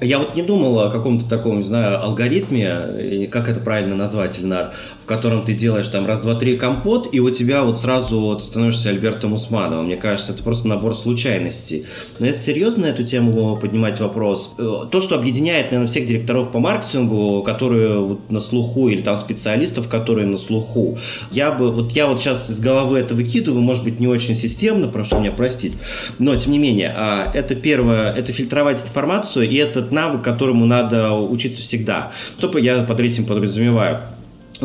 Я 0.00 0.18
вот 0.18 0.34
не 0.34 0.42
думал 0.42 0.80
о 0.80 0.90
каком-то 0.90 1.28
таком, 1.28 1.58
не 1.58 1.64
знаю, 1.64 2.02
алгоритме, 2.02 3.28
как 3.30 3.48
это 3.50 3.60
правильно 3.60 3.94
назвать, 3.94 4.40
Ильнар, 4.40 4.72
в 5.04 5.06
котором 5.06 5.44
ты 5.44 5.52
делаешь 5.52 5.88
там 5.88 6.06
раз, 6.06 6.22
два, 6.22 6.34
три 6.34 6.56
компот, 6.56 7.10
и 7.12 7.20
у 7.20 7.28
тебя 7.28 7.62
вот 7.62 7.78
сразу 7.78 8.18
вот 8.20 8.42
становишься 8.42 8.88
Альбертом 8.88 9.34
Усмановым. 9.34 9.84
Мне 9.84 9.98
кажется, 9.98 10.32
это 10.32 10.42
просто 10.42 10.66
набор 10.66 10.96
случайностей. 10.96 11.84
Но 12.18 12.24
если 12.24 12.40
серьезно 12.52 12.86
эту 12.86 13.04
тему 13.04 13.58
поднимать 13.58 14.00
вопрос, 14.00 14.54
э, 14.58 14.86
то, 14.90 15.00
что 15.02 15.14
объединяет, 15.16 15.66
наверное, 15.66 15.88
всех 15.88 16.06
директоров 16.06 16.52
по 16.52 16.58
маркетингу, 16.58 17.42
которые 17.42 17.98
вот 17.98 18.30
на 18.30 18.40
слуху, 18.40 18.88
или 18.88 19.02
там 19.02 19.18
специалистов, 19.18 19.88
которые 19.88 20.26
на 20.26 20.38
слуху, 20.38 20.98
я 21.30 21.52
бы, 21.52 21.70
вот 21.70 21.92
я 21.92 22.06
вот 22.06 22.22
сейчас 22.22 22.50
из 22.50 22.60
головы 22.60 22.98
это 22.98 23.14
выкидываю, 23.14 23.60
может 23.60 23.84
быть, 23.84 24.00
не 24.00 24.08
очень 24.08 24.34
системно, 24.34 24.88
прошу 24.88 25.20
меня 25.20 25.32
простить, 25.32 25.74
но, 26.18 26.34
тем 26.36 26.52
не 26.52 26.58
менее, 26.58 26.94
а, 26.96 27.30
это 27.34 27.54
первое, 27.54 28.10
это 28.10 28.32
фильтровать 28.32 28.82
информацию, 28.82 29.46
и 29.50 29.56
этот 29.56 29.92
навык, 29.92 30.22
которому 30.22 30.64
надо 30.64 31.12
учиться 31.12 31.60
всегда. 31.60 32.12
Что 32.38 32.56
я 32.56 32.82
под 32.84 33.00
этим 33.00 33.26
подразумеваю? 33.26 34.13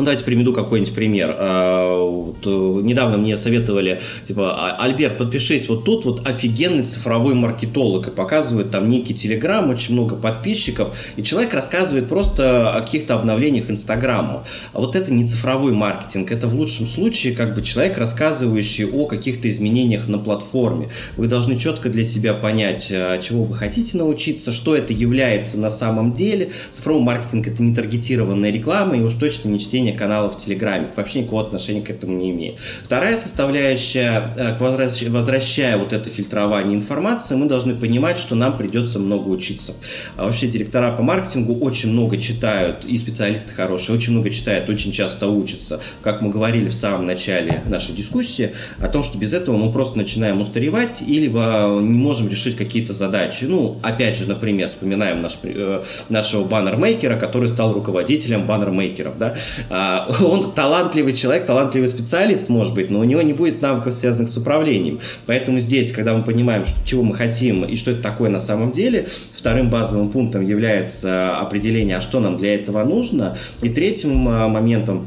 Ну, 0.00 0.06
давайте 0.06 0.24
приведу 0.24 0.54
какой-нибудь 0.54 0.94
пример. 0.94 1.36
А, 1.38 2.02
вот, 2.02 2.38
э, 2.46 2.48
недавно 2.48 3.18
мне 3.18 3.36
советовали, 3.36 4.00
типа, 4.26 4.54
«А, 4.56 4.82
Альберт, 4.82 5.18
подпишись 5.18 5.68
вот 5.68 5.84
тут, 5.84 6.06
вот 6.06 6.26
офигенный 6.26 6.84
цифровой 6.84 7.34
маркетолог, 7.34 8.08
и 8.08 8.10
показывает 8.10 8.70
там 8.70 8.88
некий 8.88 9.12
телеграм, 9.12 9.68
очень 9.68 9.92
много 9.92 10.16
подписчиков, 10.16 10.96
и 11.16 11.22
человек 11.22 11.52
рассказывает 11.52 12.08
просто 12.08 12.74
о 12.74 12.80
каких-то 12.80 13.14
обновлениях 13.14 13.68
Инстаграма. 13.68 14.44
А 14.72 14.80
вот 14.80 14.96
это 14.96 15.12
не 15.12 15.28
цифровой 15.28 15.72
маркетинг, 15.72 16.32
это 16.32 16.46
в 16.46 16.54
лучшем 16.54 16.86
случае 16.86 17.34
как 17.34 17.54
бы 17.54 17.60
человек, 17.60 17.98
рассказывающий 17.98 18.86
о 18.86 19.04
каких-то 19.04 19.50
изменениях 19.50 20.08
на 20.08 20.16
платформе. 20.16 20.88
Вы 21.18 21.26
должны 21.26 21.58
четко 21.58 21.90
для 21.90 22.06
себя 22.06 22.32
понять, 22.32 22.88
а, 22.90 23.18
чего 23.18 23.44
вы 23.44 23.54
хотите 23.54 23.98
научиться, 23.98 24.50
что 24.50 24.74
это 24.74 24.94
является 24.94 25.58
на 25.58 25.70
самом 25.70 26.14
деле. 26.14 26.52
Цифровой 26.72 27.02
маркетинг 27.02 27.48
это 27.48 27.62
не 27.62 27.74
таргетированная 27.74 28.50
реклама, 28.50 28.96
и 28.96 29.02
уж 29.02 29.12
точно 29.12 29.50
не 29.50 29.60
чтение 29.60 29.89
ведения 29.90 29.98
каналов 29.98 30.36
в 30.36 30.44
Телеграме. 30.44 30.86
Вообще 30.96 31.20
никакого 31.20 31.42
отношения 31.42 31.82
к 31.82 31.90
этому 31.90 32.16
не 32.16 32.30
имеет. 32.30 32.56
Вторая 32.84 33.16
составляющая, 33.16 34.22
э, 34.36 35.08
возвращая 35.08 35.76
вот 35.76 35.92
это 35.92 36.10
фильтрование 36.10 36.76
информации, 36.76 37.34
мы 37.34 37.46
должны 37.46 37.74
понимать, 37.74 38.18
что 38.18 38.34
нам 38.34 38.56
придется 38.56 38.98
много 38.98 39.28
учиться. 39.28 39.74
А 40.16 40.24
вообще 40.24 40.46
директора 40.46 40.92
по 40.92 41.02
маркетингу 41.02 41.54
очень 41.54 41.90
много 41.90 42.16
читают, 42.18 42.84
и 42.84 42.96
специалисты 42.96 43.52
хорошие, 43.54 43.96
очень 43.96 44.12
много 44.12 44.30
читают, 44.30 44.68
очень 44.68 44.92
часто 44.92 45.28
учатся. 45.28 45.80
Как 46.02 46.22
мы 46.22 46.30
говорили 46.30 46.68
в 46.68 46.74
самом 46.74 47.06
начале 47.06 47.62
нашей 47.66 47.94
дискуссии, 47.94 48.50
о 48.80 48.88
том, 48.88 49.02
что 49.02 49.18
без 49.18 49.32
этого 49.32 49.56
мы 49.56 49.72
просто 49.72 49.98
начинаем 49.98 50.40
устаревать 50.40 51.02
или 51.02 51.26
не 51.26 51.98
можем 51.98 52.28
решить 52.28 52.56
какие-то 52.56 52.92
задачи. 52.92 53.44
Ну, 53.44 53.78
опять 53.82 54.16
же, 54.16 54.26
например, 54.26 54.68
вспоминаем 54.68 55.22
наш, 55.22 55.38
э, 55.42 55.82
нашего 56.08 56.44
баннермейкера, 56.44 57.18
который 57.18 57.48
стал 57.48 57.72
руководителем 57.72 58.46
баннермейкеров. 58.46 59.18
Да? 59.18 59.36
А, 59.70 60.10
он 60.20 60.52
талантливый 60.52 61.14
человек, 61.14 61.46
талантливый 61.46 61.88
специалист, 61.88 62.48
может 62.48 62.74
быть, 62.74 62.90
но 62.90 62.98
у 62.98 63.04
него 63.04 63.22
не 63.22 63.32
будет 63.32 63.62
навыков, 63.62 63.94
связанных 63.94 64.28
с 64.28 64.36
управлением. 64.36 64.98
Поэтому 65.26 65.60
здесь, 65.60 65.92
когда 65.92 66.14
мы 66.14 66.22
понимаем, 66.22 66.64
чего 66.84 67.02
мы 67.02 67.14
хотим 67.14 67.64
и 67.64 67.76
что 67.76 67.92
это 67.92 68.02
такое 68.02 68.28
на 68.28 68.40
самом 68.40 68.72
деле, 68.72 69.08
вторым 69.36 69.70
базовым 69.70 70.10
пунктом 70.10 70.42
является 70.42 71.38
определение, 71.38 71.96
а 71.96 72.00
что 72.00 72.20
нам 72.20 72.36
для 72.36 72.54
этого 72.54 72.82
нужно. 72.84 73.38
И 73.62 73.68
третьим 73.68 74.28
а, 74.28 74.48
моментом 74.48 75.06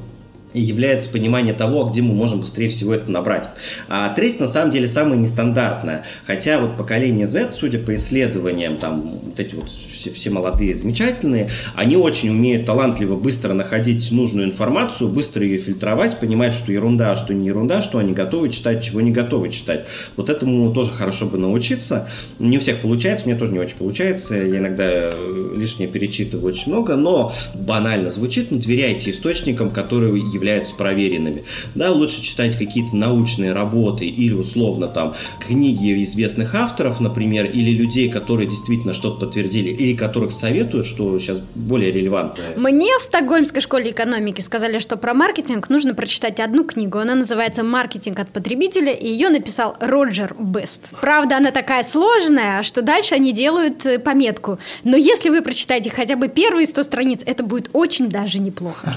является 0.53 1.09
понимание 1.09 1.53
того, 1.53 1.85
где 1.85 2.01
мы 2.01 2.13
можем 2.13 2.41
быстрее 2.41 2.69
всего 2.69 2.93
это 2.93 3.11
набрать. 3.11 3.49
А 3.89 4.09
третье, 4.09 4.41
на 4.41 4.47
самом 4.47 4.71
деле, 4.71 4.87
самое 4.87 5.19
нестандартное. 5.19 6.03
Хотя 6.25 6.59
вот 6.59 6.77
поколение 6.77 7.27
Z, 7.27 7.51
судя 7.51 7.79
по 7.79 7.95
исследованиям, 7.95 8.77
там 8.77 9.19
вот 9.23 9.39
эти 9.39 9.55
вот 9.55 9.71
все, 10.03 10.11
все 10.11 10.29
молодые, 10.29 10.75
замечательные, 10.75 11.49
они 11.75 11.95
очень 11.95 12.29
умеют 12.29 12.65
талантливо 12.65 13.15
быстро 13.15 13.53
находить 13.53 14.11
нужную 14.11 14.47
информацию, 14.47 15.09
быстро 15.09 15.43
ее 15.43 15.57
фильтровать, 15.57 16.19
понимать, 16.19 16.53
что 16.53 16.71
ерунда, 16.71 17.11
а 17.11 17.15
что 17.15 17.33
не 17.33 17.47
ерунда, 17.47 17.81
что 17.81 17.99
они 17.99 18.13
готовы 18.13 18.49
читать, 18.49 18.83
чего 18.83 19.01
не 19.01 19.11
готовы 19.11 19.49
читать. 19.49 19.85
Вот 20.17 20.29
этому 20.29 20.73
тоже 20.73 20.91
хорошо 20.91 21.25
бы 21.25 21.37
научиться. 21.37 22.09
Не 22.39 22.57
у 22.57 22.59
всех 22.59 22.79
получается, 22.79 23.27
мне 23.27 23.37
тоже 23.37 23.53
не 23.53 23.59
очень 23.59 23.77
получается. 23.77 24.35
Я 24.35 24.57
иногда 24.57 24.83
э, 24.85 25.53
лишнее 25.55 25.87
перечитываю 25.87 26.47
очень 26.47 26.71
много, 26.71 26.95
но 26.95 27.33
банально 27.53 28.09
звучит, 28.09 28.51
но 28.51 28.57
доверяйте 28.57 29.11
источникам, 29.11 29.69
которые 29.69 30.17
являются 30.17 30.73
проверенными. 30.75 31.43
Да, 31.75 31.91
лучше 31.91 32.21
читать 32.21 32.57
какие-то 32.57 32.95
научные 32.95 33.53
работы 33.53 34.05
или 34.05 34.33
условно 34.33 34.87
там 34.87 35.15
книги 35.39 36.03
известных 36.03 36.55
авторов, 36.55 36.99
например, 36.99 37.45
или 37.45 37.71
людей, 37.71 38.09
которые 38.09 38.49
действительно 38.49 38.93
что-то 38.93 39.25
подтвердили, 39.25 39.69
или 39.69 39.92
которых 39.95 40.31
советую, 40.31 40.83
что 40.83 41.17
сейчас 41.19 41.39
более 41.55 41.91
релевантно. 41.91 42.43
Мне 42.55 42.97
в 42.97 43.01
Стокгольмской 43.01 43.61
школе 43.61 43.91
экономики 43.91 44.41
сказали, 44.41 44.79
что 44.79 44.97
про 44.97 45.13
маркетинг 45.13 45.69
нужно 45.69 45.93
прочитать 45.93 46.39
одну 46.39 46.63
книгу. 46.63 46.97
Она 46.97 47.15
называется 47.15 47.63
«Маркетинг 47.63 48.19
от 48.19 48.29
потребителя», 48.29 48.93
и 48.93 49.07
ее 49.07 49.29
написал 49.29 49.75
Роджер 49.79 50.35
Бест. 50.37 50.89
Правда, 51.01 51.37
она 51.37 51.51
такая 51.51 51.83
сложная, 51.83 52.63
что 52.63 52.81
дальше 52.81 53.15
они 53.15 53.33
делают 53.33 53.85
э, 53.85 53.99
пометку. 53.99 54.59
Но 54.83 54.97
если 54.97 55.29
вы 55.29 55.41
прочитаете 55.41 55.89
хотя 55.89 56.15
бы 56.15 56.27
первые 56.27 56.67
100 56.67 56.83
страниц, 56.83 57.21
это 57.25 57.43
будет 57.43 57.69
очень 57.73 58.09
даже 58.09 58.39
неплохо. 58.39 58.93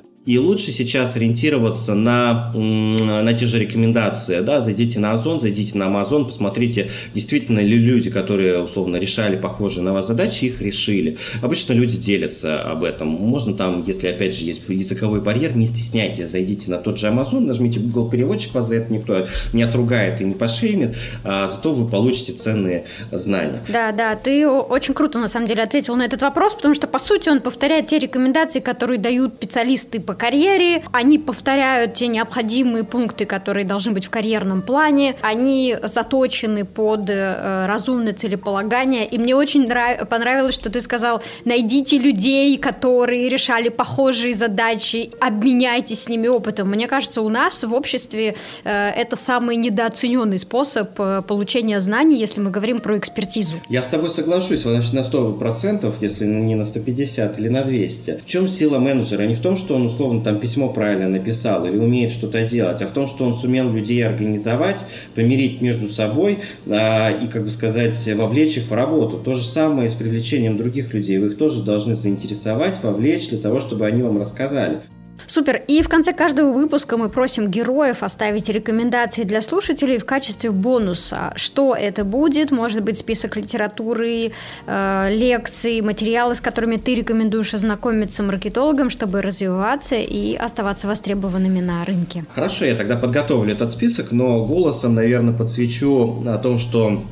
И 0.26 0.38
лучше 0.38 0.70
сейчас 0.70 1.16
ориентироваться 1.16 1.94
на, 1.94 2.52
на 2.52 3.32
те 3.32 3.46
же 3.46 3.58
рекомендации. 3.58 4.40
Да? 4.40 4.60
Зайдите 4.60 5.00
на 5.00 5.12
Озон, 5.12 5.40
зайдите 5.40 5.78
на 5.78 5.84
Amazon, 5.84 6.26
посмотрите, 6.26 6.90
действительно 7.14 7.60
ли 7.60 7.78
люди, 7.78 8.10
которые 8.10 8.62
условно 8.62 8.96
решали 8.96 9.36
похожие 9.36 9.82
на 9.82 9.94
вас 9.94 10.06
задачи, 10.06 10.44
их 10.44 10.60
решили. 10.60 11.16
Обычно 11.40 11.72
люди 11.72 11.96
делятся 11.96 12.60
об 12.60 12.84
этом. 12.84 13.08
Можно 13.08 13.54
там, 13.54 13.82
если 13.86 14.08
опять 14.08 14.36
же 14.36 14.44
есть 14.44 14.60
языковой 14.68 15.22
барьер, 15.22 15.56
не 15.56 15.66
стесняйтесь, 15.66 16.28
зайдите 16.28 16.70
на 16.70 16.76
тот 16.76 16.98
же 16.98 17.06
Amazon, 17.06 17.40
нажмите 17.40 17.80
Google 17.80 18.10
переводчик, 18.10 18.52
вас 18.52 18.68
за 18.68 18.74
это 18.74 18.92
никто 18.92 19.26
не 19.54 19.62
отругает 19.62 20.20
и 20.20 20.24
не 20.24 20.34
пошеймит, 20.34 20.96
а 21.24 21.48
зато 21.48 21.72
вы 21.72 21.88
получите 21.88 22.34
ценные 22.34 22.84
знания. 23.10 23.62
Да, 23.68 23.90
да, 23.92 24.16
ты 24.16 24.46
очень 24.46 24.92
круто 24.92 25.18
на 25.18 25.28
самом 25.28 25.46
деле 25.46 25.62
ответил 25.62 25.96
на 25.96 26.02
этот 26.02 26.20
вопрос, 26.20 26.54
потому 26.54 26.74
что 26.74 26.86
по 26.86 26.98
сути 26.98 27.30
он 27.30 27.40
повторяет 27.40 27.86
те 27.86 27.98
рекомендации, 27.98 28.60
которые 28.60 28.98
дают 28.98 29.36
специалисты 29.36 29.98
по 30.10 30.14
карьере, 30.14 30.82
они 30.90 31.20
повторяют 31.20 31.94
те 31.94 32.08
необходимые 32.08 32.82
пункты, 32.82 33.26
которые 33.26 33.64
должны 33.64 33.92
быть 33.92 34.06
в 34.06 34.10
карьерном 34.10 34.60
плане, 34.60 35.14
они 35.20 35.76
заточены 35.84 36.64
под 36.64 37.08
э, 37.08 37.66
разумное 37.66 38.12
целеполагание, 38.12 39.06
и 39.06 39.18
мне 39.18 39.36
очень 39.36 39.68
нрав... 39.68 40.08
понравилось, 40.08 40.56
что 40.56 40.68
ты 40.68 40.80
сказал, 40.80 41.22
найдите 41.44 41.96
людей, 41.96 42.58
которые 42.58 43.28
решали 43.28 43.68
похожие 43.68 44.34
задачи, 44.34 45.12
обменяйтесь 45.20 46.02
с 46.02 46.08
ними 46.08 46.26
опытом. 46.26 46.68
Мне 46.70 46.88
кажется, 46.88 47.22
у 47.22 47.28
нас 47.28 47.62
в 47.62 47.72
обществе 47.72 48.34
э, 48.64 48.88
это 48.88 49.14
самый 49.14 49.54
недооцененный 49.54 50.40
способ 50.40 50.90
э, 50.98 51.22
получения 51.22 51.80
знаний, 51.80 52.18
если 52.18 52.40
мы 52.40 52.50
говорим 52.50 52.80
про 52.80 52.98
экспертизу. 52.98 53.58
Я 53.68 53.84
с 53.84 53.86
тобой 53.86 54.10
соглашусь 54.10 54.64
на 54.64 54.80
100%, 54.80 55.94
если 56.00 56.26
не 56.26 56.56
на 56.56 56.66
150 56.66 57.38
или 57.38 57.48
на 57.48 57.62
200. 57.62 58.22
В 58.24 58.26
чем 58.26 58.48
сила 58.48 58.80
менеджера? 58.80 59.22
Не 59.22 59.36
в 59.36 59.40
том, 59.40 59.56
что 59.56 59.76
он 59.76 59.86
условно 60.00 60.22
там 60.22 60.40
письмо 60.40 60.70
правильно 60.70 61.08
написал 61.08 61.66
или 61.66 61.76
умеет 61.76 62.10
что-то 62.10 62.42
делать, 62.48 62.80
а 62.80 62.86
в 62.86 62.92
том, 62.92 63.06
что 63.06 63.26
он 63.26 63.34
сумел 63.34 63.70
людей 63.70 64.04
организовать, 64.06 64.78
помирить 65.14 65.60
между 65.60 65.88
собой 65.88 66.38
а, 66.66 67.10
и, 67.10 67.26
как 67.26 67.44
бы 67.44 67.50
сказать, 67.50 67.94
вовлечь 68.14 68.56
их 68.56 68.70
в 68.70 68.72
работу. 68.72 69.18
То 69.18 69.34
же 69.34 69.44
самое 69.44 69.90
с 69.90 69.94
привлечением 69.94 70.56
других 70.56 70.94
людей. 70.94 71.18
Вы 71.18 71.28
их 71.28 71.36
тоже 71.36 71.62
должны 71.62 71.96
заинтересовать, 71.96 72.82
вовлечь 72.82 73.28
для 73.28 73.38
того, 73.38 73.60
чтобы 73.60 73.86
они 73.86 74.02
вам 74.02 74.18
рассказали. 74.18 74.78
Супер. 75.26 75.62
И 75.66 75.82
в 75.82 75.88
конце 75.88 76.12
каждого 76.12 76.52
выпуска 76.52 76.96
мы 76.96 77.08
просим 77.08 77.48
героев 77.48 78.02
оставить 78.02 78.48
рекомендации 78.48 79.24
для 79.24 79.42
слушателей 79.42 79.98
в 79.98 80.04
качестве 80.04 80.50
бонуса. 80.50 81.32
Что 81.36 81.74
это 81.74 82.04
будет? 82.04 82.50
Может 82.50 82.82
быть, 82.82 82.98
список 82.98 83.36
литературы, 83.36 84.32
э, 84.66 85.08
лекций, 85.10 85.80
материалы, 85.80 86.34
с 86.34 86.40
которыми 86.40 86.76
ты 86.76 86.94
рекомендуешь 86.94 87.54
ознакомиться 87.54 88.22
маркетологам, 88.22 88.90
чтобы 88.90 89.22
развиваться 89.22 89.96
и 89.96 90.34
оставаться 90.34 90.86
востребованными 90.86 91.60
на 91.60 91.84
рынке. 91.84 92.24
Хорошо, 92.34 92.64
я 92.64 92.76
тогда 92.76 92.96
подготовлю 92.96 93.52
этот 93.52 93.72
список, 93.72 94.12
но 94.12 94.44
голосом, 94.44 94.94
наверное, 94.94 95.34
подсвечу 95.34 96.22
о 96.26 96.38
том, 96.38 96.58
что 96.58 97.02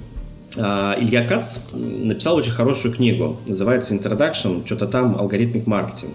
Илья 0.57 1.27
Кац 1.27 1.59
написал 1.73 2.37
очень 2.37 2.53
хорошую 2.53 2.95
книгу, 2.95 3.39
называется 3.47 3.95
Introduction, 3.95 4.65
что-то 4.65 4.87
там, 4.87 5.17
алгоритмик 5.19 5.67
маркетинг. 5.67 6.15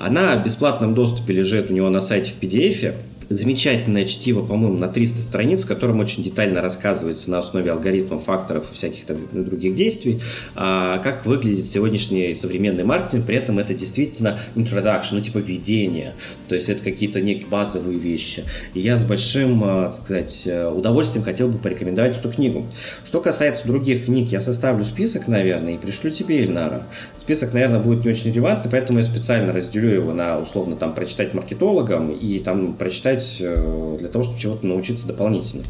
Она 0.00 0.36
в 0.36 0.44
бесплатном 0.44 0.94
доступе 0.94 1.34
лежит 1.34 1.70
у 1.70 1.74
него 1.74 1.90
на 1.90 2.00
сайте 2.00 2.32
в 2.32 2.42
PDF, 2.42 2.96
замечательное 3.28 4.04
чтиво, 4.04 4.44
по-моему, 4.44 4.76
на 4.76 4.88
300 4.88 5.22
страниц, 5.22 5.64
в 5.64 5.66
котором 5.66 6.00
очень 6.00 6.22
детально 6.22 6.60
рассказывается 6.60 7.30
на 7.30 7.38
основе 7.38 7.70
алгоритмов, 7.70 8.24
факторов 8.24 8.66
и 8.72 8.74
всяких 8.74 9.04
там 9.04 9.16
других 9.32 9.74
действий, 9.74 10.20
а, 10.54 10.98
как 10.98 11.26
выглядит 11.26 11.66
сегодняшний 11.66 12.34
современный 12.34 12.84
маркетинг, 12.84 13.26
при 13.26 13.36
этом 13.36 13.58
это 13.58 13.74
действительно 13.74 14.38
introduction, 14.54 15.12
ну 15.12 15.20
типа 15.20 15.38
введение, 15.38 16.14
то 16.48 16.54
есть 16.54 16.68
это 16.68 16.82
какие-то 16.82 17.20
некие 17.20 17.46
базовые 17.46 17.98
вещи. 17.98 18.44
И 18.74 18.80
я 18.80 18.98
с 18.98 19.02
большим, 19.02 19.62
а, 19.64 19.92
так 19.92 20.04
сказать, 20.04 20.48
удовольствием 20.74 21.24
хотел 21.24 21.48
бы 21.48 21.58
порекомендовать 21.58 22.18
эту 22.18 22.30
книгу. 22.30 22.66
Что 23.06 23.20
касается 23.20 23.66
других 23.66 24.06
книг, 24.06 24.30
я 24.30 24.40
составлю 24.40 24.84
список, 24.84 25.28
наверное, 25.28 25.74
и 25.74 25.78
пришлю 25.78 26.10
тебе, 26.10 26.42
Ильнара. 26.44 26.86
Список, 27.18 27.54
наверное, 27.54 27.80
будет 27.80 28.04
не 28.04 28.10
очень 28.10 28.30
релевантный, 28.30 28.70
поэтому 28.70 28.98
я 28.98 29.04
специально 29.04 29.52
разделю 29.52 29.88
его 29.88 30.12
на, 30.12 30.38
условно, 30.38 30.76
там, 30.76 30.94
прочитать 30.94 31.32
маркетологам 31.32 32.10
и 32.10 32.38
там 32.38 32.74
прочитать 32.74 33.13
э, 33.40 33.96
для 33.98 34.08
того, 34.08 34.24
чтобы 34.24 34.40
чего-то 34.40 34.66
научиться 34.66 35.06
дополнительно. 35.06 35.62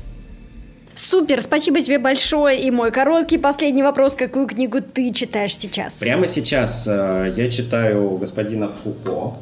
Супер, 0.94 1.42
спасибо 1.42 1.80
тебе 1.80 1.98
большое. 1.98 2.60
И 2.60 2.70
мой 2.70 2.92
короткий 2.92 3.38
последний 3.38 3.82
вопрос. 3.82 4.14
Какую 4.14 4.46
книгу 4.46 4.80
ты 4.80 5.12
читаешь 5.12 5.56
сейчас? 5.56 5.98
Прямо 5.98 6.26
сейчас 6.26 6.84
э, 6.86 7.32
я 7.36 7.50
читаю 7.50 8.16
господина 8.18 8.70
Фуко. 8.82 9.34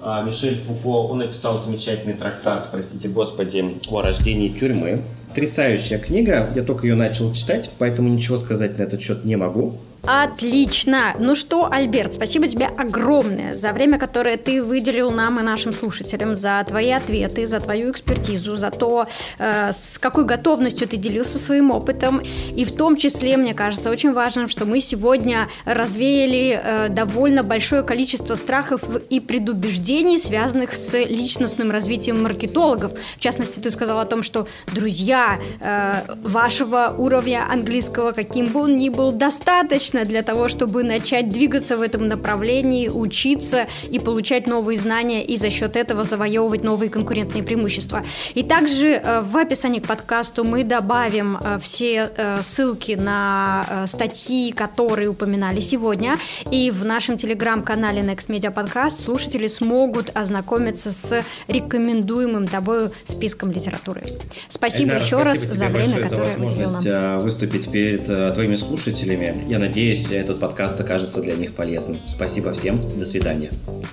А, 0.00 0.22
Мишель 0.22 0.60
Фуко, 0.60 1.10
он 1.10 1.18
написал 1.18 1.58
замечательный 1.58 2.14
трактат, 2.14 2.68
простите 2.70 3.08
господи, 3.08 3.64
о 3.88 4.02
рождении 4.02 4.50
тюрьмы. 4.50 5.02
Потрясающая 5.28 5.98
книга, 5.98 6.50
я 6.54 6.62
только 6.62 6.86
ее 6.86 6.94
начал 6.94 7.32
читать, 7.32 7.70
поэтому 7.78 8.08
ничего 8.08 8.36
сказать 8.36 8.78
на 8.78 8.82
этот 8.82 9.00
счет 9.00 9.24
не 9.24 9.36
могу. 9.36 9.78
Отлично! 10.06 11.14
Ну 11.18 11.34
что, 11.34 11.72
Альберт, 11.72 12.14
спасибо 12.14 12.46
тебе 12.46 12.66
огромное 12.66 13.54
за 13.54 13.72
время, 13.72 13.98
которое 13.98 14.36
ты 14.36 14.62
выделил 14.62 15.10
нам 15.10 15.40
и 15.40 15.42
нашим 15.42 15.72
слушателям, 15.72 16.36
за 16.36 16.62
твои 16.66 16.90
ответы, 16.90 17.46
за 17.46 17.58
твою 17.58 17.90
экспертизу, 17.90 18.54
за 18.56 18.70
то, 18.70 19.06
э, 19.38 19.72
с 19.72 19.98
какой 19.98 20.26
готовностью 20.26 20.86
ты 20.88 20.98
делился 20.98 21.38
своим 21.38 21.70
опытом. 21.70 22.20
И 22.54 22.66
в 22.66 22.72
том 22.72 22.96
числе, 22.96 23.38
мне 23.38 23.54
кажется, 23.54 23.90
очень 23.90 24.12
важным, 24.12 24.48
что 24.48 24.66
мы 24.66 24.82
сегодня 24.82 25.48
развеяли 25.64 26.60
э, 26.62 26.88
довольно 26.90 27.42
большое 27.42 27.82
количество 27.82 28.34
страхов 28.34 28.82
и 29.08 29.20
предубеждений, 29.20 30.18
связанных 30.18 30.74
с 30.74 30.92
личностным 30.98 31.70
развитием 31.70 32.22
маркетологов. 32.22 32.92
В 33.16 33.20
частности, 33.20 33.58
ты 33.58 33.70
сказал 33.70 34.00
о 34.00 34.04
том, 34.04 34.22
что, 34.22 34.46
друзья, 34.66 35.38
э, 35.60 36.02
вашего 36.22 36.94
уровня 36.98 37.46
английского, 37.50 38.12
каким 38.12 38.46
бы 38.46 38.60
он 38.60 38.76
ни 38.76 38.90
был, 38.90 39.10
достаточно 39.10 39.93
достаточно 39.94 40.04
для 40.04 40.22
того, 40.22 40.48
чтобы 40.48 40.82
начать 40.82 41.28
двигаться 41.28 41.76
в 41.76 41.80
этом 41.80 42.08
направлении, 42.08 42.88
учиться 42.88 43.66
и 43.92 43.98
получать 43.98 44.46
новые 44.46 44.78
знания, 44.78 45.24
и 45.24 45.36
за 45.36 45.50
счет 45.50 45.76
этого 45.76 46.04
завоевывать 46.04 46.64
новые 46.64 46.90
конкурентные 46.90 47.42
преимущества. 47.42 48.02
И 48.34 48.42
также 48.42 48.88
э, 48.88 49.22
в 49.22 49.36
описании 49.36 49.80
к 49.80 49.86
подкасту 49.86 50.44
мы 50.44 50.64
добавим 50.64 51.36
э, 51.36 51.58
все 51.62 52.10
э, 52.16 52.42
ссылки 52.42 52.92
на 52.92 53.84
статьи, 53.86 54.52
которые 54.52 55.08
упоминали 55.08 55.60
сегодня, 55.60 56.16
и 56.50 56.70
в 56.70 56.84
нашем 56.84 57.16
телеграм-канале 57.16 58.02
Next 58.02 58.28
Media 58.28 58.52
Podcast 58.52 59.00
слушатели 59.00 59.48
смогут 59.48 60.10
ознакомиться 60.14 60.90
с 60.90 61.22
рекомендуемым 61.48 62.46
тобой 62.46 62.88
списком 63.06 63.50
литературы. 63.52 64.02
Спасибо 64.48 64.92
Эльнара, 64.92 65.04
еще 65.04 65.16
спасибо 65.16 65.24
раз 65.24 65.58
за 65.58 65.68
время, 65.68 66.08
которое 66.08 66.36
уделил 66.36 66.70
нам. 66.70 67.18
выступить 67.18 67.70
перед 67.70 68.34
твоими 68.34 68.56
слушателями. 68.56 69.44
Я 69.48 69.58
надеюсь, 69.58 69.83
Надеюсь, 69.84 70.10
этот 70.12 70.40
подкаст 70.40 70.80
окажется 70.80 71.20
для 71.20 71.34
них 71.34 71.52
полезным. 71.54 71.98
Спасибо 72.08 72.54
всем. 72.54 72.76
До 72.76 73.04
свидания. 73.04 73.50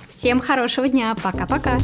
Всем 0.08 0.40
хорошего 0.40 0.88
дня. 0.88 1.14
Пока-пока. 1.22 1.76